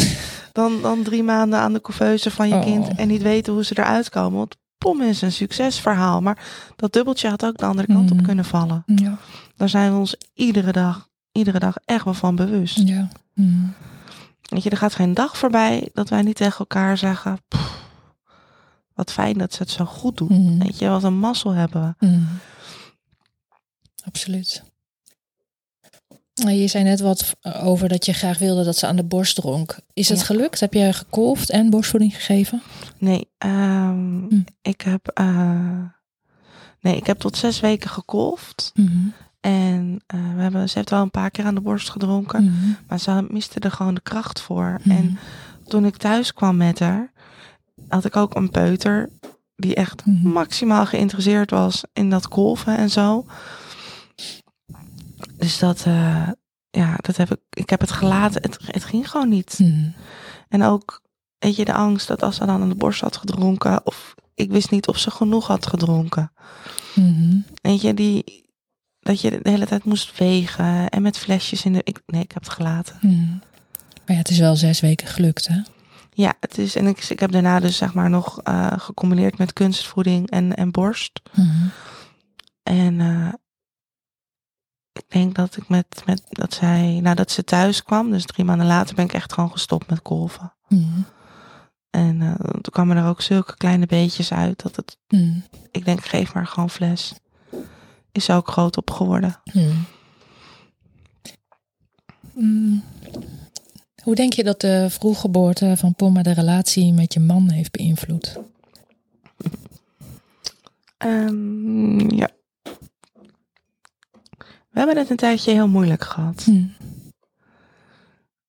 dan, 0.51 0.81
dan 0.81 1.03
drie 1.03 1.23
maanden 1.23 1.59
aan 1.59 1.73
de 1.73 1.81
couveuse 1.81 2.31
van 2.31 2.47
je 2.47 2.53
Oh. 2.55 2.63
kind. 2.63 2.87
En 2.95 3.07
niet 3.07 3.21
weten 3.21 3.53
hoe 3.53 3.65
ze 3.65 3.79
eruit 3.79 4.09
komen. 4.09 4.37
Want 4.37 4.55
pom 4.81 5.01
is 5.01 5.21
een 5.21 5.31
succesverhaal. 5.31 6.21
Maar 6.21 6.37
dat 6.75 6.93
dubbeltje 6.93 7.29
had 7.29 7.45
ook 7.45 7.57
de 7.57 7.65
andere 7.65 7.87
kant 7.87 8.11
op 8.11 8.23
kunnen 8.23 8.45
vallen. 8.45 8.83
Ja. 8.85 9.17
Daar 9.55 9.69
zijn 9.69 9.91
we 9.93 9.97
ons 9.99 10.15
iedere 10.33 10.71
dag, 10.71 11.09
iedere 11.31 11.59
dag 11.59 11.75
echt 11.85 12.03
wel 12.03 12.13
van 12.13 12.35
bewust. 12.35 12.77
ja. 12.87 13.07
Mhm. 13.33 13.65
Weet 14.41 14.63
je, 14.63 14.69
er 14.69 14.77
gaat 14.77 14.95
geen 14.95 15.13
dag 15.13 15.37
voorbij 15.37 15.89
dat 15.93 16.09
wij 16.09 16.21
niet 16.21 16.35
tegen 16.35 16.59
elkaar 16.59 16.97
zeggen. 16.97 17.39
"Pff, 17.47 17.83
wat 18.93 19.11
fijn 19.11 19.37
dat 19.37 19.53
ze 19.53 19.61
het 19.61 19.71
zo 19.71 19.85
goed 19.85 20.17
doen. 20.17 20.27
Mhm. 20.41 20.63
Weet 20.63 20.79
je, 20.79 20.87
wat 20.89 21.03
een 21.03 21.17
mazzel 21.19 21.51
hebben 21.51 21.95
we. 21.99 22.19
Absoluut. 24.05 24.63
Nou, 26.43 26.55
Je 26.55 26.67
zei 26.67 26.83
net 26.83 26.99
wat 26.99 27.35
over 27.61 27.89
dat 27.89 28.05
je 28.05 28.13
graag 28.13 28.37
wilde 28.37 28.63
dat 28.63 28.77
ze 28.77 28.87
aan 28.87 28.95
de 28.95 29.03
borst 29.03 29.35
dronk. 29.35 29.79
Is 29.93 30.09
het 30.09 30.19
Ja. 30.19 30.25
gelukt? 30.25 30.59
Heb 30.59 30.73
je 30.73 30.93
gekolfd 30.93 31.49
en 31.49 31.69
borstvoeding 31.69 32.15
gegeven? 32.15 32.61
Nee, 32.97 33.29
ehm, 33.37 34.27
Hm. 34.29 34.41
ik 34.61 34.81
heb. 34.81 35.07
eh, 35.07 35.83
nee, 36.81 36.95
ik 36.95 37.05
heb 37.05 37.19
tot 37.19 37.37
zes 37.37 37.59
weken 37.59 37.89
gekolfd. 37.89 38.71
En 39.41 40.01
eh, 40.07 40.19
we 40.35 40.41
hebben, 40.41 40.69
ze 40.69 40.77
heeft 40.77 40.89
wel 40.89 41.01
een 41.01 41.11
paar 41.11 41.31
keer 41.31 41.45
aan 41.45 41.55
de 41.55 41.61
borst 41.61 41.89
gedronken. 41.89 42.43
Mhm. 42.43 42.69
Maar 42.87 42.99
ze 42.99 43.25
miste 43.29 43.59
er 43.59 43.71
gewoon 43.71 43.93
de 43.93 44.01
kracht 44.01 44.41
voor. 44.41 44.79
Mhm. 44.83 44.95
En 44.97 45.17
toen 45.67 45.85
ik 45.85 45.97
thuis 45.97 46.33
kwam 46.33 46.57
met 46.57 46.79
haar, 46.79 47.11
had 47.87 48.05
ik 48.05 48.15
ook 48.15 48.35
een 48.35 48.49
peuter 48.49 49.09
die 49.55 49.75
echt 49.75 50.05
Mhm. 50.05 50.27
maximaal 50.27 50.85
geïnteresseerd 50.85 51.49
was 51.51 51.83
in 51.93 52.09
dat 52.09 52.27
kolven 52.27 52.77
en 52.77 52.89
zo. 52.89 53.25
Dus 55.41 55.59
dat, 55.59 55.83
eh, 55.85 56.27
ja, 56.69 56.95
dat 56.95 57.17
heb 57.17 57.31
ik, 57.31 57.39
ik 57.49 57.69
heb 57.69 57.79
het 57.79 57.91
gelaten. 57.91 58.41
Het, 58.41 58.57
het 58.65 58.83
ging 58.83 59.09
gewoon 59.09 59.29
niet. 59.29 59.59
Mhm. 59.59 59.89
En 60.49 60.63
ook, 60.63 61.01
weet 61.37 61.55
je, 61.55 61.65
de 61.65 61.73
angst 61.73 62.07
dat 62.07 62.23
als 62.23 62.35
ze 62.35 62.45
dan 62.45 62.61
aan 62.61 62.69
de 62.69 62.75
borst 62.75 63.01
had 63.01 63.17
gedronken, 63.17 63.85
of 63.85 64.15
ik 64.35 64.51
wist 64.51 64.71
niet 64.71 64.87
of 64.87 64.97
ze 64.97 65.11
genoeg 65.11 65.47
had 65.47 65.65
gedronken. 65.65 66.31
Mhm. 66.95 67.37
Weet 67.61 67.81
je, 67.81 67.93
die, 67.93 68.45
dat 68.99 69.21
je 69.21 69.29
de 69.41 69.49
hele 69.49 69.65
tijd 69.65 69.83
moest 69.83 70.17
wegen 70.17 70.89
en 70.89 71.01
met 71.01 71.17
flesjes 71.17 71.65
in 71.65 71.73
de. 71.73 71.81
Ik, 71.83 72.01
nee, 72.05 72.21
ik 72.21 72.31
heb 72.31 72.43
het 72.43 72.53
gelaten. 72.53 72.97
Mhm. 73.01 73.29
Maar 74.05 74.15
ja, 74.15 74.17
het 74.17 74.29
is 74.29 74.39
wel 74.39 74.55
zes 74.55 74.79
weken 74.79 75.07
gelukt, 75.07 75.47
hè? 75.47 75.61
Ja, 76.13 76.33
het 76.39 76.57
is. 76.57 76.75
En 76.75 76.87
ik, 76.87 77.03
ik 77.03 77.19
heb 77.19 77.31
daarna 77.31 77.59
dus 77.59 77.77
zeg 77.77 77.93
maar 77.93 78.09
nog 78.09 78.41
eh, 78.41 78.71
gecombineerd 78.77 79.37
met 79.37 79.53
kunstvoeding 79.53 80.29
en, 80.29 80.55
en 80.55 80.71
borst. 80.71 81.21
En 82.63 82.99
eh, 82.99 83.33
ik 85.01 85.11
denk 85.11 85.35
dat 85.35 85.57
ik 85.57 85.69
met, 85.69 86.03
met 86.05 86.23
dat 86.29 86.53
zij, 86.53 86.99
nadat 87.01 87.31
ze 87.31 87.43
thuis 87.43 87.83
kwam, 87.83 88.11
dus 88.11 88.25
drie 88.25 88.45
maanden 88.45 88.67
later, 88.67 88.95
ben 88.95 89.05
ik 89.05 89.13
echt 89.13 89.33
gewoon 89.33 89.51
gestopt 89.51 89.89
met 89.89 90.01
kolven. 90.01 90.53
Mm. 90.67 91.05
En 91.89 92.21
uh, 92.21 92.33
toen 92.33 92.71
kwamen 92.71 92.97
er 92.97 93.07
ook 93.07 93.21
zulke 93.21 93.57
kleine 93.57 93.85
beetjes 93.85 94.33
uit 94.33 94.61
dat 94.63 94.75
het, 94.75 94.97
Mm. 95.07 95.43
ik 95.71 95.85
denk, 95.85 96.05
geef 96.05 96.33
maar 96.33 96.47
gewoon 96.47 96.69
fles. 96.69 97.13
Is 98.11 98.29
ook 98.29 98.47
groot 98.47 98.77
op 98.77 98.91
geworden. 98.91 99.41
Mm. 99.53 99.85
Mm. 102.33 102.83
Hoe 104.03 104.15
denk 104.15 104.33
je 104.33 104.43
dat 104.43 104.61
de 104.61 104.87
vroeggeboorte 104.89 105.73
van 105.77 105.95
Pomma 105.95 106.21
de 106.21 106.31
relatie 106.31 106.93
met 106.93 107.13
je 107.13 107.19
man 107.19 107.49
heeft 107.49 107.71
beïnvloed? 107.71 108.37
Um, 111.05 112.11
ja. 112.11 112.29
We 114.71 114.77
hebben 114.79 114.97
het 114.97 115.09
een 115.09 115.17
tijdje 115.17 115.51
heel 115.51 115.67
moeilijk 115.67 116.03
gehad. 116.03 116.45
Mm. 116.45 116.75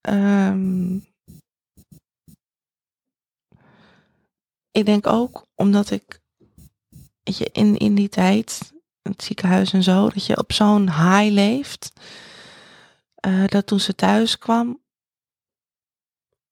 Um, 0.08 1.06
ik 4.70 4.86
denk 4.86 5.06
ook 5.06 5.46
omdat 5.54 5.90
ik, 5.90 6.20
weet 7.22 7.36
je, 7.36 7.50
in, 7.52 7.76
in 7.76 7.94
die 7.94 8.08
tijd, 8.08 8.72
het 9.02 9.22
ziekenhuis 9.22 9.72
en 9.72 9.82
zo, 9.82 10.08
dat 10.08 10.26
je 10.26 10.38
op 10.38 10.52
zo'n 10.52 10.90
high 10.90 11.32
leeft. 11.32 11.92
Uh, 13.26 13.46
dat 13.46 13.66
toen 13.66 13.80
ze 13.80 13.94
thuis 13.94 14.38
kwam, 14.38 14.82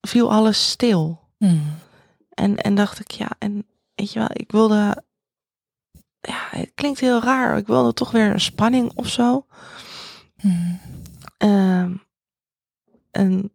viel 0.00 0.33
alles 0.33 0.70
stil. 0.70 1.20
Mm. 1.38 1.78
En, 2.28 2.56
en 2.56 2.74
dacht 2.74 3.00
ik, 3.00 3.11
ja, 3.11 3.30
en 3.38 3.66
weet 3.94 4.12
je 4.12 4.18
wel, 4.18 4.30
ik 4.33 4.50
wilde, 4.50 5.04
ja, 6.20 6.38
het 6.50 6.72
klinkt 6.74 7.00
heel 7.00 7.22
raar, 7.22 7.56
ik 7.56 7.66
wilde 7.66 7.92
toch 7.92 8.11
weer 8.11 8.30
een 8.30 8.40
spanning 8.40 8.90
of 8.94 9.09
zo. 9.09 9.46
Mm. 10.40 10.80
Uh, 11.38 11.87
en 13.11 13.52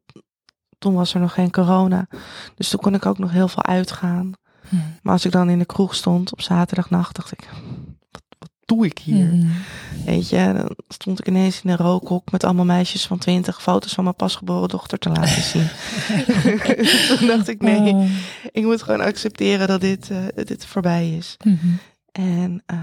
toen 0.79 0.93
was 0.93 1.13
er 1.13 1.19
nog 1.19 1.33
geen 1.33 1.51
corona, 1.51 2.07
dus 2.55 2.69
toen 2.69 2.79
kon 2.79 2.93
ik 2.93 3.05
ook 3.05 3.17
nog 3.17 3.31
heel 3.31 3.47
veel 3.47 3.63
uitgaan. 3.63 4.31
Mm. 4.69 4.83
Maar 5.01 5.13
als 5.13 5.25
ik 5.25 5.31
dan 5.31 5.49
in 5.49 5.59
de 5.59 5.65
kroeg 5.65 5.95
stond 5.95 6.31
op 6.31 6.41
zaterdagnacht, 6.41 7.15
dacht 7.15 7.31
ik, 7.31 7.49
wat, 8.11 8.21
wat 8.39 8.49
doe 8.65 8.85
ik 8.85 8.97
hier? 8.97 9.25
Mm. 9.25 9.51
Weet 10.05 10.29
je, 10.29 10.53
dan 10.55 10.75
stond 10.87 11.19
ik 11.19 11.27
ineens 11.27 11.61
in 11.63 11.69
een 11.69 11.77
rookhok 11.77 12.31
met 12.31 12.43
allemaal 12.43 12.65
meisjes 12.65 13.07
van 13.07 13.17
twintig 13.17 13.61
foto's 13.61 13.93
van 13.93 14.03
mijn 14.03 14.15
pasgeboren 14.15 14.69
dochter 14.69 14.97
te 14.97 15.09
laten 15.09 15.41
zien. 15.53 15.67
Toen 17.17 17.27
dacht 17.27 17.47
ik, 17.47 17.61
nee, 17.61 17.93
Oh. 17.93 18.09
ik 18.51 18.63
moet 18.63 18.83
gewoon 18.83 19.01
accepteren 19.01 19.67
dat 19.67 19.81
dit, 19.81 20.09
uh, 20.09 20.17
dit 20.45 20.65
voorbij 20.65 21.15
is. 21.17 21.37
En, 22.17 22.63
uh, 22.73 22.79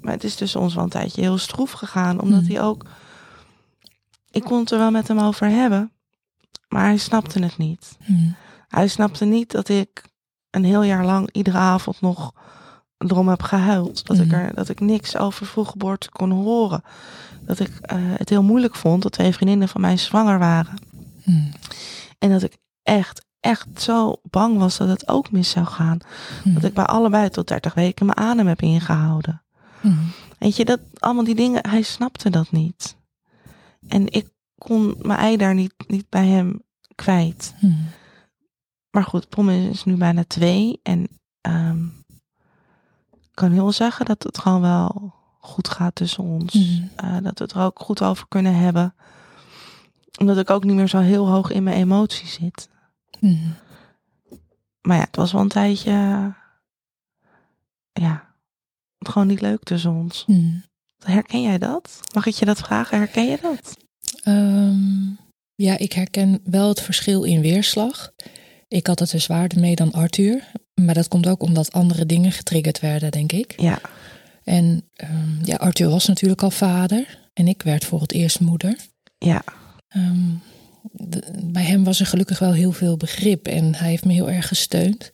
maar 0.00 0.12
het 0.12 0.24
is 0.24 0.34
tussen 0.34 0.60
ons 0.60 0.74
wel 0.74 0.84
een 0.84 0.90
tijdje 0.90 1.20
heel 1.20 1.38
stroef 1.38 1.72
gegaan, 1.72 2.20
omdat 2.20 2.42
Mhm. 2.42 2.50
hij 2.52 2.62
ook, 2.62 2.84
ik 4.30 4.42
kon 4.44 4.58
het 4.60 4.70
er 4.70 4.78
wel 4.78 4.90
met 4.90 5.08
hem 5.08 5.18
over 5.18 5.48
hebben, 5.48 5.92
maar 6.68 6.84
hij 6.84 6.96
snapte 6.96 7.42
het 7.42 7.58
niet. 7.58 7.96
Mm. 8.06 8.34
Hij 8.68 8.88
snapte 8.88 9.24
niet 9.24 9.50
dat 9.50 9.68
ik 9.68 10.04
een 10.50 10.64
heel 10.64 10.82
jaar 10.82 11.04
lang 11.04 11.28
iedere 11.32 11.56
avond 11.58 12.00
nog 12.00 12.32
erom 12.98 13.28
heb 13.28 13.42
gehuild. 13.42 14.06
Dat, 14.06 14.18
ik, 14.18 14.26
Mhm. 14.26 14.34
er, 14.34 14.54
dat 14.54 14.68
ik 14.68 14.80
niks 14.80 15.16
over 15.16 15.46
vroeggeboorte 15.46 16.10
kon 16.10 16.30
horen. 16.30 16.82
Dat 17.42 17.60
ik 17.60 17.68
uh, 17.68 17.98
het 17.98 18.28
heel 18.28 18.42
moeilijk 18.42 18.74
vond 18.74 19.02
dat 19.02 19.12
twee 19.12 19.32
vriendinnen 19.32 19.68
van 19.68 19.80
mij 19.80 19.96
zwanger 19.96 20.38
waren. 20.38 20.78
En 22.18 22.30
dat 22.30 22.42
ik 22.42 22.56
echt, 22.82 23.24
echt 23.40 23.82
zo 23.82 24.16
bang 24.22 24.58
was 24.58 24.76
dat 24.76 24.88
het 24.88 25.08
ook 25.08 25.30
mis 25.30 25.50
zou 25.50 25.66
gaan. 25.66 25.98
Mm. 26.44 26.54
Dat 26.54 26.64
ik 26.64 26.74
bij 26.74 26.84
allebei 26.84 27.28
tot 27.28 27.48
30 27.48 27.74
weken 27.74 28.06
mijn 28.06 28.18
adem 28.18 28.46
heb 28.46 28.62
ingehouden. 28.62 29.42
Mm. 29.80 29.98
Weet 30.38 30.56
je, 30.56 30.64
dat, 30.64 30.80
allemaal 30.98 31.24
die 31.24 31.34
dingen, 31.34 31.68
hij 31.68 31.82
snapte 31.82 32.30
dat 32.30 32.50
niet. 32.50 32.96
En 33.88 34.12
ik 34.12 34.28
kon 34.58 34.94
mijn 35.02 35.18
ei 35.18 35.36
daar 35.36 35.54
niet, 35.54 35.74
niet 35.86 36.08
bij 36.08 36.26
hem 36.26 36.62
kwijt. 36.94 37.54
Mm. 37.60 37.86
Maar 38.90 39.04
goed, 39.04 39.28
Pom 39.28 39.48
is 39.50 39.84
nu 39.84 39.96
bijna 39.96 40.24
twee. 40.24 40.80
En 40.82 41.08
um, 41.40 42.04
ik 43.10 43.34
kan 43.34 43.50
heel 43.50 43.72
zeggen 43.72 44.06
dat 44.06 44.22
het 44.22 44.38
gewoon 44.38 44.60
wel 44.60 45.14
goed 45.38 45.68
gaat 45.68 45.94
tussen 45.94 46.24
ons. 46.24 46.54
Uh, 46.54 47.16
dat 47.22 47.38
we 47.38 47.44
het 47.44 47.52
er 47.52 47.62
ook 47.62 47.80
goed 47.80 48.02
over 48.02 48.28
kunnen 48.28 48.54
hebben. 48.54 48.94
Omdat 50.20 50.38
ik 50.38 50.50
ook 50.50 50.64
niet 50.64 50.74
meer 50.74 50.88
zo 50.88 50.98
heel 50.98 51.28
hoog 51.28 51.50
in 51.50 51.62
mijn 51.62 51.76
emotie 51.76 52.26
zit. 52.26 52.68
Mm. 53.20 53.54
Maar 54.80 54.96
ja, 54.96 55.04
het 55.04 55.16
was 55.16 55.32
wel 55.32 55.40
een 55.40 55.48
tijdje. 55.48 55.90
Ja, 57.92 58.34
gewoon 58.98 59.28
niet 59.28 59.40
leuk 59.40 59.62
tussen 59.62 59.92
ons. 59.92 60.24
Mm. 60.26 60.64
Herken 61.04 61.42
jij 61.42 61.58
dat? 61.58 62.00
Mag 62.14 62.26
ik 62.26 62.34
je 62.34 62.44
dat 62.44 62.58
vragen? 62.58 62.98
Herken 62.98 63.26
je 63.26 63.38
dat? 63.42 63.76
Um, 64.24 65.18
ja, 65.54 65.78
ik 65.78 65.92
herken 65.92 66.40
wel 66.44 66.68
het 66.68 66.80
verschil 66.80 67.22
in 67.22 67.40
weerslag. 67.40 68.12
Ik 68.68 68.86
had 68.86 68.98
het 68.98 69.12
er 69.12 69.20
zwaarder 69.20 69.60
mee 69.60 69.74
dan 69.74 69.92
Arthur. 69.92 70.50
Maar 70.74 70.94
dat 70.94 71.08
komt 71.08 71.26
ook 71.26 71.42
omdat 71.42 71.72
andere 71.72 72.06
dingen 72.06 72.32
getriggerd 72.32 72.80
werden, 72.80 73.10
denk 73.10 73.32
ik. 73.32 73.60
Ja. 73.60 73.80
En 74.44 74.88
um, 75.04 75.38
ja, 75.42 75.56
Arthur 75.56 75.88
was 75.88 76.06
natuurlijk 76.06 76.42
al 76.42 76.50
vader. 76.50 77.30
En 77.32 77.48
ik 77.48 77.62
werd 77.62 77.84
voor 77.84 78.00
het 78.00 78.12
eerst 78.12 78.40
moeder. 78.40 78.76
Ja. 79.18 79.42
Um, 79.96 80.42
bij 81.44 81.64
hem 81.64 81.84
was 81.84 82.00
er 82.00 82.06
gelukkig 82.06 82.38
wel 82.38 82.52
heel 82.52 82.72
veel 82.72 82.96
begrip. 82.96 83.46
En 83.46 83.74
hij 83.74 83.88
heeft 83.88 84.04
me 84.04 84.12
heel 84.12 84.30
erg 84.30 84.48
gesteund. 84.48 85.10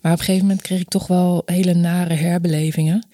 Maar 0.00 0.12
op 0.12 0.18
een 0.18 0.24
gegeven 0.24 0.46
moment 0.46 0.62
kreeg 0.62 0.80
ik 0.80 0.88
toch 0.88 1.06
wel 1.06 1.42
hele 1.46 1.74
nare 1.74 2.14
herbelevingen. 2.14 3.06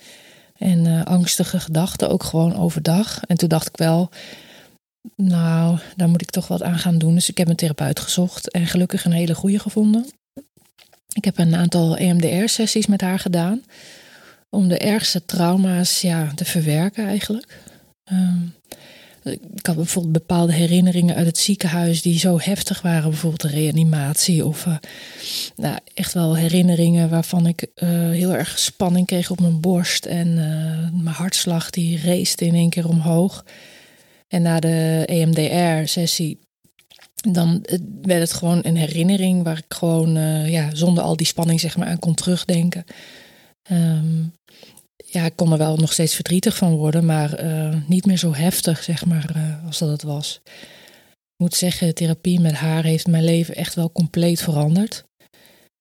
En 0.58 0.84
uh, 0.84 1.04
angstige 1.04 1.60
gedachten, 1.60 2.10
ook 2.10 2.22
gewoon 2.22 2.56
overdag. 2.56 3.20
En 3.26 3.36
toen 3.36 3.48
dacht 3.48 3.68
ik 3.68 3.76
wel, 3.76 4.10
nou, 5.16 5.78
daar 5.96 6.08
moet 6.08 6.22
ik 6.22 6.30
toch 6.30 6.48
wat 6.48 6.62
aan 6.62 6.78
gaan 6.78 6.98
doen. 6.98 7.14
Dus 7.14 7.28
ik 7.28 7.38
heb 7.38 7.48
een 7.48 7.56
therapeut 7.56 8.00
gezocht 8.00 8.50
en 8.50 8.66
gelukkig 8.66 9.04
een 9.04 9.12
hele 9.12 9.34
goede 9.34 9.58
gevonden. 9.58 10.06
Ik 11.12 11.24
heb 11.24 11.38
een 11.38 11.54
aantal 11.54 11.96
EMDR-sessies 11.96 12.86
met 12.86 13.00
haar 13.00 13.18
gedaan. 13.18 13.62
Om 14.50 14.68
de 14.68 14.78
ergste 14.78 15.24
trauma's 15.24 16.00
ja, 16.00 16.32
te 16.34 16.44
verwerken 16.44 17.06
eigenlijk. 17.06 17.58
Um, 18.12 18.54
ik 19.32 19.66
had 19.66 19.76
bijvoorbeeld 19.76 20.12
bepaalde 20.12 20.52
herinneringen 20.52 21.14
uit 21.14 21.26
het 21.26 21.38
ziekenhuis 21.38 22.02
die 22.02 22.18
zo 22.18 22.38
heftig 22.40 22.82
waren. 22.82 23.10
Bijvoorbeeld 23.10 23.42
de 23.42 23.58
reanimatie 23.58 24.46
of 24.46 24.66
uh, 24.66 24.76
nou, 25.56 25.78
echt 25.94 26.12
wel 26.12 26.36
herinneringen 26.36 27.10
waarvan 27.10 27.46
ik 27.46 27.66
uh, 27.74 27.88
heel 28.10 28.34
erg 28.34 28.58
spanning 28.58 29.06
kreeg 29.06 29.30
op 29.30 29.40
mijn 29.40 29.60
borst. 29.60 30.06
En 30.06 30.28
uh, 30.28 31.02
mijn 31.02 31.16
hartslag 31.16 31.70
die 31.70 32.00
race 32.00 32.36
in 32.36 32.54
één 32.54 32.70
keer 32.70 32.88
omhoog. 32.88 33.44
En 34.28 34.42
na 34.42 34.60
de 34.60 35.02
EMDR-sessie, 35.06 36.38
dan 37.30 37.64
werd 38.02 38.20
het 38.20 38.32
gewoon 38.32 38.60
een 38.62 38.76
herinnering 38.76 39.42
waar 39.42 39.58
ik 39.58 39.74
gewoon 39.76 40.12
ja, 40.50 40.74
zonder 40.74 41.04
al 41.04 41.16
die 41.16 41.26
spanning 41.26 41.60
zeg 41.60 41.76
maar, 41.76 41.88
aan 41.88 41.98
kon 41.98 42.14
terugdenken. 42.14 42.84
Um, 43.70 44.32
ja, 45.08 45.24
ik 45.24 45.36
kon 45.36 45.52
er 45.52 45.58
wel 45.58 45.76
nog 45.76 45.92
steeds 45.92 46.14
verdrietig 46.14 46.56
van 46.56 46.74
worden, 46.74 47.04
maar 47.04 47.44
uh, 47.44 47.76
niet 47.86 48.06
meer 48.06 48.16
zo 48.16 48.34
heftig 48.34 48.82
zeg 48.82 49.04
maar, 49.04 49.32
uh, 49.36 49.66
als 49.66 49.78
dat 49.78 49.88
het 49.88 50.02
was. 50.02 50.40
Ik 50.44 51.42
moet 51.42 51.54
zeggen, 51.54 51.94
therapie 51.94 52.40
met 52.40 52.54
haar 52.54 52.84
heeft 52.84 53.06
mijn 53.06 53.24
leven 53.24 53.54
echt 53.56 53.74
wel 53.74 53.92
compleet 53.92 54.42
veranderd. 54.42 55.04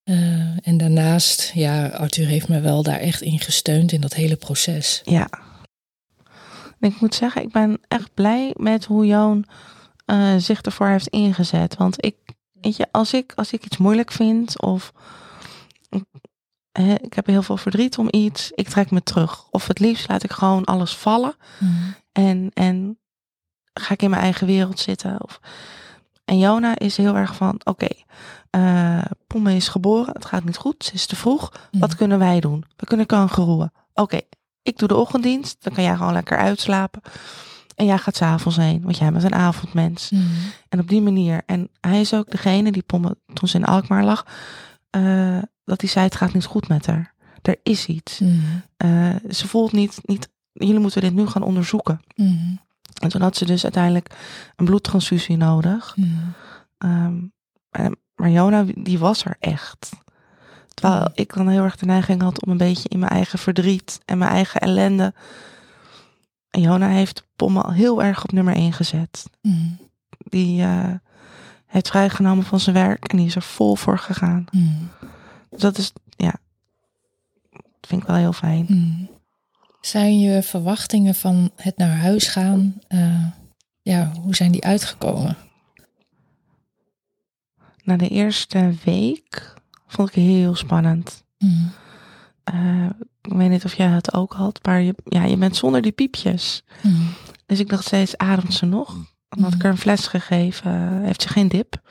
Uh, 0.10 0.68
en 0.68 0.78
daarnaast, 0.78 1.52
ja, 1.54 1.88
Arthur 1.88 2.28
heeft 2.28 2.48
me 2.48 2.60
wel 2.60 2.84
daar 2.84 3.00
echt 3.00 3.22
in 3.22 3.40
gesteund 3.40 3.92
in 3.92 4.02
dat 4.02 4.14
hele 4.14 4.36
proces. 4.36 5.02
Ja. 5.04 5.30
Ik 6.80 7.02
moet 7.02 7.16
zeggen, 7.16 7.42
ik 7.42 7.52
ben 7.52 7.80
echt 7.88 8.14
blij 8.14 8.54
met 8.58 8.86
hoe 8.86 9.06
Joon 9.06 9.46
zich 10.38 10.62
ervoor 10.62 10.88
heeft 10.88 11.08
ingezet. 11.08 11.76
Want 11.76 12.06
ik, 12.06 12.16
weet 12.62 12.76
je, 12.78 12.88
als 12.92 13.14
ik, 13.14 13.34
als 13.36 13.52
ik 13.52 13.66
iets 13.66 13.78
moeilijk 13.78 14.12
vind 14.12 14.62
of 14.62 14.94
ik 16.84 17.14
heb 17.14 17.26
heel 17.26 17.44
veel 17.44 17.58
verdriet 17.58 17.98
om 17.98 18.08
iets, 18.12 18.52
ik 18.52 18.70
trek 18.70 18.92
me 18.92 19.04
terug. 19.04 19.48
Of 19.52 19.68
het 19.68 19.80
liefst 19.80 20.08
laat 20.08 20.24
ik 20.24 20.32
gewoon 20.32 20.66
alles 20.66 20.96
vallen 20.96 21.36
Mm. 21.60 21.96
en, 22.12 22.52
en 22.54 22.98
ga 23.74 23.94
ik 23.94 24.02
in 24.02 24.10
mijn 24.10 24.22
eigen 24.22 24.48
wereld 24.48 24.80
zitten. 24.80 25.24
Of... 25.24 25.40
En 26.26 26.40
Jona 26.40 26.78
is 26.80 26.98
heel 26.98 27.16
erg 27.16 27.36
van, 27.36 27.62
oké, 27.64 27.70
okay, 27.70 28.06
uh, 28.52 29.06
Pomme 29.28 29.56
is 29.56 29.68
geboren, 29.68 30.14
het 30.14 30.26
gaat 30.26 30.44
niet 30.44 30.58
goed, 30.58 30.84
ze 30.84 30.94
is 30.94 31.06
te 31.06 31.16
vroeg. 31.16 31.52
Mm. 31.72 31.80
Wat 31.80 31.96
kunnen 31.96 32.20
wij 32.20 32.40
doen? 32.40 32.66
We 32.76 32.86
kunnen 32.86 33.06
kangeroeën. 33.06 33.72
Oké, 33.94 34.02
okay, 34.02 34.28
ik 34.62 34.78
doe 34.78 34.88
de 34.88 34.96
ochtenddienst, 34.96 35.64
dan 35.64 35.74
kan 35.74 35.84
jij 35.84 35.96
gewoon 35.96 36.14
lekker 36.14 36.38
uitslapen. 36.38 37.02
En 37.76 37.86
jij 37.86 37.98
gaat 37.98 38.16
s'avonds 38.16 38.58
heen, 38.58 38.82
want 38.82 38.98
jij 38.98 39.12
bent 39.12 39.24
een 39.24 39.36
avondmens. 39.36 40.10
Mm. 40.10 40.28
En 40.70 40.80
op 40.80 40.88
die 40.88 41.02
manier. 41.02 41.42
En 41.46 41.70
hij 41.82 42.00
is 42.00 42.14
ook 42.14 42.32
degene 42.32 42.72
die 42.72 42.84
Pomme, 42.84 43.18
toen 43.34 43.48
ze 43.48 43.58
in 43.58 43.66
Alkmaar 43.66 44.04
lag, 44.04 44.26
uh, 44.98 45.38
dat 45.66 45.82
hij 45.82 45.90
zei, 45.90 46.06
het 46.06 46.16
gaat 46.16 46.34
niet 46.34 46.46
goed 46.46 46.68
met 46.68 46.86
haar. 46.86 47.14
Er 47.42 47.58
is 47.64 47.86
iets. 47.86 48.20
Mm. 48.20 48.42
Uh, 48.86 49.16
ze 49.30 49.48
voelt 49.48 49.72
niet, 49.72 50.00
niet, 50.04 50.30
jullie 50.52 50.80
moeten 50.80 51.02
dit 51.02 51.14
nu 51.14 51.28
gaan 51.28 51.44
onderzoeken. 51.44 52.02
Mm. 52.16 52.60
En 53.02 53.10
toen 53.10 53.22
had 53.22 53.38
ze 53.38 53.46
dus 53.46 53.64
uiteindelijk 53.64 54.16
een 54.56 54.66
bloedtransfusie 54.66 55.38
nodig. 55.38 55.96
Mm. 55.96 56.34
Um, 56.78 57.34
maar 58.16 58.30
Jona, 58.30 58.66
die 58.76 59.00
was 59.00 59.26
er 59.26 59.36
echt. 59.40 59.92
Terwijl 60.74 61.10
ik 61.14 61.34
dan 61.34 61.48
heel 61.48 61.64
erg 61.64 61.76
de 61.76 61.86
neiging 61.86 62.22
had 62.22 62.46
om 62.46 62.52
een 62.52 62.58
beetje 62.58 62.90
in 62.90 63.00
mijn 63.00 63.12
eigen 63.12 63.40
verdriet 63.40 64.00
en 64.06 64.18
mijn 64.18 64.32
eigen 64.32 64.60
ellende 64.62 65.14
Jona 66.62 66.88
heeft 66.88 67.28
Pomme 67.36 67.62
al 67.62 67.72
heel 67.72 68.04
erg 68.04 68.24
op 68.24 68.32
nummer 68.32 68.56
1 68.56 68.74
gezet. 68.74 69.30
Mm. 69.42 69.78
Die 70.18 70.62
uh, 70.62 70.94
heeft 71.66 71.88
vrijgenomen 71.88 72.44
van 72.44 72.60
zijn 72.60 72.76
werk 72.76 73.08
en 73.08 73.18
die 73.18 73.26
is 73.26 73.36
er 73.36 73.42
vol 73.42 73.76
voor 73.76 74.00
gegaan. 74.00 74.46
Mm. 74.52 74.90
Dus 75.50 75.62
dat 75.62 75.78
is, 75.78 75.94
ja, 76.18 76.34
dat 77.52 77.88
vind 77.88 78.02
ik 78.02 78.08
wel 78.08 78.18
heel 78.18 78.34
fijn. 78.34 78.66
Mm. 78.70 79.10
Zijn 79.82 80.20
je 80.20 80.44
verwachtingen 80.44 81.16
van 81.16 81.52
het 81.56 81.78
naar 81.78 81.98
huis 81.98 82.28
gaan, 82.28 82.80
uh, 82.90 83.26
ja, 83.82 84.12
hoe 84.22 84.36
zijn 84.36 84.52
die 84.52 84.64
uitgekomen? 84.64 85.38
Na 87.84 87.98
de 87.98 88.10
eerste 88.10 88.74
week 88.84 89.54
vond 89.88 90.10
ik 90.10 90.16
heel 90.16 90.56
spannend. 90.56 91.24
Mm. 91.38 91.72
Uh, 92.54 92.90
ik 93.22 93.34
weet 93.34 93.50
niet 93.50 93.66
of 93.66 93.74
jij 93.74 93.88
het 93.88 94.14
ook 94.14 94.34
had, 94.34 94.60
maar 94.66 94.82
je, 94.82 94.96
ja, 95.06 95.24
je 95.24 95.38
bent 95.38 95.56
zonder 95.56 95.82
die 95.82 95.92
piepjes. 95.92 96.64
Mm. 96.82 97.10
Dus 97.46 97.60
ik 97.60 97.70
dacht 97.70 97.86
steeds, 97.86 98.18
ademt 98.18 98.54
ze 98.54 98.66
nog? 98.66 98.96
Dan 99.30 99.44
had 99.44 99.54
ik 99.54 99.62
haar 99.62 99.72
een 99.72 99.78
fles 99.78 100.08
gegeven, 100.08 101.02
heeft 101.02 101.22
ze 101.22 101.28
geen 101.28 101.48
dip. 101.48 101.82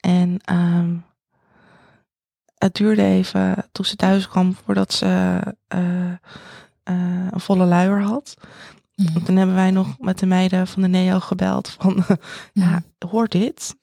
En 0.00 0.40
um, 0.52 1.04
het 2.60 2.74
duurde 2.74 3.02
even 3.02 3.68
toen 3.72 3.84
ze 3.84 3.96
thuis 3.96 4.28
kwam 4.28 4.54
voordat 4.54 4.92
ze 4.92 5.40
uh, 5.74 6.06
uh, 6.08 7.26
een 7.30 7.40
volle 7.40 7.64
luier 7.64 8.02
had. 8.02 8.34
Mm. 8.94 9.24
Toen 9.24 9.36
hebben 9.36 9.54
wij 9.54 9.70
nog 9.70 9.98
met 9.98 10.18
de 10.18 10.26
meiden 10.26 10.66
van 10.66 10.82
de 10.82 10.88
NEO 10.88 11.20
gebeld 11.20 11.70
van, 11.70 12.04
ja, 12.52 12.82
hoor 13.08 13.28
dit? 13.28 13.76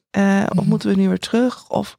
Of 0.56 0.66
moeten 0.66 0.90
we 0.90 0.96
nu 0.96 1.08
weer 1.08 1.20
terug? 1.20 1.70
Of 1.70 1.98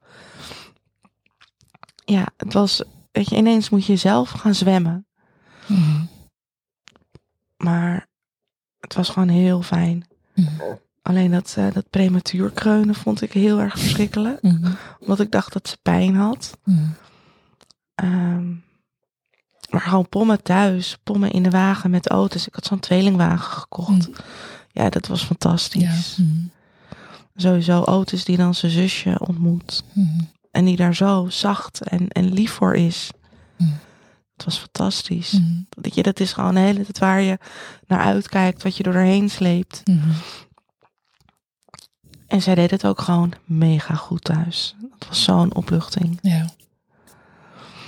ja, 2.05 2.27
het 2.37 2.53
was, 2.53 2.83
weet 3.13 3.29
je, 3.29 3.37
ineens 3.37 3.69
moet 3.69 3.87
je 3.87 3.97
zelf 3.97 4.31
gaan 4.31 4.55
zwemmen. 4.55 5.07
Mm. 5.67 6.09
Maar 7.57 8.07
het 8.81 8.95
was 8.95 9.09
gewoon 9.09 9.29
heel 9.29 9.63
fijn. 9.63 10.07
Mm. 10.35 10.79
Alleen 11.09 11.31
dat, 11.31 11.55
uh, 11.59 11.73
dat 11.73 11.91
prematuur 11.91 12.51
kreunen 12.51 12.95
vond 12.95 13.23
ik 13.23 13.33
heel 13.33 13.61
erg 13.61 13.79
verschrikkelijk. 13.79 14.43
Mm. 14.43 14.77
Omdat 15.01 15.21
ik 15.21 15.31
dacht 15.31 15.53
dat 15.53 15.69
ze 15.69 15.77
pijn 15.83 16.15
had. 16.15 16.59
Um, 17.95 18.65
maar 19.71 19.81
gewoon 19.81 20.09
pommen 20.09 20.43
thuis, 20.43 20.99
pommen 21.03 21.31
in 21.31 21.43
de 21.43 21.51
wagen 21.51 21.91
met 21.91 22.09
auto's. 22.09 22.47
Ik 22.47 22.55
had 22.55 22.65
zo'n 22.65 22.81
tweelingwagen 22.81 23.53
gekocht. 23.53 24.09
Ja, 24.73 24.89
dat 24.89 25.07
was 25.07 25.25
fantastisch. 25.25 26.17
Ja. 26.17 26.25
Sowieso 27.35 27.85
auto's 27.85 28.25
die 28.25 28.37
dan 28.37 28.55
zijn 28.55 28.73
zusje 28.73 29.19
ontmoet. 29.27 29.85
En 30.51 30.65
die 30.65 30.77
daar 30.77 30.95
zo 30.95 31.27
zacht 31.29 31.81
en, 31.81 32.09
en 32.09 32.33
lief 32.33 32.53
voor 32.53 32.75
is. 32.75 33.11
Het 34.37 34.45
was 34.45 34.59
fantastisch. 34.59 35.41
Dat, 35.69 35.95
je, 35.95 36.03
dat 36.03 36.21
is 36.21 36.33
gewoon 36.33 36.55
de 36.55 36.61
hele 36.61 36.83
tijd 36.83 36.99
waar 36.99 37.21
je 37.21 37.39
naar 37.87 38.01
uitkijkt, 38.01 38.63
wat 38.63 38.77
je 38.77 38.83
doorheen 38.83 39.31
sleept. 39.31 39.83
En 42.29 42.43
zij 42.43 42.55
deed 42.55 42.71
het 42.71 42.87
ook 42.87 43.01
gewoon 43.01 43.33
mega 43.45 43.95
goed 43.95 44.25
thuis. 44.25 44.77
Het 44.99 45.09
was 45.09 45.25
zo'n 45.25 45.55
opluchting. 45.55 46.19
Ja. 46.23 46.47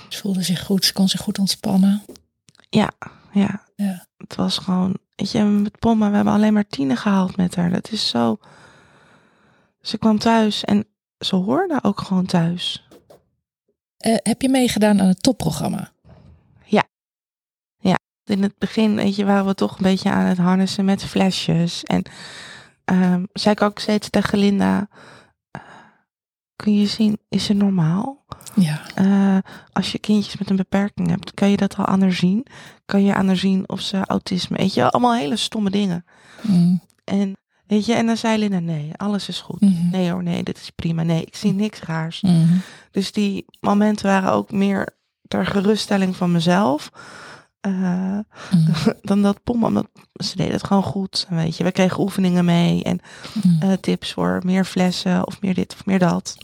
Ze 0.09 0.19
voelde 0.19 0.43
zich 0.43 0.65
goed, 0.65 0.85
ze 0.85 0.93
kon 0.93 1.09
zich 1.09 1.21
goed 1.21 1.39
ontspannen. 1.39 2.01
Ja, 2.69 2.91
ja. 3.31 3.63
ja. 3.75 4.05
Het 4.17 4.35
was 4.35 4.57
gewoon, 4.57 4.97
weet 5.15 5.31
je, 5.31 5.43
met 5.43 5.79
Pomma, 5.79 6.09
we 6.09 6.15
hebben 6.15 6.33
alleen 6.33 6.53
maar 6.53 6.67
tienen 6.67 6.97
gehaald 6.97 7.37
met 7.37 7.55
haar. 7.55 7.71
Dat 7.71 7.91
is 7.91 8.09
zo. 8.09 8.37
Ze 9.81 9.97
kwam 9.97 10.19
thuis 10.19 10.63
en 10.63 10.85
ze 11.19 11.35
hoorde 11.35 11.79
ook 11.81 12.01
gewoon 12.01 12.25
thuis. 12.25 12.87
Uh, 14.05 14.15
heb 14.23 14.41
je 14.41 14.49
meegedaan 14.49 15.01
aan 15.01 15.07
het 15.07 15.23
topprogramma? 15.23 15.91
Ja. 16.63 16.83
Ja. 17.79 17.99
In 18.25 18.43
het 18.43 18.57
begin, 18.57 18.95
weet 18.95 19.15
je, 19.15 19.25
waren 19.25 19.45
we 19.45 19.55
toch 19.55 19.77
een 19.77 19.83
beetje 19.83 20.11
aan 20.11 20.25
het 20.25 20.37
harnessen 20.37 20.85
met 20.85 21.03
flesjes. 21.03 21.83
En 21.83 22.03
um, 22.85 23.27
zei 23.33 23.55
ik 23.55 23.61
ook 23.61 23.79
steeds 23.79 24.09
tegen 24.09 24.37
Linda, 24.37 24.87
uh, 25.57 25.61
kun 26.55 26.79
je 26.79 26.85
zien, 26.85 27.19
is 27.29 27.45
ze 27.45 27.53
normaal? 27.53 28.25
Ja. 28.55 28.81
Uh, 28.99 29.37
als 29.71 29.91
je 29.91 29.99
kindjes 29.99 30.37
met 30.37 30.49
een 30.49 30.55
beperking 30.55 31.09
hebt, 31.09 31.33
kan 31.33 31.49
je 31.49 31.57
dat 31.57 31.75
al 31.75 31.85
aan 31.85 32.01
haar 32.01 32.13
zien? 32.13 32.45
Kan 32.85 33.03
je 33.03 33.13
aan 33.13 33.27
haar 33.27 33.37
zien 33.37 33.69
of 33.69 33.81
ze 33.81 34.05
autisme, 34.05 34.57
weet 34.57 34.73
je, 34.73 34.91
allemaal 34.91 35.15
hele 35.15 35.35
stomme 35.35 35.69
dingen. 35.69 36.05
Mm. 36.41 36.81
En 37.03 37.35
Weet 37.71 37.85
je, 37.85 37.93
en 37.93 38.05
dan 38.05 38.17
zei 38.17 38.37
Linda, 38.37 38.59
nee, 38.59 38.91
alles 38.95 39.27
is 39.27 39.41
goed. 39.41 39.61
Mm 39.61 39.75
-hmm. 39.75 39.89
Nee 39.91 40.11
hoor, 40.11 40.23
nee, 40.23 40.43
dit 40.43 40.57
is 40.57 40.69
prima. 40.69 41.03
Nee, 41.03 41.23
ik 41.23 41.35
zie 41.35 41.53
niks 41.53 41.81
raars. 41.81 42.21
Mm 42.21 42.29
-hmm. 42.29 42.61
Dus 42.91 43.11
die 43.11 43.45
momenten 43.59 44.05
waren 44.05 44.31
ook 44.31 44.51
meer 44.51 44.95
ter 45.27 45.45
geruststelling 45.45 46.15
van 46.15 46.31
mezelf. 46.31 46.91
Uh, 47.67 47.73
mm 47.73 48.25
-hmm. 48.49 48.93
dan 49.01 49.21
dat 49.21 49.43
pom, 49.43 49.63
omdat 49.63 49.87
ze 50.13 50.35
deden 50.35 50.53
het 50.53 50.63
gewoon 50.63 50.83
goed. 50.83 51.25
Weet 51.29 51.57
je, 51.57 51.63
we 51.63 51.71
kregen 51.71 51.99
oefeningen 51.99 52.45
mee 52.45 52.83
en 52.83 52.99
uh, 53.63 53.73
tips 53.73 54.11
voor 54.13 54.41
meer 54.45 54.65
flessen 54.65 55.27
of 55.27 55.41
meer 55.41 55.53
dit 55.53 55.73
of 55.73 55.85
meer 55.85 55.99
dat. 55.99 56.37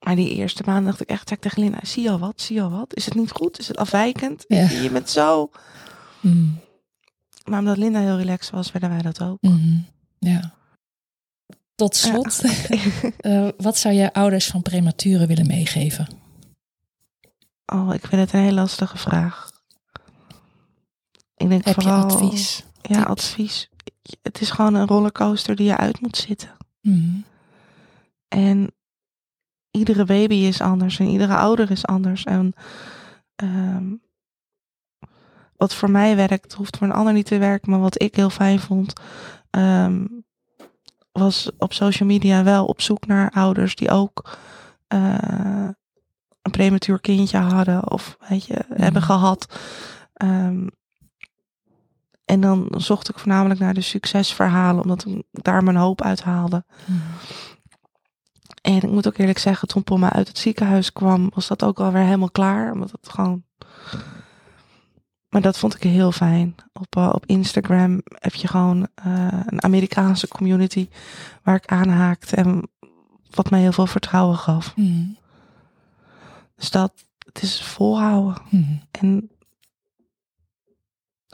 Maar 0.00 0.16
die 0.16 0.34
eerste 0.34 0.62
maand 0.66 0.86
dacht 0.86 1.00
ik 1.00 1.08
echt 1.08 1.30
ik 1.30 1.40
tegen 1.40 1.62
Linda, 1.62 1.78
zie 1.82 2.02
je 2.02 2.10
al 2.10 2.18
wat? 2.18 2.40
Zie 2.40 2.56
je 2.56 2.62
al 2.62 2.70
wat? 2.70 2.94
Is 2.94 3.04
het 3.04 3.14
niet 3.14 3.30
goed? 3.30 3.58
Is 3.58 3.68
het 3.68 3.76
afwijkend? 3.76 4.44
Ja. 4.48 4.68
Je 4.68 4.90
bent 4.90 5.10
zo... 5.10 5.50
Maar 7.44 7.58
omdat 7.58 7.76
Linda 7.76 8.00
heel 8.00 8.16
relaxed 8.16 8.50
was, 8.50 8.72
werden 8.72 8.90
wij 8.90 9.02
dat 9.02 9.22
ook. 9.22 9.38
-hmm. 9.40 9.86
Ja. 10.18 10.54
Tot 11.74 11.96
slot, 11.96 12.42
ja. 12.68 12.80
uh, 13.46 13.48
wat 13.56 13.78
zou 13.78 13.94
je 13.94 14.12
ouders 14.12 14.46
van 14.46 14.62
prematuren 14.62 15.28
willen 15.28 15.46
meegeven? 15.46 16.08
Oh, 17.66 17.94
ik 17.94 18.06
vind 18.06 18.20
het 18.20 18.32
een 18.32 18.40
heel 18.40 18.52
lastige 18.52 18.98
vraag. 18.98 19.50
Ik 21.36 21.48
denk 21.48 21.64
Heb 21.64 21.74
vooral, 21.74 21.96
je 21.96 22.04
advies? 22.04 22.64
Ja, 22.82 22.96
Tips? 22.96 23.06
advies. 23.06 23.70
Het 24.22 24.40
is 24.40 24.50
gewoon 24.50 24.74
een 24.74 24.86
rollercoaster 24.86 25.56
die 25.56 25.66
je 25.66 25.76
uit 25.76 26.00
moet 26.00 26.16
zitten. 26.16 26.56
Mm 26.80 26.92
-hmm. 26.92 27.24
En 28.28 28.74
iedere 29.70 30.04
baby 30.04 30.34
is 30.34 30.60
anders 30.60 30.98
en 30.98 31.06
iedere 31.06 31.36
ouder 31.36 31.70
is 31.70 31.86
anders. 31.86 32.24
En 32.24 32.52
um, 33.36 34.02
wat 35.56 35.74
voor 35.74 35.90
mij 35.90 36.16
werkt, 36.16 36.52
hoeft 36.52 36.76
voor 36.76 36.86
een 36.86 36.92
ander 36.92 37.12
niet 37.12 37.26
te 37.26 37.38
werken. 37.38 37.70
Maar 37.70 37.80
wat 37.80 38.02
ik 38.02 38.14
heel 38.14 38.30
fijn 38.30 38.60
vond, 38.60 38.92
um, 39.50 40.24
was 41.12 41.50
op 41.58 41.72
social 41.72 42.08
media 42.08 42.44
wel 42.44 42.66
op 42.66 42.80
zoek 42.80 43.06
naar 43.06 43.30
ouders 43.30 43.74
die 43.74 43.90
ook 43.90 44.38
uh, 44.94 45.68
een 46.44 46.50
prematuur 46.50 47.00
kindje 47.00 47.38
hadden 47.38 47.90
of 47.90 48.16
weet 48.28 48.44
je, 48.44 48.64
mm. 48.68 48.82
hebben 48.82 49.02
gehad. 49.02 49.58
Um, 50.22 50.68
en 52.24 52.40
dan 52.40 52.74
zocht 52.76 53.08
ik 53.08 53.18
voornamelijk 53.18 53.60
naar 53.60 53.74
de 53.74 53.80
succesverhalen, 53.80 54.82
omdat 54.82 55.06
ik 55.06 55.22
daar 55.30 55.62
mijn 55.64 55.76
hoop 55.76 56.02
uit 56.02 56.22
haalde. 56.22 56.64
Mm. 56.84 57.00
En 58.62 58.76
ik 58.76 58.90
moet 58.90 59.06
ook 59.06 59.18
eerlijk 59.18 59.38
zeggen, 59.38 59.68
toen 59.68 59.84
Pomma 59.84 60.12
uit 60.12 60.28
het 60.28 60.38
ziekenhuis 60.38 60.92
kwam, 60.92 61.30
was 61.34 61.48
dat 61.48 61.64
ook 61.64 61.80
alweer 61.80 62.02
helemaal 62.02 62.30
klaar. 62.30 62.72
Omdat 62.72 62.90
het 62.90 63.08
gewoon 63.08 63.44
maar 65.34 65.42
dat 65.42 65.58
vond 65.58 65.74
ik 65.74 65.82
heel 65.82 66.12
fijn. 66.12 66.54
Op, 66.72 66.96
uh, 66.96 67.10
op 67.12 67.26
Instagram 67.26 68.02
heb 68.18 68.34
je 68.34 68.48
gewoon 68.48 68.88
uh, 69.06 69.28
een 69.46 69.62
Amerikaanse 69.62 70.28
community 70.28 70.88
waar 71.42 71.54
ik 71.54 71.66
aanhaakte 71.66 72.36
en 72.36 72.68
wat 73.30 73.50
mij 73.50 73.60
heel 73.60 73.72
veel 73.72 73.86
vertrouwen 73.86 74.36
gaf. 74.36 74.76
Mm. 74.76 75.16
Dus 76.54 76.70
dat, 76.70 76.92
het 77.18 77.42
is 77.42 77.62
volhouden 77.62 78.42
mm. 78.50 78.82
en 78.90 79.30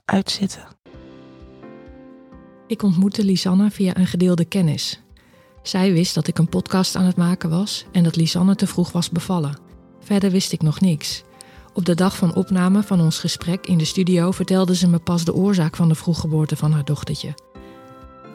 uitzitten. 0.05 0.69
Ik 2.67 2.83
ontmoette 2.83 3.25
Lisanne 3.25 3.71
via 3.71 3.97
een 3.97 4.07
gedeelde 4.07 4.45
kennis. 4.45 5.01
Zij 5.63 5.93
wist 5.93 6.15
dat 6.15 6.27
ik 6.27 6.39
een 6.39 6.49
podcast 6.49 6.97
aan 6.97 7.05
het 7.05 7.17
maken 7.17 7.51
was 7.51 7.85
en 7.93 8.03
dat 8.03 8.17
Lisanne 8.17 8.55
te 8.55 8.67
vroeg 8.67 8.93
was 8.93 9.11
bevallen. 9.11 9.59
Verder 10.01 10.31
wist 10.31 10.53
ik 10.53 10.63
nog 10.63 10.81
niks. 10.81 11.23
Op 11.75 11.85
de 11.85 11.95
dag 11.95 12.17
van 12.17 12.35
opname 12.35 12.83
van 12.83 13.01
ons 13.01 13.19
gesprek 13.19 13.67
in 13.67 13.79
de 13.79 13.85
studio 13.85 14.31
vertelde 14.31 14.75
ze 14.75 14.89
me 14.89 14.99
pas 14.99 15.25
de 15.25 15.35
oorzaak 15.35 15.77
van 15.77 15.89
de 15.89 15.95
vroeggeboorte 15.95 16.57
van 16.57 16.73
haar 16.73 16.85
dochtertje. 16.85 17.35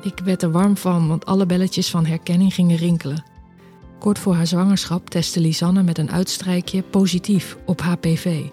Ik 0.01 0.19
werd 0.19 0.41
er 0.41 0.51
warm 0.51 0.77
van, 0.77 1.07
want 1.07 1.25
alle 1.25 1.45
belletjes 1.45 1.89
van 1.89 2.05
herkenning 2.05 2.53
gingen 2.53 2.77
rinkelen. 2.77 3.23
Kort 4.05 4.19
voor 4.19 4.35
haar 4.35 4.47
zwangerschap 4.47 5.09
testte 5.09 5.39
Lisanne 5.39 5.83
met 5.83 5.97
een 5.97 6.11
uitstrijkje 6.11 6.83
positief 6.83 7.57
op 7.65 7.81
HPV. 7.81 8.43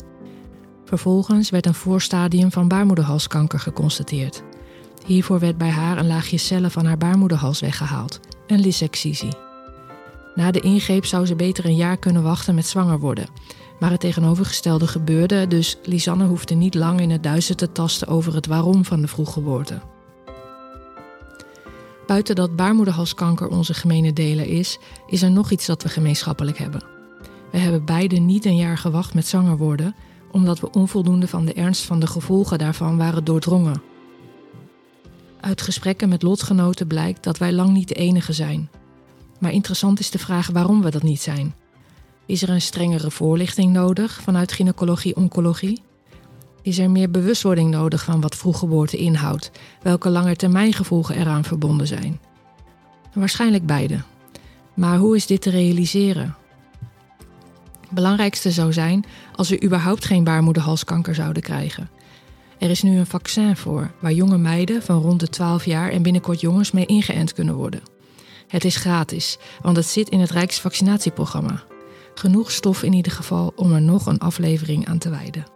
Vervolgens 0.84 1.50
werd 1.50 1.66
een 1.66 1.74
voorstadium 1.74 2.52
van 2.52 2.68
baarmoederhalskanker 2.68 3.58
geconstateerd. 3.58 4.42
Hiervoor 5.06 5.38
werd 5.38 5.58
bij 5.58 5.68
haar 5.68 5.98
een 5.98 6.06
laagje 6.06 6.36
cellen 6.36 6.70
van 6.70 6.86
haar 6.86 6.98
baarmoederhals 6.98 7.60
weggehaald, 7.60 8.20
een 8.46 8.60
lysexcisie. 8.60 9.36
Na 10.34 10.50
de 10.50 10.60
ingreep 10.60 11.04
zou 11.04 11.26
ze 11.26 11.36
beter 11.36 11.64
een 11.64 11.76
jaar 11.76 11.98
kunnen 11.98 12.22
wachten 12.22 12.54
met 12.54 12.66
zwanger 12.66 12.98
worden. 12.98 13.28
Maar 13.80 13.90
het 13.90 14.00
tegenovergestelde 14.00 14.86
gebeurde, 14.86 15.46
dus 15.46 15.78
Lisanne 15.84 16.24
hoefde 16.24 16.54
niet 16.54 16.74
lang 16.74 17.00
in 17.00 17.10
het 17.10 17.22
duister 17.22 17.56
te 17.56 17.72
tasten 17.72 18.08
over 18.08 18.34
het 18.34 18.46
waarom 18.46 18.84
van 18.84 19.00
de 19.00 19.08
vroeggeboorte. 19.08 19.80
Buiten 22.06 22.34
dat 22.34 22.56
baarmoederhalskanker 22.56 23.48
onze 23.48 23.74
gemene 23.74 24.12
deler 24.12 24.46
is, 24.46 24.78
is 25.06 25.22
er 25.22 25.30
nog 25.30 25.50
iets 25.50 25.66
dat 25.66 25.82
we 25.82 25.88
gemeenschappelijk 25.88 26.58
hebben. 26.58 26.84
We 27.50 27.58
hebben 27.58 27.84
beide 27.84 28.16
niet 28.16 28.44
een 28.44 28.56
jaar 28.56 28.78
gewacht 28.78 29.14
met 29.14 29.26
zwanger 29.26 29.56
worden, 29.56 29.94
omdat 30.30 30.60
we 30.60 30.70
onvoldoende 30.70 31.28
van 31.28 31.44
de 31.44 31.52
ernst 31.52 31.84
van 31.84 32.00
de 32.00 32.06
gevolgen 32.06 32.58
daarvan 32.58 32.96
waren 32.96 33.24
doordrongen. 33.24 33.82
Uit 35.40 35.62
gesprekken 35.62 36.08
met 36.08 36.22
lotgenoten 36.22 36.86
blijkt 36.86 37.24
dat 37.24 37.38
wij 37.38 37.52
lang 37.52 37.70
niet 37.70 37.88
de 37.88 37.94
enige 37.94 38.32
zijn. 38.32 38.70
Maar 39.38 39.52
interessant 39.52 40.00
is 40.00 40.10
de 40.10 40.18
vraag 40.18 40.46
waarom 40.46 40.82
we 40.82 40.90
dat 40.90 41.02
niet 41.02 41.20
zijn. 41.20 41.54
Is 42.26 42.42
er 42.42 42.50
een 42.50 42.60
strengere 42.60 43.10
voorlichting 43.10 43.72
nodig 43.72 44.20
vanuit 44.22 44.52
gynaecologie-oncologie? 44.52 45.82
Is 46.62 46.78
er 46.78 46.90
meer 46.90 47.10
bewustwording 47.10 47.70
nodig 47.70 48.04
van 48.04 48.20
wat 48.20 48.36
vroeggeboorte 48.36 48.96
inhoudt, 48.96 49.50
welke 49.82 50.10
langetermijngevolgen 50.10 51.16
eraan 51.16 51.44
verbonden 51.44 51.86
zijn? 51.86 52.20
Waarschijnlijk 53.14 53.66
beide. 53.66 53.98
Maar 54.74 54.98
hoe 54.98 55.16
is 55.16 55.26
dit 55.26 55.42
te 55.42 55.50
realiseren? 55.50 56.36
Het 57.80 57.90
belangrijkste 57.90 58.50
zou 58.50 58.72
zijn 58.72 59.04
als 59.34 59.48
we 59.48 59.64
überhaupt 59.64 60.04
geen 60.04 60.24
baarmoederhalskanker 60.24 61.14
zouden 61.14 61.42
krijgen. 61.42 61.90
Er 62.58 62.70
is 62.70 62.82
nu 62.82 62.98
een 62.98 63.06
vaccin 63.06 63.56
voor, 63.56 63.90
waar 63.98 64.12
jonge 64.12 64.38
meiden 64.38 64.82
van 64.82 65.00
rond 65.00 65.20
de 65.20 65.28
12 65.28 65.64
jaar 65.64 65.90
en 65.90 66.02
binnenkort 66.02 66.40
jongens 66.40 66.70
mee 66.70 66.86
ingeënt 66.86 67.32
kunnen 67.32 67.54
worden. 67.54 67.82
Het 68.46 68.64
is 68.64 68.76
gratis, 68.76 69.38
want 69.62 69.76
het 69.76 69.86
zit 69.86 70.08
in 70.08 70.20
het 70.20 70.30
Rijksvaccinatieprogramma. 70.30 71.62
Genoeg 72.14 72.50
stof 72.50 72.82
in 72.82 72.92
ieder 72.92 73.12
geval 73.12 73.52
om 73.56 73.72
er 73.72 73.82
nog 73.82 74.06
een 74.06 74.18
aflevering 74.18 74.88
aan 74.88 74.98
te 74.98 75.10
wijden. 75.10 75.51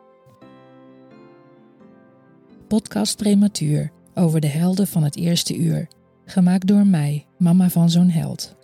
Podcast 2.69 3.17
Prematuur 3.17 3.91
over 4.15 4.41
de 4.41 4.47
helden 4.47 4.87
van 4.87 5.03
het 5.03 5.17
eerste 5.17 5.57
uur. 5.57 5.89
Gemaakt 6.25 6.67
door 6.67 6.87
mij, 6.87 7.27
mama 7.39 7.69
van 7.69 7.91
zo'n 7.91 8.09
held. 8.09 8.55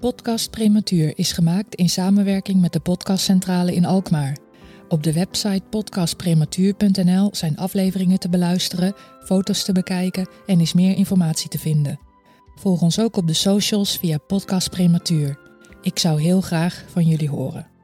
Podcast 0.00 0.50
Prematuur 0.50 1.18
is 1.18 1.32
gemaakt 1.32 1.74
in 1.74 1.88
samenwerking 1.88 2.60
met 2.60 2.72
de 2.72 2.80
Podcastcentrale 2.80 3.74
in 3.74 3.84
Alkmaar. 3.84 4.36
Op 4.88 5.02
de 5.02 5.12
website 5.12 5.62
podcastprematuur.nl 5.70 7.28
zijn 7.32 7.56
afleveringen 7.56 8.18
te 8.18 8.28
beluisteren, 8.28 8.94
foto's 9.24 9.64
te 9.64 9.72
bekijken 9.72 10.28
en 10.46 10.60
is 10.60 10.72
meer 10.72 10.96
informatie 10.96 11.48
te 11.48 11.58
vinden. 11.58 12.00
Volg 12.54 12.82
ons 12.82 13.00
ook 13.00 13.16
op 13.16 13.26
de 13.26 13.32
socials 13.32 13.98
via 13.98 14.18
Podcast 14.18 14.70
Prematuur. 14.70 15.38
Ik 15.82 15.98
zou 15.98 16.20
heel 16.20 16.40
graag 16.40 16.84
van 16.88 17.04
jullie 17.04 17.28
horen. 17.28 17.77